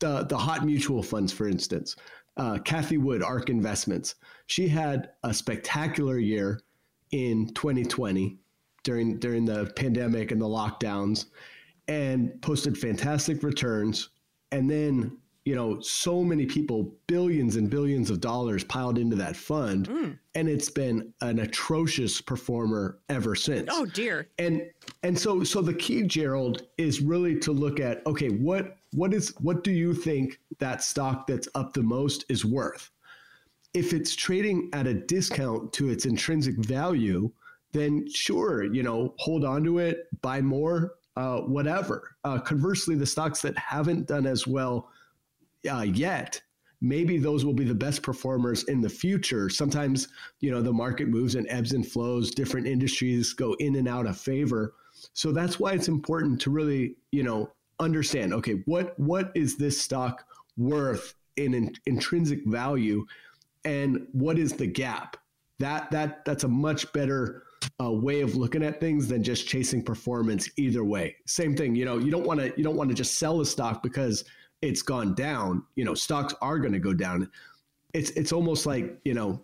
the 0.00 0.24
the 0.24 0.36
hot 0.36 0.66
mutual 0.66 1.02
funds, 1.02 1.32
for 1.32 1.48
instance. 1.48 1.96
Uh, 2.36 2.58
Cathie 2.58 2.98
Wood, 2.98 3.22
ARK 3.22 3.48
Investments. 3.48 4.16
She 4.46 4.68
had 4.68 5.12
a 5.22 5.32
spectacular 5.32 6.18
year 6.18 6.60
in 7.12 7.48
2020 7.54 8.36
during 8.82 9.18
during 9.18 9.46
the 9.46 9.72
pandemic 9.74 10.32
and 10.32 10.40
the 10.42 10.44
lockdowns, 10.44 11.28
and 11.88 12.42
posted 12.42 12.76
fantastic 12.76 13.42
returns. 13.42 14.10
And 14.50 14.70
then 14.70 15.16
you 15.44 15.56
know, 15.56 15.80
so 15.80 16.22
many 16.22 16.46
people, 16.46 16.94
billions 17.08 17.56
and 17.56 17.68
billions 17.68 18.10
of 18.10 18.20
dollars 18.20 18.62
piled 18.62 18.96
into 18.96 19.16
that 19.16 19.36
fund, 19.36 19.88
mm. 19.88 20.16
and 20.36 20.48
it's 20.48 20.70
been 20.70 21.12
an 21.20 21.40
atrocious 21.40 22.20
performer 22.20 22.98
ever 23.08 23.34
since. 23.34 23.68
Oh 23.72 23.84
dear. 23.84 24.28
And 24.38 24.62
and 25.02 25.18
so 25.18 25.42
so 25.42 25.60
the 25.60 25.74
key, 25.74 26.04
Gerald, 26.04 26.62
is 26.78 27.00
really 27.00 27.38
to 27.40 27.52
look 27.52 27.80
at 27.80 28.06
okay, 28.06 28.28
what 28.28 28.76
what 28.92 29.12
is 29.12 29.34
what 29.40 29.64
do 29.64 29.72
you 29.72 29.94
think 29.94 30.38
that 30.58 30.82
stock 30.82 31.26
that's 31.26 31.48
up 31.56 31.72
the 31.72 31.82
most 31.82 32.24
is 32.28 32.44
worth? 32.44 32.90
If 33.74 33.92
it's 33.92 34.14
trading 34.14 34.70
at 34.72 34.86
a 34.86 34.94
discount 34.94 35.72
to 35.72 35.88
its 35.88 36.04
intrinsic 36.04 36.56
value, 36.56 37.32
then 37.72 38.06
sure, 38.08 38.62
you 38.62 38.82
know, 38.84 39.14
hold 39.18 39.44
on 39.44 39.64
to 39.64 39.78
it, 39.78 40.06
buy 40.20 40.40
more, 40.40 40.94
uh, 41.16 41.38
whatever. 41.38 42.14
Uh, 42.22 42.38
conversely, 42.38 42.94
the 42.94 43.06
stocks 43.06 43.42
that 43.42 43.56
haven't 43.58 44.06
done 44.06 44.26
as 44.26 44.46
well 44.46 44.90
uh, 45.70 45.82
yet 45.82 46.40
maybe 46.82 47.16
those 47.16 47.44
will 47.44 47.54
be 47.54 47.64
the 47.64 47.74
best 47.74 48.02
performers 48.02 48.64
in 48.64 48.80
the 48.80 48.88
future. 48.88 49.48
Sometimes, 49.48 50.08
you 50.40 50.50
know, 50.50 50.60
the 50.60 50.72
market 50.72 51.08
moves 51.08 51.36
and 51.36 51.46
ebbs 51.48 51.72
and 51.72 51.86
flows, 51.86 52.32
different 52.32 52.66
industries 52.66 53.32
go 53.32 53.54
in 53.54 53.76
and 53.76 53.88
out 53.88 54.06
of 54.06 54.18
favor. 54.18 54.74
So 55.14 55.32
that's 55.32 55.60
why 55.60 55.72
it's 55.72 55.88
important 55.88 56.40
to 56.42 56.50
really, 56.50 56.96
you 57.12 57.22
know, 57.22 57.52
understand, 57.78 58.34
okay, 58.34 58.62
what 58.66 58.98
what 58.98 59.32
is 59.34 59.56
this 59.56 59.80
stock 59.80 60.24
worth 60.56 61.14
in, 61.36 61.54
in 61.54 61.74
intrinsic 61.86 62.44
value 62.46 63.06
and 63.64 64.06
what 64.12 64.38
is 64.38 64.52
the 64.52 64.66
gap? 64.66 65.16
That 65.60 65.90
that 65.92 66.24
that's 66.24 66.44
a 66.44 66.48
much 66.48 66.92
better 66.92 67.44
uh, 67.80 67.92
way 67.92 68.20
of 68.20 68.34
looking 68.34 68.64
at 68.64 68.80
things 68.80 69.06
than 69.06 69.22
just 69.22 69.46
chasing 69.46 69.82
performance 69.82 70.50
either 70.56 70.82
way. 70.84 71.16
Same 71.26 71.56
thing, 71.56 71.76
you 71.76 71.84
know, 71.84 71.98
you 71.98 72.10
don't 72.10 72.26
want 72.26 72.40
to 72.40 72.52
you 72.56 72.64
don't 72.64 72.76
want 72.76 72.90
to 72.90 72.94
just 72.94 73.18
sell 73.18 73.40
a 73.40 73.46
stock 73.46 73.84
because 73.84 74.24
it's 74.62 74.82
gone 74.82 75.14
down, 75.14 75.64
you 75.74 75.84
know, 75.84 75.94
stocks 75.94 76.34
are 76.40 76.58
going 76.58 76.72
to 76.72 76.78
go 76.78 76.94
down. 76.94 77.30
It's 77.92 78.10
it's 78.10 78.32
almost 78.32 78.64
like 78.64 78.98
you 79.04 79.12
know, 79.12 79.40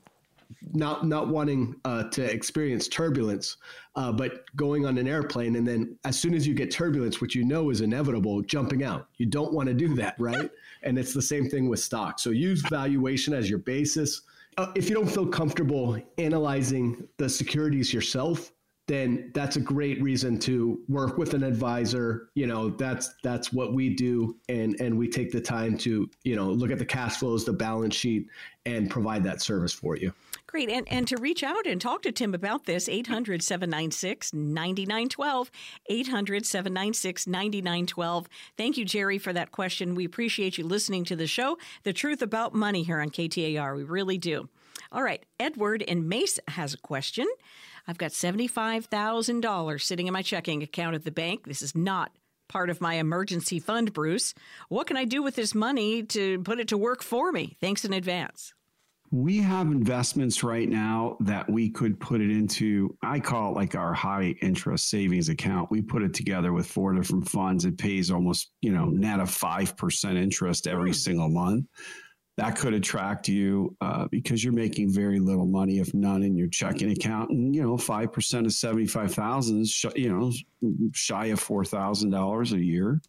not 0.72 1.06
not 1.06 1.28
wanting 1.28 1.74
uh, 1.84 2.04
to 2.04 2.22
experience 2.22 2.88
turbulence, 2.88 3.58
uh, 3.96 4.12
but 4.12 4.44
going 4.56 4.86
on 4.86 4.96
an 4.96 5.06
airplane 5.06 5.56
and 5.56 5.66
then 5.66 5.98
as 6.04 6.18
soon 6.18 6.34
as 6.34 6.46
you 6.46 6.54
get 6.54 6.70
turbulence, 6.70 7.20
which 7.20 7.34
you 7.34 7.44
know 7.44 7.70
is 7.70 7.80
inevitable, 7.80 8.40
jumping 8.42 8.84
out. 8.84 9.08
You 9.16 9.26
don't 9.26 9.52
want 9.52 9.68
to 9.68 9.74
do 9.74 9.94
that, 9.96 10.14
right? 10.18 10.50
and 10.82 10.98
it's 10.98 11.12
the 11.12 11.22
same 11.22 11.50
thing 11.50 11.68
with 11.68 11.80
stocks. 11.80 12.22
So 12.22 12.30
use 12.30 12.62
valuation 12.70 13.34
as 13.34 13.50
your 13.50 13.58
basis. 13.58 14.22
Uh, 14.56 14.72
if 14.74 14.88
you 14.88 14.94
don't 14.94 15.08
feel 15.08 15.26
comfortable 15.26 16.00
analyzing 16.16 17.06
the 17.16 17.28
securities 17.28 17.92
yourself, 17.92 18.52
then 18.89 19.30
that's 19.34 19.57
a 19.57 19.61
great 19.61 20.03
reason 20.03 20.39
to 20.39 20.80
work 20.89 21.18
with 21.18 21.34
an 21.34 21.43
advisor. 21.45 22.30
You 22.34 22.47
know 22.47 22.70
that's 22.70 23.11
that's 23.22 23.53
what 23.53 23.74
we 23.74 23.91
do. 23.91 24.39
And 24.49 24.80
and 24.80 24.97
we 24.99 25.09
take 25.09 25.30
the 25.30 25.43
time 25.43 25.76
to 25.78 26.09
you 26.24 26.34
know 26.34 26.51
look 26.51 26.70
at 26.70 26.78
the 26.78 26.86
cash 26.86 27.18
flows 27.18 27.45
the 27.45 27.53
balance 27.53 27.95
sheet 27.95 28.28
and 28.64 28.89
provide 28.91 29.22
that 29.24 29.43
service 29.43 29.74
for 29.74 29.97
you. 29.97 30.14
Great. 30.47 30.70
And 30.70 30.89
and 30.91 31.07
to 31.09 31.18
reach 31.18 31.43
out 31.43 31.66
and 31.66 31.78
talk 31.78 32.01
to 32.03 32.12
tim 32.12 32.34
about 32.34 32.64
this 32.64 32.89
800-796-9912 32.89 35.51
800-796-9912 35.91 38.26
thank 38.57 38.78
you 38.78 38.86
jerry 38.86 39.18
for 39.18 39.34
that 39.34 39.53
question. 39.53 39.95
We 39.95 40.07
appreciate 40.07 40.57
you 40.57 40.66
listening 40.66 41.05
to 41.05 41.14
the 41.14 41.26
show. 41.26 41.59
The 41.82 41.93
truth 41.93 42.22
about 42.22 42.55
money 42.55 42.84
here 42.84 43.01
on 43.01 43.11
ktar 43.11 43.76
we 43.76 43.84
really 43.84 44.16
do. 44.16 44.49
All 44.91 45.03
right. 45.03 45.22
Edward 45.39 45.82
in 45.82 46.09
Mesa 46.09 46.41
has 46.49 46.72
a 46.72 46.78
question 46.78 47.26
I've 47.89 47.99
got 47.99 48.11
$75,000 48.11 49.82
sitting 49.82 50.07
in 50.07 50.12
my 50.12 50.20
checking 50.20 50.62
account 50.62 50.95
at 50.95 51.05
the 51.05 51.11
bank. 51.11 51.47
This 51.47 51.62
is 51.62 51.74
not 51.74 52.12
part 52.47 52.68
of 52.68 52.82
my 52.82 52.95
emergency 52.95 53.59
fund, 53.59 53.95
Bruce. 53.95 54.34
What 54.68 54.86
can 54.86 54.99
I 54.99 55.07
do 55.07 55.22
with 55.22 55.36
this 55.36 55.55
money 55.55 56.03
to 56.05 56.41
put 56.43 56.61
it 56.61 56.68
to 56.68 56.78
work 56.78 57.03
for 57.03 57.32
me? 57.32 57.57
Thanks 57.62 57.86
in 57.86 57.95
advance. 57.95 58.53
We 59.11 59.39
have 59.39 59.68
investments 59.68 60.45
right 60.45 60.68
now 60.68 61.16
that 61.20 61.49
we 61.49 61.70
could 61.70 61.99
put 61.99 62.20
it 62.20 62.30
into. 62.30 62.95
I 63.03 63.20
call 63.20 63.53
it 63.53 63.55
like 63.55 63.74
our 63.74 63.95
high 63.95 64.34
interest 64.43 64.91
savings 64.91 65.30
account. 65.30 65.70
We 65.70 65.80
put 65.80 66.03
it 66.03 66.12
together 66.12 66.53
with 66.53 66.66
four 66.66 66.93
different 66.93 67.26
funds. 67.26 67.64
It 67.64 67.78
pays 67.78 68.11
almost, 68.11 68.51
you 68.61 68.70
know, 68.70 68.84
net 68.84 69.20
of 69.20 69.30
5% 69.30 70.16
interest 70.16 70.66
every 70.66 70.91
mm. 70.91 70.95
single 70.95 71.30
month 71.30 71.64
that 72.39 72.57
could 72.57 72.72
attract 72.72 73.28
you 73.28 73.76
uh, 73.80 74.07
because 74.12 74.45
you're 74.45 74.53
making 74.53 74.89
very 74.93 75.18
little 75.18 75.45
money, 75.45 75.80
if 75.80 75.93
none, 75.93 76.22
in 76.22 76.36
your 76.36 76.47
checking 76.47 76.93
account. 76.93 77.30
And 77.30 77.53
you 77.55 77.62
know, 77.62 77.76
five 77.76 78.12
percent 78.12 78.47
of 78.47 78.53
seventy 78.53 78.86
five 78.86 79.12
thousand 79.12 79.62
is 79.62 79.84
you 79.97 80.09
know 80.09 80.32
shy 80.95 81.26
of 81.26 81.41
four 81.41 81.64
thousand 81.64 82.11
dollars 82.11 82.53
a 82.53 82.64
year 82.64 83.03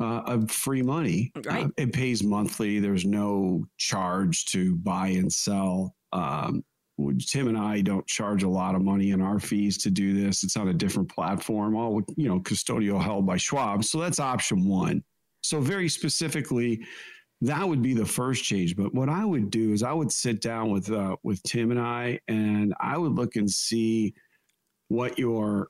uh, 0.00 0.22
of 0.24 0.50
free 0.50 0.80
money. 0.80 1.30
Right. 1.44 1.66
Uh, 1.66 1.68
it 1.76 1.92
pays 1.92 2.24
monthly. 2.24 2.80
There's 2.80 3.04
no 3.04 3.66
charge 3.76 4.46
to 4.46 4.76
buy 4.76 5.08
and 5.08 5.30
sell. 5.30 5.94
Um, 6.14 6.64
Tim 7.20 7.48
and 7.48 7.58
I 7.58 7.82
don't 7.82 8.06
charge 8.06 8.44
a 8.44 8.48
lot 8.48 8.74
of 8.74 8.82
money 8.82 9.10
in 9.10 9.20
our 9.20 9.38
fees 9.38 9.76
to 9.78 9.90
do 9.90 10.18
this. 10.18 10.42
It's 10.42 10.56
on 10.56 10.68
a 10.68 10.74
different 10.74 11.10
platform, 11.10 11.76
all 11.76 12.00
you 12.16 12.28
know, 12.28 12.40
custodial 12.40 13.00
held 13.00 13.26
by 13.26 13.36
Schwab. 13.36 13.84
So 13.84 14.00
that's 14.00 14.18
option 14.18 14.66
one. 14.66 15.04
So 15.42 15.60
very 15.60 15.88
specifically 15.90 16.80
that 17.40 17.68
would 17.68 17.82
be 17.82 17.94
the 17.94 18.06
first 18.06 18.44
change. 18.44 18.76
But 18.76 18.94
what 18.94 19.08
I 19.08 19.24
would 19.24 19.50
do 19.50 19.72
is 19.72 19.82
I 19.82 19.92
would 19.92 20.12
sit 20.12 20.40
down 20.40 20.70
with 20.70 20.90
uh, 20.90 21.16
with 21.22 21.42
Tim 21.42 21.70
and 21.70 21.80
I, 21.80 22.20
and 22.28 22.74
I 22.80 22.98
would 22.98 23.12
look 23.12 23.36
and 23.36 23.50
see 23.50 24.14
what 24.88 25.18
your 25.18 25.68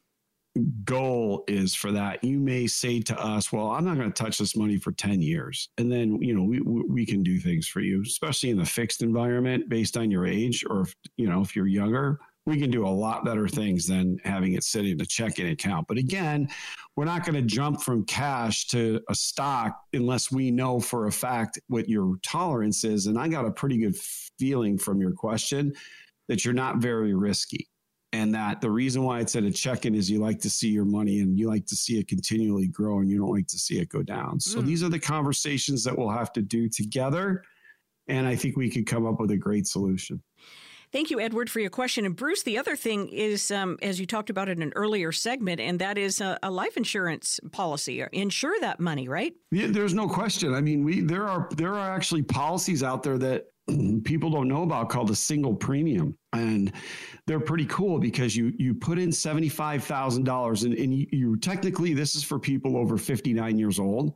goal 0.85 1.45
is 1.47 1.75
for 1.75 1.93
that. 1.93 2.25
You 2.25 2.39
may 2.39 2.67
say 2.67 3.01
to 3.03 3.21
us, 3.21 3.53
"Well, 3.53 3.71
I'm 3.71 3.85
not 3.85 3.97
going 3.97 4.11
to 4.11 4.23
touch 4.23 4.39
this 4.39 4.57
money 4.57 4.79
for 4.79 4.93
10 4.93 5.21
years." 5.21 5.69
And 5.77 5.93
then, 5.93 6.21
you 6.23 6.35
know, 6.35 6.43
we 6.43 6.61
we 6.61 7.05
can 7.05 7.23
do 7.23 7.39
things 7.39 7.69
for 7.69 7.81
you, 7.81 8.03
especially 8.03 8.51
in 8.51 8.59
the 8.59 8.65
fixed 8.65 9.03
environment 9.03 9.69
based 9.69 9.97
on 9.97 10.11
your 10.11 10.27
age 10.27 10.65
or 10.69 10.83
if, 10.83 10.95
you 11.17 11.29
know, 11.29 11.43
if 11.43 11.55
you're 11.55 11.67
younger, 11.67 12.19
we 12.49 12.59
can 12.59 12.71
do 12.71 12.87
a 12.87 12.89
lot 12.89 13.25
better 13.25 13.47
things 13.47 13.87
than 13.87 14.19
having 14.25 14.55
it 14.55 14.65
sitting 14.65 14.93
in 14.93 15.01
a 15.01 15.07
checking 15.07 15.49
account. 15.49 15.87
But 15.87 15.99
again, 15.99 16.49
we're 16.97 17.05
not 17.05 17.25
going 17.25 17.35
to 17.35 17.43
jump 17.43 17.83
from 17.83 18.05
cash 18.05 18.67
to 18.69 19.01
a 19.09 19.15
stock 19.15 19.81
unless 19.93 20.33
we 20.33 20.51
know 20.51 20.81
for 20.81 21.07
a 21.07 21.13
fact 21.13 21.59
what 21.69 21.89
your 21.89 22.17
tolerance 22.23 22.85
is. 22.85 23.07
And 23.07 23.19
I 23.19 23.29
got 23.29 23.45
a 23.45 23.51
pretty 23.51 23.79
good 23.79 23.97
feeling 24.39 24.79
from 24.79 25.01
your 25.01 25.13
question 25.13 25.75
that 26.29 26.45
you're 26.45 26.55
not 26.55 26.79
very 26.79 27.15
risky 27.15 27.69
and 28.13 28.35
that 28.35 28.61
the 28.61 28.71
reason 28.71 29.03
why 29.03 29.21
it's 29.21 29.37
at 29.37 29.45
a 29.45 29.51
check-in 29.51 29.95
is 29.95 30.11
you 30.11 30.19
like 30.19 30.41
to 30.41 30.51
see 30.51 30.69
your 30.69 30.87
money 30.87 31.21
and 31.21 31.39
you 31.39 31.49
like 31.49 31.67
to 31.67 31.77
see 31.77 31.99
it 31.99 32.09
continually 32.09 32.67
grow 32.67 33.01
and 33.01 33.11
you 33.11 33.19
don't 33.19 33.31
like 33.31 33.47
to 33.49 33.59
see 33.59 33.79
it 33.79 33.91
go 33.91 34.03
down. 34.03 34.41
So 34.41 34.61
mm. 34.61 34.65
these 34.65 34.83
are 34.83 34.89
the 34.89 34.99
conversations 34.99 35.85
that 35.85 35.97
we'll 35.97 36.09
have 36.09 36.33
to 36.33 36.43
do 36.43 36.69
together 36.69 37.43
and 38.09 38.27
I 38.27 38.35
think 38.35 38.57
we 38.57 38.71
could 38.71 38.87
come 38.87 39.07
up 39.07 39.21
with 39.21 39.31
a 39.31 39.37
great 39.37 39.67
solution. 39.67 40.23
Thank 40.91 41.11
you, 41.11 41.21
Edward, 41.21 41.51
for 41.51 41.61
your 41.61 41.71
question. 41.71 42.07
And 42.07 42.17
Bruce, 42.17 42.43
the 42.43 42.59
other 42.59 42.75
thing 42.75 43.09
is, 43.09 43.51
um, 43.51 43.77
as 43.83 44.01
you 44.01 44.07
talked 44.07 44.31
about 44.31 44.49
in 44.49 44.63
an 44.63 44.73
earlier 44.75 45.13
segment, 45.13 45.61
and 45.61 45.79
that 45.81 45.99
is 45.99 46.21
a, 46.21 46.39
a 46.43 46.51
life 46.51 46.77
insurance 46.77 47.39
policy. 47.53 48.05
Insure 48.13 48.59
that 48.61 48.81
money, 48.81 49.09
right? 49.09 49.35
Yeah, 49.51 49.67
there's 49.69 49.95
no 49.95 50.09
question. 50.09 50.55
I 50.55 50.61
mean, 50.61 50.85
we 50.85 51.01
there 51.01 51.29
are 51.29 51.49
there 51.57 51.75
are 51.75 51.95
actually 51.95 52.23
policies 52.23 52.83
out 52.83 53.03
there 53.03 53.19
that 53.19 53.47
people 54.05 54.31
don't 54.31 54.49
know 54.49 54.63
about 54.63 54.89
called 54.89 55.11
a 55.11 55.15
single 55.15 55.55
premium 55.55 56.17
and 56.33 56.73
they're 57.27 57.41
pretty 57.41 57.67
cool 57.67 57.99
because 57.99 58.37
you 58.37 58.53
you 58.59 58.75
put 58.75 58.99
in 58.99 59.11
$75000 59.11 60.65
and, 60.65 60.75
and 60.75 60.95
you, 60.95 61.07
you, 61.11 61.37
technically 61.37 61.95
this 61.95 62.15
is 62.15 62.23
for 62.25 62.39
people 62.39 62.77
over 62.77 62.97
59 62.97 63.59
years 63.59 63.79
old 63.79 64.15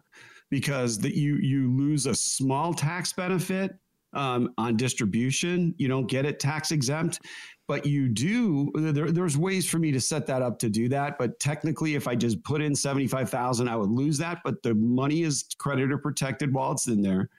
because 0.51 0.99
that 0.99 1.14
you 1.14 1.37
you 1.37 1.70
lose 1.70 2.07
a 2.07 2.14
small 2.14 2.73
tax 2.73 3.12
benefit 3.12 3.77
um, 4.15 4.53
on 4.59 4.77
distribution 4.77 5.75
you 5.79 5.89
don't 5.89 6.09
get 6.09 6.25
it 6.25 6.39
tax 6.41 6.71
exempt 6.71 7.21
but 7.69 7.87
you 7.87 8.09
do 8.09 8.71
there, 8.75 9.11
there's 9.11 9.39
ways 9.39 9.69
for 9.69 9.79
me 9.79 9.91
to 9.91 10.01
set 10.01 10.27
that 10.27 10.43
up 10.43 10.59
to 10.59 10.69
do 10.69 10.89
that 10.89 11.19
but 11.19 11.39
technically 11.41 11.95
if 11.95 12.07
i 12.07 12.15
just 12.15 12.43
put 12.45 12.61
in 12.61 12.75
75000 12.75 13.69
i 13.69 13.77
would 13.77 13.91
lose 13.91 14.19
that 14.19 14.41
but 14.45 14.63
the 14.63 14.75
money 14.75 15.23
is 15.23 15.45
creditor 15.59 15.99
protected 15.99 16.53
while 16.53 16.73
it's 16.73 16.89
in 16.89 17.01
there 17.03 17.31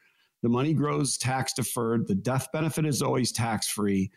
the 0.43 0.49
money 0.49 0.73
grows 0.73 1.17
tax 1.17 1.53
deferred. 1.53 2.05
The 2.05 2.15
death 2.15 2.49
benefit 2.51 2.85
is 2.85 3.01
always 3.01 3.31
tax 3.31 3.69
free. 3.69 4.11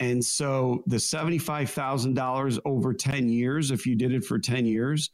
And 0.00 0.22
so 0.22 0.82
the 0.86 0.96
$75,000 0.96 2.58
over 2.64 2.92
10 2.92 3.28
years, 3.28 3.70
if 3.70 3.86
you 3.86 3.94
did 3.94 4.12
it 4.12 4.24
for 4.24 4.38
10 4.38 4.66
years, 4.66 5.10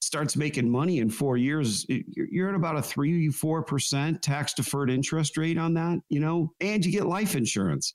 starts 0.00 0.36
making 0.36 0.70
money 0.70 0.98
in 0.98 1.10
four 1.10 1.36
years. 1.36 1.86
You're 1.88 2.48
at 2.48 2.54
about 2.54 2.76
a 2.76 2.82
three, 2.82 3.28
4% 3.28 4.20
tax 4.20 4.54
deferred 4.54 4.90
interest 4.90 5.36
rate 5.36 5.58
on 5.58 5.74
that, 5.74 5.98
you 6.08 6.20
know, 6.20 6.52
and 6.60 6.84
you 6.84 6.92
get 6.92 7.06
life 7.06 7.34
insurance. 7.34 7.94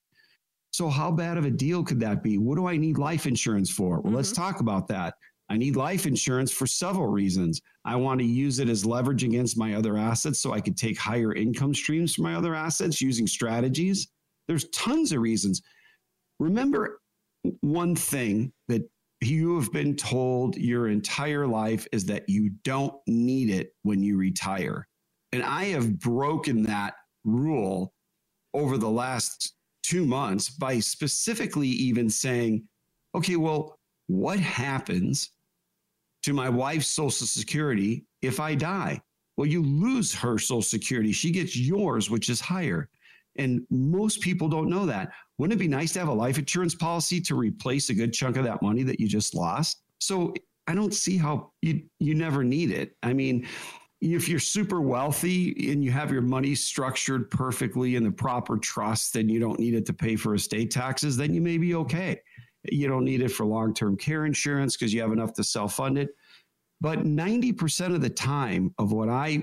So, 0.72 0.90
how 0.90 1.12
bad 1.12 1.38
of 1.38 1.46
a 1.46 1.52
deal 1.52 1.84
could 1.84 2.00
that 2.00 2.24
be? 2.24 2.38
What 2.38 2.56
do 2.56 2.68
I 2.68 2.78
need 2.78 2.98
life 2.98 3.28
insurance 3.28 3.70
for? 3.70 3.96
Well, 3.96 4.04
mm-hmm. 4.04 4.16
let's 4.16 4.32
talk 4.32 4.60
about 4.60 4.88
that. 4.88 5.14
I 5.50 5.58
need 5.58 5.76
life 5.76 6.08
insurance 6.08 6.52
for 6.52 6.66
several 6.66 7.08
reasons. 7.08 7.62
I 7.86 7.96
want 7.96 8.20
to 8.22 8.26
use 8.26 8.60
it 8.60 8.70
as 8.70 8.86
leverage 8.86 9.24
against 9.24 9.58
my 9.58 9.76
other 9.76 9.98
assets 9.98 10.42
so 10.42 10.52
I 10.52 10.62
could 10.62 10.78
take 10.78 10.98
higher 10.98 11.36
income 11.36 11.76
streams 11.76 12.16
from 12.16 12.24
my 12.24 12.34
other 12.36 12.56
assets 12.56 13.02
using 13.02 13.28
strategies. 13.28 14.08
There's 14.48 14.68
tons 14.70 15.12
of 15.12 15.20
reasons. 15.20 15.62
Remember 16.40 17.02
one 17.62 17.96
thing 17.96 18.52
that 18.68 18.90
you 19.28 19.60
have 19.60 19.72
been 19.72 19.96
told 19.96 20.58
your 20.58 20.88
entire 20.88 21.46
life 21.48 21.88
is 21.92 22.06
that 22.06 22.28
you 22.28 22.52
don't 22.64 22.96
need 23.08 23.50
it 23.50 23.74
when 23.84 24.02
you 24.02 24.18
retire. 24.18 24.88
And 25.32 25.44
I 25.44 25.66
have 25.66 26.00
broken 26.00 26.64
that 26.64 26.96
rule 27.24 27.94
over 28.54 28.78
the 28.78 28.90
last 28.90 29.54
two 29.84 30.06
months 30.06 30.50
by 30.50 30.80
specifically 30.80 31.68
even 31.68 32.10
saying, 32.10 32.68
okay, 33.16 33.36
well, 33.36 33.78
what 34.08 34.40
happens 34.40 35.32
to 36.24 36.34
my 36.34 36.50
wife's 36.50 36.88
social 36.88 37.28
security 37.28 38.06
if 38.22 38.40
I 38.40 38.56
die? 38.56 39.02
Well, 39.38 39.48
you 39.48 39.64
lose 39.64 40.14
her 40.14 40.38
social 40.38 40.62
security. 40.62 41.12
She 41.12 41.32
gets 41.32 41.58
yours, 41.58 42.10
which 42.10 42.30
is 42.30 42.40
higher. 42.40 42.90
And 43.36 43.62
most 43.72 44.22
people 44.22 44.48
don't 44.48 44.70
know 44.70 44.86
that. 44.86 45.12
Wouldn't 45.38 45.60
it 45.60 45.64
be 45.64 45.68
nice 45.68 45.94
to 45.94 46.00
have 46.00 46.08
a 46.08 46.14
life 46.14 46.38
insurance 46.38 46.76
policy 46.76 47.20
to 47.22 47.36
replace 47.36 47.90
a 47.90 47.94
good 47.94 48.14
chunk 48.14 48.38
of 48.38 48.44
that 48.44 48.62
money 48.62 48.84
that 48.84 49.00
you 49.00 49.08
just 49.08 49.34
lost? 49.34 49.82
So 50.00 50.34
I 50.68 50.76
don't 50.76 50.94
see 50.94 51.18
how 51.18 51.52
you 51.62 51.82
you 52.00 52.16
never 52.16 52.44
need 52.44 52.72
it. 52.72 52.96
I 53.04 53.14
mean, 53.14 53.48
if 54.02 54.28
you're 54.28 54.40
super 54.40 54.82
wealthy 54.82 55.72
and 55.72 55.84
you 55.84 55.92
have 55.92 56.12
your 56.12 56.22
money 56.22 56.56
structured 56.56 57.32
perfectly 57.32 57.96
in 57.96 58.04
the 58.04 58.12
proper 58.12 58.58
trust 58.58 59.16
and 59.16 59.32
you 59.32 59.40
don't 59.40 59.60
need 59.60 59.74
it 59.74 59.86
to 59.86 59.94
pay 59.94 60.16
for 60.16 60.36
estate 60.36 60.72
taxes, 60.72 61.16
then 61.16 61.34
you 61.34 61.42
may 61.42 61.58
be 61.58 61.76
okay. 61.76 62.20
You 62.70 62.88
don't 62.88 63.06
need 63.06 63.22
it 63.22 63.30
for 63.30 63.46
long 63.46 63.74
term 63.74 63.98
care 63.98 64.26
insurance 64.26 64.76
because 64.76 64.94
you 64.94 65.02
have 65.02 65.12
enough 65.12 65.34
to 65.34 65.44
self 65.44 65.76
fund 65.76 65.98
it. 65.98 66.10
But 66.82 67.00
90% 67.00 67.96
of 67.96 68.02
the 68.02 68.10
time 68.10 68.74
of 68.78 68.92
what 68.92 69.08
I 69.08 69.42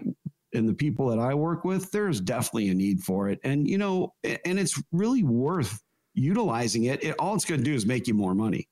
and 0.52 0.68
the 0.68 0.74
people 0.74 1.08
that 1.08 1.18
I 1.18 1.34
work 1.34 1.64
with, 1.64 1.90
there's 1.90 2.20
definitely 2.20 2.68
a 2.70 2.74
need 2.74 3.00
for 3.00 3.28
it. 3.28 3.38
And, 3.44 3.68
you 3.68 3.78
know, 3.78 4.14
and 4.24 4.58
it's 4.58 4.80
really 4.92 5.22
worth 5.22 5.80
utilizing 6.14 6.84
it. 6.84 7.02
it 7.04 7.14
all 7.18 7.34
it's 7.34 7.44
going 7.44 7.60
to 7.60 7.64
do 7.64 7.74
is 7.74 7.86
make 7.86 8.06
you 8.06 8.14
more 8.14 8.34
money. 8.34 8.68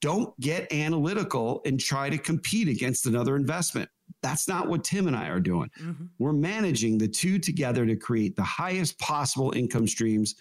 Don't 0.00 0.38
get 0.40 0.72
analytical 0.72 1.60
and 1.66 1.78
try 1.78 2.08
to 2.08 2.18
compete 2.18 2.68
against 2.68 3.06
another 3.06 3.36
investment. 3.36 3.88
That's 4.22 4.48
not 4.48 4.68
what 4.68 4.82
Tim 4.82 5.06
and 5.06 5.16
I 5.16 5.28
are 5.28 5.40
doing. 5.40 5.70
Mm-hmm. 5.80 6.04
We're 6.18 6.32
managing 6.32 6.98
the 6.98 7.08
two 7.08 7.38
together 7.38 7.86
to 7.86 7.96
create 7.96 8.34
the 8.34 8.42
highest 8.42 8.98
possible 8.98 9.52
income 9.54 9.86
streams 9.86 10.34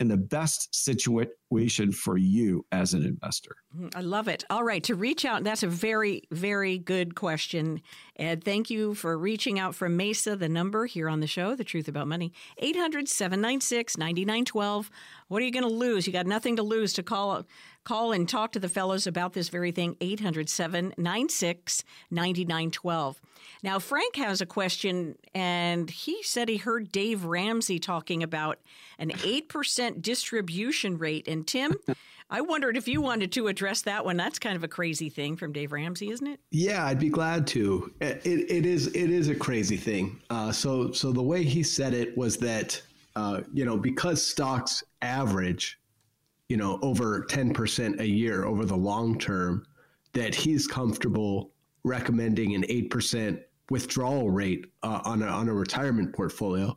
in 0.00 0.08
the 0.08 0.16
best 0.16 0.74
situation 0.74 1.92
for 1.92 2.16
you 2.16 2.64
as 2.72 2.94
an 2.94 3.04
investor? 3.04 3.54
Mm, 3.78 3.94
I 3.94 4.00
love 4.00 4.28
it. 4.28 4.44
All 4.48 4.64
right, 4.64 4.82
to 4.84 4.94
reach 4.94 5.24
out, 5.26 5.44
that's 5.44 5.62
a 5.62 5.68
very, 5.68 6.22
very 6.30 6.78
good 6.78 7.14
question. 7.14 7.82
Ed, 8.16 8.42
thank 8.42 8.70
you 8.70 8.94
for 8.94 9.16
reaching 9.16 9.58
out 9.58 9.74
from 9.74 9.96
Mesa. 9.96 10.34
The 10.36 10.48
number 10.48 10.86
here 10.86 11.08
on 11.08 11.20
the 11.20 11.26
show, 11.26 11.54
The 11.54 11.64
Truth 11.64 11.86
About 11.86 12.08
Money, 12.08 12.32
800 12.58 13.08
796 13.08 13.98
9912. 13.98 14.90
What 15.28 15.42
are 15.42 15.44
you 15.44 15.52
going 15.52 15.68
to 15.68 15.68
lose? 15.68 16.06
You 16.06 16.12
got 16.12 16.26
nothing 16.26 16.56
to 16.56 16.62
lose 16.62 16.94
to 16.94 17.02
call 17.02 17.44
call 17.84 18.12
and 18.12 18.28
talk 18.28 18.52
to 18.52 18.60
the 18.60 18.68
fellows 18.68 19.06
about 19.06 19.32
this 19.32 19.48
very 19.48 19.72
thing 19.72 19.96
800 20.00 20.48
796 20.48 21.82
9912 22.10 23.20
now 23.62 23.78
frank 23.78 24.16
has 24.16 24.40
a 24.40 24.46
question 24.46 25.16
and 25.34 25.90
he 25.90 26.22
said 26.22 26.48
he 26.48 26.56
heard 26.56 26.90
dave 26.92 27.24
ramsey 27.24 27.78
talking 27.78 28.22
about 28.22 28.58
an 28.98 29.10
8% 29.10 30.02
distribution 30.02 30.98
rate 30.98 31.26
and 31.28 31.46
tim 31.46 31.74
I 32.32 32.42
wondered 32.42 32.76
if 32.76 32.86
you 32.86 33.00
wanted 33.00 33.32
to 33.32 33.48
address 33.48 33.82
that 33.82 34.04
one. 34.04 34.16
That's 34.16 34.38
kind 34.38 34.54
of 34.54 34.62
a 34.62 34.68
crazy 34.68 35.08
thing 35.08 35.36
from 35.36 35.52
Dave 35.52 35.72
Ramsey, 35.72 36.10
isn't 36.10 36.26
it? 36.28 36.38
Yeah, 36.52 36.86
I'd 36.86 37.00
be 37.00 37.08
glad 37.08 37.44
to. 37.48 37.92
It, 38.00 38.24
it 38.24 38.66
is 38.66 38.86
it 38.86 39.10
is 39.10 39.26
a 39.30 39.34
crazy 39.34 39.76
thing. 39.76 40.20
Uh, 40.30 40.52
so 40.52 40.92
so 40.92 41.10
the 41.10 41.20
way 41.20 41.42
he 41.42 41.64
said 41.64 41.92
it 41.92 42.16
was 42.16 42.36
that 42.36 42.80
uh, 43.16 43.40
you 43.52 43.64
know 43.64 43.76
because 43.76 44.24
stocks 44.24 44.84
average 45.02 45.80
you 46.50 46.56
know, 46.56 46.80
over 46.82 47.22
10% 47.30 48.00
a 48.00 48.06
year 48.06 48.44
over 48.44 48.64
the 48.66 48.76
long 48.76 49.16
term, 49.16 49.64
that 50.12 50.34
he's 50.34 50.66
comfortable 50.66 51.52
recommending 51.84 52.56
an 52.56 52.64
8% 52.64 53.40
withdrawal 53.70 54.30
rate 54.30 54.66
uh, 54.82 55.00
on, 55.04 55.22
a, 55.22 55.26
on 55.26 55.48
a 55.48 55.54
retirement 55.54 56.12
portfolio. 56.12 56.76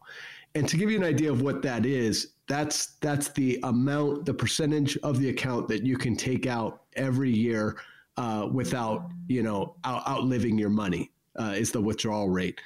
And 0.56 0.68
to 0.70 0.78
give 0.78 0.90
you 0.90 0.98
an 0.98 1.04
idea 1.04 1.32
of 1.32 1.42
what 1.42 1.62
that 1.64 1.86
is, 1.86 2.34
that's 2.48 2.96
that's 3.02 3.30
the 3.30 3.60
amount, 3.64 4.26
the 4.26 4.34
percentage 4.34 4.98
of 4.98 5.20
the 5.20 5.30
account 5.30 5.68
that 5.70 5.84
you 5.84 5.98
can 5.98 6.16
take 6.16 6.46
out 6.46 6.84
every 6.96 7.32
year 7.32 7.78
uh, 8.18 8.48
without, 8.52 9.10
you 9.28 9.44
know, 9.44 9.76
out, 9.84 10.08
outliving 10.08 10.58
your 10.58 10.70
money 10.70 11.12
uh, 11.40 11.54
is 11.56 11.72
the 11.72 11.82
withdrawal 11.82 12.30
rate. 12.30 12.62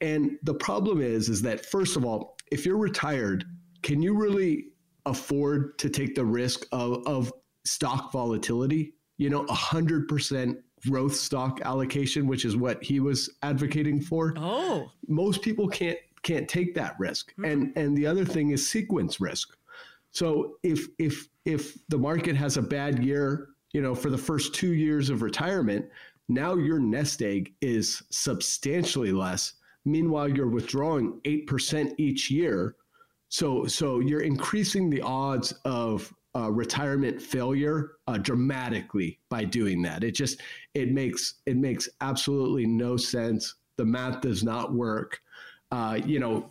And 0.00 0.38
the 0.42 0.54
problem 0.54 1.00
is, 1.00 1.28
is 1.28 1.42
that 1.42 1.66
first 1.66 1.96
of 1.96 2.04
all, 2.04 2.36
if 2.50 2.64
you're 2.64 2.76
retired, 2.76 3.44
can 3.82 4.00
you 4.02 4.14
really 4.14 4.66
afford 5.06 5.78
to 5.78 5.88
take 5.90 6.14
the 6.14 6.24
risk 6.24 6.66
of, 6.72 7.06
of 7.06 7.32
stock 7.64 8.12
volatility. 8.12 8.94
You 9.18 9.30
know, 9.30 9.46
hundred 9.46 10.08
percent 10.08 10.58
growth 10.88 11.14
stock 11.14 11.60
allocation, 11.64 12.26
which 12.26 12.44
is 12.44 12.56
what 12.56 12.82
he 12.82 13.00
was 13.00 13.30
advocating 13.42 14.00
for. 14.00 14.34
Oh, 14.36 14.90
most 15.08 15.42
people 15.42 15.68
can't 15.68 15.98
can't 16.22 16.48
take 16.48 16.74
that 16.74 16.96
risk. 16.98 17.32
Mm-hmm. 17.32 17.44
And 17.44 17.76
and 17.76 17.96
the 17.96 18.06
other 18.06 18.24
thing 18.24 18.50
is 18.50 18.68
sequence 18.68 19.20
risk. 19.20 19.56
So 20.10 20.56
if 20.62 20.88
if 20.98 21.28
if 21.44 21.76
the 21.88 21.98
market 21.98 22.36
has 22.36 22.56
a 22.56 22.62
bad 22.62 23.02
year, 23.04 23.48
you 23.72 23.82
know, 23.82 23.94
for 23.94 24.10
the 24.10 24.18
first 24.18 24.54
two 24.54 24.74
years 24.74 25.10
of 25.10 25.22
retirement, 25.22 25.86
now 26.28 26.54
your 26.54 26.78
nest 26.78 27.22
egg 27.22 27.54
is 27.60 28.02
substantially 28.10 29.12
less. 29.12 29.54
Meanwhile, 29.84 30.28
you're 30.28 30.48
withdrawing 30.48 31.20
eight 31.24 31.46
percent 31.46 31.94
each 31.98 32.30
year 32.30 32.76
so 33.32 33.66
so 33.66 34.00
you're 34.00 34.20
increasing 34.20 34.90
the 34.90 35.00
odds 35.00 35.54
of 35.64 36.12
uh, 36.34 36.50
retirement 36.50 37.20
failure 37.20 37.92
uh, 38.06 38.18
dramatically 38.18 39.18
by 39.28 39.44
doing 39.44 39.82
that. 39.82 40.02
It 40.02 40.12
just 40.12 40.40
it 40.74 40.90
makes 40.92 41.34
it 41.46 41.56
makes 41.56 41.88
absolutely 42.00 42.66
no 42.66 42.96
sense. 42.96 43.54
The 43.76 43.84
math 43.84 44.20
does 44.20 44.42
not 44.42 44.72
work. 44.72 45.20
Uh, 45.70 46.00
you 46.04 46.18
know, 46.18 46.50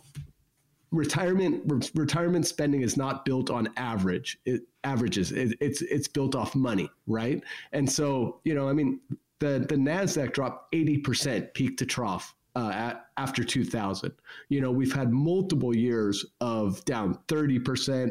retirement 0.90 1.62
re- 1.66 1.90
retirement 1.94 2.46
spending 2.46 2.82
is 2.82 2.96
not 2.96 3.24
built 3.24 3.50
on 3.50 3.68
average 3.76 4.38
it, 4.44 4.62
averages. 4.84 5.32
It, 5.32 5.56
it's 5.60 5.82
it's 5.82 6.08
built 6.08 6.34
off 6.34 6.54
money, 6.54 6.88
right? 7.06 7.42
And 7.72 7.90
so 7.90 8.40
you 8.44 8.54
know, 8.54 8.68
I 8.68 8.72
mean, 8.72 9.00
the 9.40 9.64
the 9.68 9.76
Nasdaq 9.76 10.32
dropped 10.32 10.74
eighty 10.74 10.98
percent 10.98 11.52
peak 11.54 11.76
to 11.78 11.86
trough 11.86 12.34
uh, 12.54 12.70
at, 12.74 13.06
after 13.16 13.44
2000. 13.44 14.12
You 14.48 14.60
know, 14.60 14.70
we've 14.70 14.92
had 14.92 15.12
multiple 15.12 15.74
years 15.74 16.24
of 16.40 16.84
down 16.84 17.18
30%, 17.28 17.60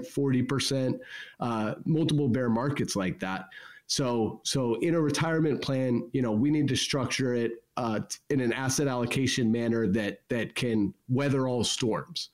40%, 0.08 1.00
uh, 1.40 1.76
multiple 1.86 2.28
bear 2.28 2.50
markets 2.50 2.96
like 2.96 3.20
that. 3.20 3.46
So, 3.88 4.40
so 4.44 4.76
in 4.76 4.96
a 4.96 5.02
retirement 5.02 5.62
plan, 5.62 6.10
you 6.14 6.22
know, 6.22 6.32
we 6.32 6.50
need 6.50 6.70
to 6.70 6.78
structure 6.78 7.34
it 7.34 7.62
uh, 7.78 8.00
in 8.30 8.40
an 8.40 8.54
asset 8.54 8.88
allocation 8.88 9.52
manner 9.52 9.88
that 9.88 10.20
that 10.30 10.56
can 10.56 10.94
weather 11.10 11.48
all 11.48 11.64
storms. 11.64 12.30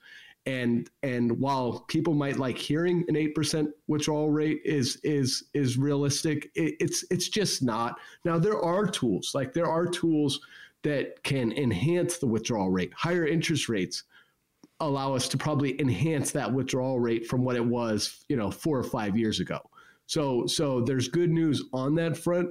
And 0.45 0.89
and 1.03 1.39
while 1.39 1.83
people 1.87 2.13
might 2.13 2.37
like 2.37 2.57
hearing 2.57 3.03
an 3.07 3.15
eight 3.15 3.33
percent 3.35 3.69
withdrawal 3.87 4.29
rate 4.29 4.61
is 4.63 4.99
is 5.03 5.45
is 5.53 5.77
realistic, 5.77 6.51
it, 6.55 6.75
it's 6.79 7.03
it's 7.09 7.27
just 7.27 7.63
not. 7.63 7.99
Now 8.23 8.37
there 8.37 8.61
are 8.61 8.85
tools 8.85 9.31
like 9.33 9.53
there 9.53 9.69
are 9.69 9.87
tools 9.87 10.39
that 10.83 11.23
can 11.23 11.51
enhance 11.51 12.17
the 12.17 12.27
withdrawal 12.27 12.69
rate. 12.69 12.93
Higher 12.95 13.25
interest 13.25 13.67
rates 13.69 14.03
allow 14.79 15.13
us 15.15 15.27
to 15.29 15.37
probably 15.37 15.79
enhance 15.81 16.31
that 16.31 16.51
withdrawal 16.51 16.99
rate 16.99 17.25
from 17.25 17.43
what 17.43 17.55
it 17.55 17.65
was, 17.65 18.23
you 18.29 18.35
know, 18.35 18.51
four 18.51 18.77
or 18.77 18.83
five 18.83 19.17
years 19.17 19.39
ago. 19.39 19.59
So, 20.05 20.45
so 20.45 20.81
there's 20.81 21.07
good 21.07 21.31
news 21.31 21.63
on 21.73 21.95
that 21.95 22.15
front. 22.15 22.49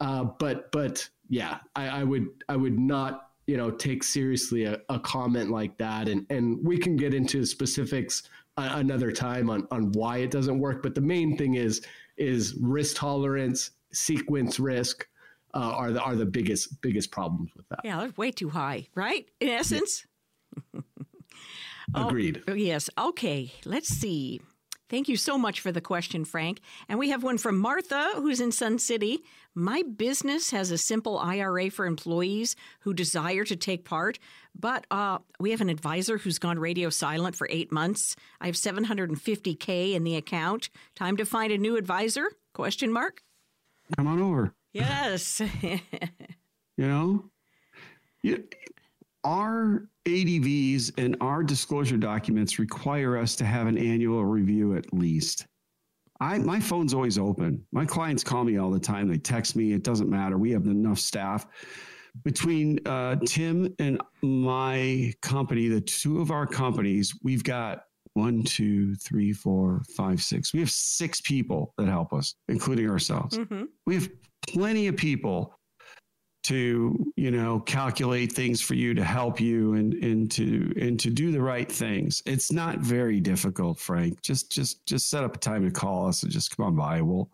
Uh, 0.00 0.24
but, 0.38 0.72
but 0.72 1.08
yeah, 1.28 1.58
I, 1.76 1.88
I, 1.88 2.04
would, 2.04 2.26
I 2.48 2.56
would 2.56 2.78
not, 2.78 3.30
you 3.46 3.56
know, 3.56 3.70
take 3.70 4.02
seriously 4.02 4.64
a, 4.64 4.80
a 4.88 4.98
comment 4.98 5.50
like 5.50 5.76
that. 5.78 6.08
And, 6.08 6.26
and 6.30 6.58
we 6.64 6.78
can 6.78 6.96
get 6.96 7.14
into 7.14 7.44
specifics 7.44 8.22
another 8.56 9.12
time 9.12 9.50
on, 9.50 9.66
on 9.70 9.92
why 9.92 10.18
it 10.18 10.30
doesn't 10.30 10.58
work. 10.58 10.82
But 10.82 10.94
the 10.94 11.00
main 11.00 11.36
thing 11.36 11.54
is, 11.54 11.82
is 12.16 12.56
risk 12.60 12.96
tolerance, 12.96 13.70
sequence 13.92 14.58
risk, 14.58 15.06
uh, 15.54 15.58
are 15.58 15.92
the 15.92 16.02
are 16.02 16.16
the 16.16 16.26
biggest 16.26 16.80
biggest 16.80 17.10
problems 17.10 17.50
with 17.56 17.68
that. 17.68 17.80
Yeah, 17.84 18.00
they're 18.00 18.12
way 18.16 18.30
too 18.30 18.50
high, 18.50 18.88
right? 18.94 19.28
In 19.40 19.48
essence. 19.48 20.06
Yeah. 20.74 20.80
Agreed. 21.94 22.42
Oh, 22.46 22.52
yes. 22.52 22.90
Okay. 22.98 23.50
Let's 23.64 23.88
see. 23.88 24.40
Thank 24.90 25.08
you 25.08 25.16
so 25.16 25.36
much 25.36 25.60
for 25.60 25.70
the 25.70 25.82
question, 25.82 26.24
Frank. 26.24 26.60
And 26.88 26.98
we 26.98 27.10
have 27.10 27.22
one 27.22 27.36
from 27.36 27.58
Martha, 27.58 28.12
who's 28.16 28.40
in 28.40 28.52
Sun 28.52 28.78
City. 28.78 29.18
My 29.54 29.82
business 29.82 30.50
has 30.50 30.70
a 30.70 30.78
simple 30.78 31.18
IRA 31.18 31.70
for 31.70 31.84
employees 31.84 32.56
who 32.80 32.94
desire 32.94 33.44
to 33.44 33.56
take 33.56 33.84
part, 33.84 34.18
but 34.58 34.86
uh, 34.90 35.18
we 35.38 35.50
have 35.50 35.60
an 35.60 35.68
advisor 35.68 36.16
who's 36.16 36.38
gone 36.38 36.58
radio 36.58 36.88
silent 36.88 37.36
for 37.36 37.46
eight 37.50 37.70
months. 37.70 38.16
I 38.40 38.46
have 38.46 38.54
750k 38.54 39.92
in 39.92 40.04
the 40.04 40.16
account. 40.16 40.70
Time 40.94 41.18
to 41.18 41.26
find 41.26 41.52
a 41.52 41.58
new 41.58 41.76
advisor? 41.76 42.30
Question 42.54 42.90
mark. 42.90 43.22
Come 43.96 44.06
on 44.06 44.22
over. 44.22 44.54
Yes. 44.72 45.40
you 45.62 45.78
know, 46.76 47.30
you, 48.22 48.44
our 49.24 49.88
ADVs 50.06 50.92
and 50.98 51.16
our 51.20 51.42
disclosure 51.42 51.96
documents 51.96 52.58
require 52.58 53.16
us 53.16 53.36
to 53.36 53.44
have 53.44 53.66
an 53.66 53.78
annual 53.78 54.24
review 54.24 54.76
at 54.76 54.92
least. 54.92 55.46
I 56.20 56.38
my 56.38 56.58
phone's 56.58 56.94
always 56.94 57.18
open. 57.18 57.64
My 57.72 57.84
clients 57.84 58.24
call 58.24 58.44
me 58.44 58.58
all 58.58 58.70
the 58.70 58.80
time. 58.80 59.08
They 59.08 59.18
text 59.18 59.54
me. 59.54 59.72
It 59.72 59.84
doesn't 59.84 60.10
matter. 60.10 60.36
We 60.36 60.50
have 60.52 60.66
enough 60.66 60.98
staff. 60.98 61.46
Between 62.24 62.80
uh, 62.86 63.16
Tim 63.26 63.72
and 63.78 64.00
my 64.22 65.12
company, 65.22 65.68
the 65.68 65.80
two 65.80 66.20
of 66.20 66.32
our 66.32 66.46
companies, 66.46 67.14
we've 67.22 67.44
got 67.44 67.84
one, 68.14 68.42
two, 68.42 68.96
three, 68.96 69.32
four, 69.32 69.82
five, 69.96 70.20
six. 70.20 70.52
We 70.52 70.58
have 70.58 70.70
six 70.70 71.20
people 71.20 71.74
that 71.78 71.86
help 71.86 72.12
us, 72.12 72.34
including 72.48 72.90
ourselves. 72.90 73.38
Mm-hmm. 73.38 73.64
We 73.86 73.94
have 73.94 74.08
plenty 74.46 74.86
of 74.86 74.96
people 74.96 75.54
to 76.44 77.12
you 77.16 77.30
know 77.30 77.60
calculate 77.60 78.32
things 78.32 78.62
for 78.62 78.74
you 78.74 78.94
to 78.94 79.04
help 79.04 79.38
you 79.38 79.74
and 79.74 79.92
and 79.94 80.30
to 80.30 80.72
and 80.80 80.98
to 81.00 81.10
do 81.10 81.30
the 81.30 81.42
right 81.42 81.70
things. 81.70 82.22
It's 82.24 82.50
not 82.50 82.78
very 82.78 83.20
difficult 83.20 83.78
frank. 83.78 84.22
Just 84.22 84.50
just 84.50 84.86
just 84.86 85.10
set 85.10 85.24
up 85.24 85.36
a 85.36 85.38
time 85.38 85.64
to 85.64 85.70
call 85.70 86.08
us 86.08 86.22
and 86.22 86.32
just 86.32 86.56
come 86.56 86.66
on 86.66 86.76
by. 86.76 87.02
We'll 87.02 87.28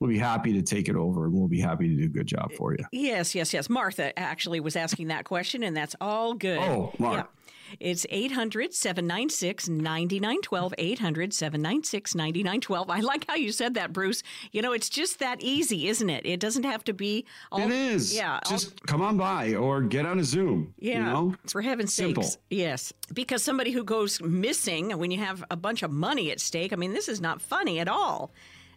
we'll 0.00 0.10
be 0.10 0.18
happy 0.18 0.52
to 0.52 0.62
take 0.62 0.88
it 0.88 0.96
over 0.96 1.24
and 1.24 1.34
we'll 1.34 1.48
be 1.48 1.60
happy 1.60 1.88
to 1.88 1.96
do 1.96 2.04
a 2.04 2.08
good 2.08 2.26
job 2.26 2.52
for 2.52 2.72
you 2.72 2.84
yes 2.92 3.34
yes 3.34 3.52
yes 3.52 3.68
martha 3.68 4.16
actually 4.18 4.60
was 4.60 4.76
asking 4.76 5.08
that 5.08 5.24
question 5.24 5.62
and 5.62 5.76
that's 5.76 5.96
all 6.00 6.34
good 6.34 6.58
oh 6.58 6.92
Mark. 6.98 7.16
Yeah. 7.16 7.46
It's 7.80 8.06
800 8.10 8.74
796 8.74 9.68
9912. 9.68 10.74
800 10.78 11.34
796 11.34 12.14
9912. 12.14 12.90
I 12.90 13.00
like 13.00 13.26
how 13.28 13.34
you 13.34 13.52
said 13.52 13.74
that, 13.74 13.92
Bruce. 13.92 14.22
You 14.52 14.62
know, 14.62 14.72
it's 14.72 14.88
just 14.88 15.18
that 15.18 15.40
easy, 15.40 15.88
isn't 15.88 16.08
it? 16.08 16.24
It 16.24 16.40
doesn't 16.40 16.64
have 16.64 16.84
to 16.84 16.92
be. 16.92 17.26
All, 17.50 17.60
it 17.60 17.70
is. 17.70 18.14
Yeah. 18.14 18.40
Just 18.48 18.68
all, 18.68 18.86
come 18.86 19.02
on 19.02 19.16
by 19.16 19.54
or 19.54 19.82
get 19.82 20.06
on 20.06 20.18
a 20.18 20.24
Zoom. 20.24 20.74
Yeah. 20.78 20.98
You 20.98 21.04
know? 21.04 21.34
For 21.46 21.62
heaven's 21.62 21.94
Simple. 21.94 22.22
sakes. 22.22 22.38
Yes. 22.50 22.92
Because 23.12 23.42
somebody 23.42 23.72
who 23.72 23.84
goes 23.84 24.20
missing 24.22 24.96
when 24.98 25.10
you 25.10 25.18
have 25.18 25.44
a 25.50 25.56
bunch 25.56 25.82
of 25.82 25.90
money 25.90 26.30
at 26.30 26.40
stake, 26.40 26.72
I 26.72 26.76
mean, 26.76 26.92
this 26.92 27.08
is 27.08 27.20
not 27.20 27.42
funny 27.42 27.80
at 27.80 27.88
all. 27.88 28.32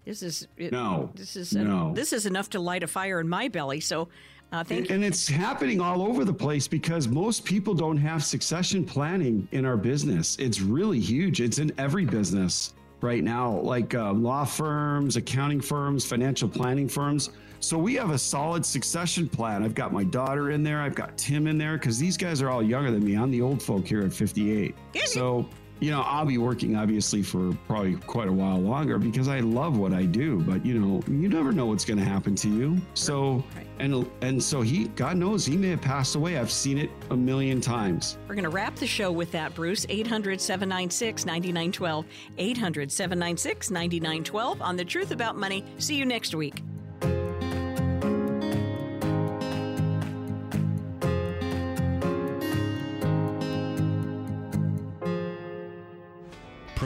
This 0.10 0.24
is 0.24 0.47
it, 0.57 0.72
no. 0.72 1.12
This 1.14 1.36
is 1.36 1.53
no. 1.53 1.93
this 1.93 2.14
is 2.14 2.26
enough 2.26 2.49
to 2.49 2.60
light 2.60 2.82
a 2.82 2.88
fire 2.88 3.20
in 3.20 3.30
my 3.30 3.47
belly. 3.47 3.80
So 3.80 4.07
uh, 4.51 4.64
thank 4.64 4.86
and, 4.86 4.95
and, 4.95 5.05
it's 5.05 5.28
happening 5.28 5.80
all 5.80 6.01
over 6.01 6.26
the 6.26 6.34
place 6.34 6.68
because 6.68 7.07
most 7.07 7.45
people 7.45 7.76
don't 7.76 7.97
have 7.97 8.24
succession 8.24 8.84
planning 8.84 9.47
in 9.51 9.66
our 9.66 9.78
business. 9.78 10.36
It's 10.39 10.62
really 10.62 10.99
huge. 10.99 11.41
It's 11.41 11.60
in 11.60 11.72
every 11.78 12.05
business 12.05 12.74
right 13.01 13.24
now, 13.24 13.60
like 13.60 13.93
uh, 13.93 14.12
law 14.14 14.45
firms, 14.45 15.16
accounting 15.16 15.62
firms, 15.62 16.03
financial 16.03 16.49
planning 16.49 16.89
firms. 16.89 17.30
So 17.60 17.78
we 17.78 17.93
have 17.93 18.10
a 18.10 18.18
solid 18.18 18.66
succession 18.66 19.30
plan. 19.30 19.62
I've 19.62 19.76
got 19.76 19.93
my 19.93 20.05
daughter 20.05 20.49
in 20.49 20.64
there. 20.64 20.82
I've 20.82 20.95
got 20.95 21.20
Tim 21.20 21.45
in 21.45 21.60
there 21.60 21.78
because 21.78 21.99
these 21.99 22.18
guys 22.18 22.41
are 22.41 22.49
all 22.49 22.64
younger 22.64 22.89
than 22.89 23.05
me. 23.05 23.14
I'm 23.14 23.30
the 23.30 23.43
old 23.43 23.62
folk 23.62 23.86
here 23.86 24.01
at 24.01 24.12
58. 24.12 24.74
So 25.05 25.47
you 25.80 25.92
know, 25.92 26.02
I'll 26.02 26.26
be 26.26 26.38
working 26.38 26.76
obviously 26.76 27.22
for 27.22 27.54
probably 27.68 27.96
quite 27.96 28.28
a 28.28 28.32
while 28.32 28.60
longer 28.60 28.98
because 28.98 29.28
I 29.28 29.40
love 29.40 29.78
what 29.78 29.94
I 29.94 30.06
do. 30.06 30.42
But 30.42 30.66
you 30.66 30.80
know, 30.80 31.02
you 31.08 31.30
never 31.30 31.52
know 31.52 31.68
what's 31.68 31.86
going 31.86 32.00
to 32.00 32.06
happen 32.06 32.36
to 32.36 32.50
you. 32.50 32.82
So, 32.94 33.44
and 33.80 34.10
and 34.22 34.42
so 34.44 34.62
he, 34.62 34.88
God 34.90 35.18
knows, 35.18 35.46
he 35.46 35.56
may 35.56 35.70
have 35.70 35.82
passed 35.82 36.16
away. 36.16 36.38
I've 36.38 36.52
seen 36.52 36.78
it 36.78 36.90
a 37.12 37.16
million 37.16 37.62
times. 37.62 38.18
We're 38.28 38.36
going 38.36 38.44
to 38.44 38.50
wrap 38.50 38.76
the 38.76 38.88
show 38.88 39.12
with 39.12 39.32
that, 39.32 39.56
Bruce. 39.56 39.86
800 39.90 40.42
796 40.42 41.26
9912. 41.26 42.06
800 42.38 42.92
796 42.92 43.72
9912 43.72 44.62
on 44.62 44.76
The 44.76 44.86
Truth 44.86 45.12
About 45.12 45.38
Money. 45.38 45.64
See 45.78 45.96
you 45.96 46.06
next 46.06 46.36
week. 46.36 46.62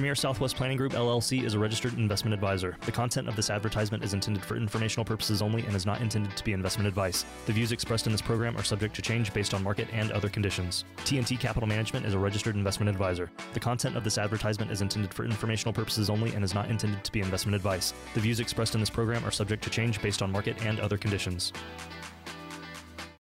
Premier 0.03 0.15
Southwest 0.15 0.57
Planning 0.57 0.75
Group 0.75 0.91
LLC 0.91 1.45
is 1.45 1.53
a 1.53 1.59
registered 1.59 1.93
investment 1.93 2.33
advisor. 2.33 2.75
The 2.81 2.91
content 2.91 3.29
of 3.29 3.37
this 3.37 3.49
advertisement 3.49 4.03
is 4.03 4.13
intended 4.13 4.43
for 4.43 4.57
informational 4.57 5.05
purposes 5.05 5.41
only 5.41 5.65
and 5.65 5.73
is 5.73 5.85
not 5.85 6.01
intended 6.01 6.35
to 6.35 6.43
be 6.43 6.51
investment 6.51 6.89
advice. 6.89 7.23
The 7.45 7.53
views 7.53 7.71
expressed 7.71 8.05
in 8.05 8.11
this 8.11 8.21
program 8.21 8.57
are 8.57 8.63
subject 8.63 8.93
to 8.95 9.01
change 9.01 9.33
based 9.33 9.53
on 9.53 9.63
market 9.63 9.87
and 9.93 10.11
other 10.11 10.27
conditions. 10.27 10.83
T&T 11.05 11.37
Capital 11.37 11.69
Management 11.69 12.05
is 12.05 12.15
a 12.15 12.19
registered 12.19 12.57
investment 12.57 12.89
advisor. 12.89 13.31
The 13.53 13.61
content 13.61 13.95
of 13.95 14.03
this 14.03 14.17
advertisement 14.17 14.71
is 14.71 14.81
intended 14.81 15.13
for 15.13 15.23
informational 15.23 15.71
purposes 15.71 16.09
only 16.09 16.33
and 16.33 16.43
is 16.43 16.53
not 16.53 16.69
intended 16.69 17.01
to 17.05 17.11
be 17.13 17.21
investment 17.21 17.55
advice. 17.55 17.93
The 18.13 18.19
views 18.19 18.41
expressed 18.41 18.75
in 18.75 18.81
this 18.81 18.89
program 18.89 19.23
are 19.23 19.31
subject 19.31 19.63
to 19.63 19.69
change 19.69 20.01
based 20.01 20.21
on 20.21 20.33
market 20.33 20.61
and 20.65 20.81
other 20.81 20.97
conditions. 20.97 21.53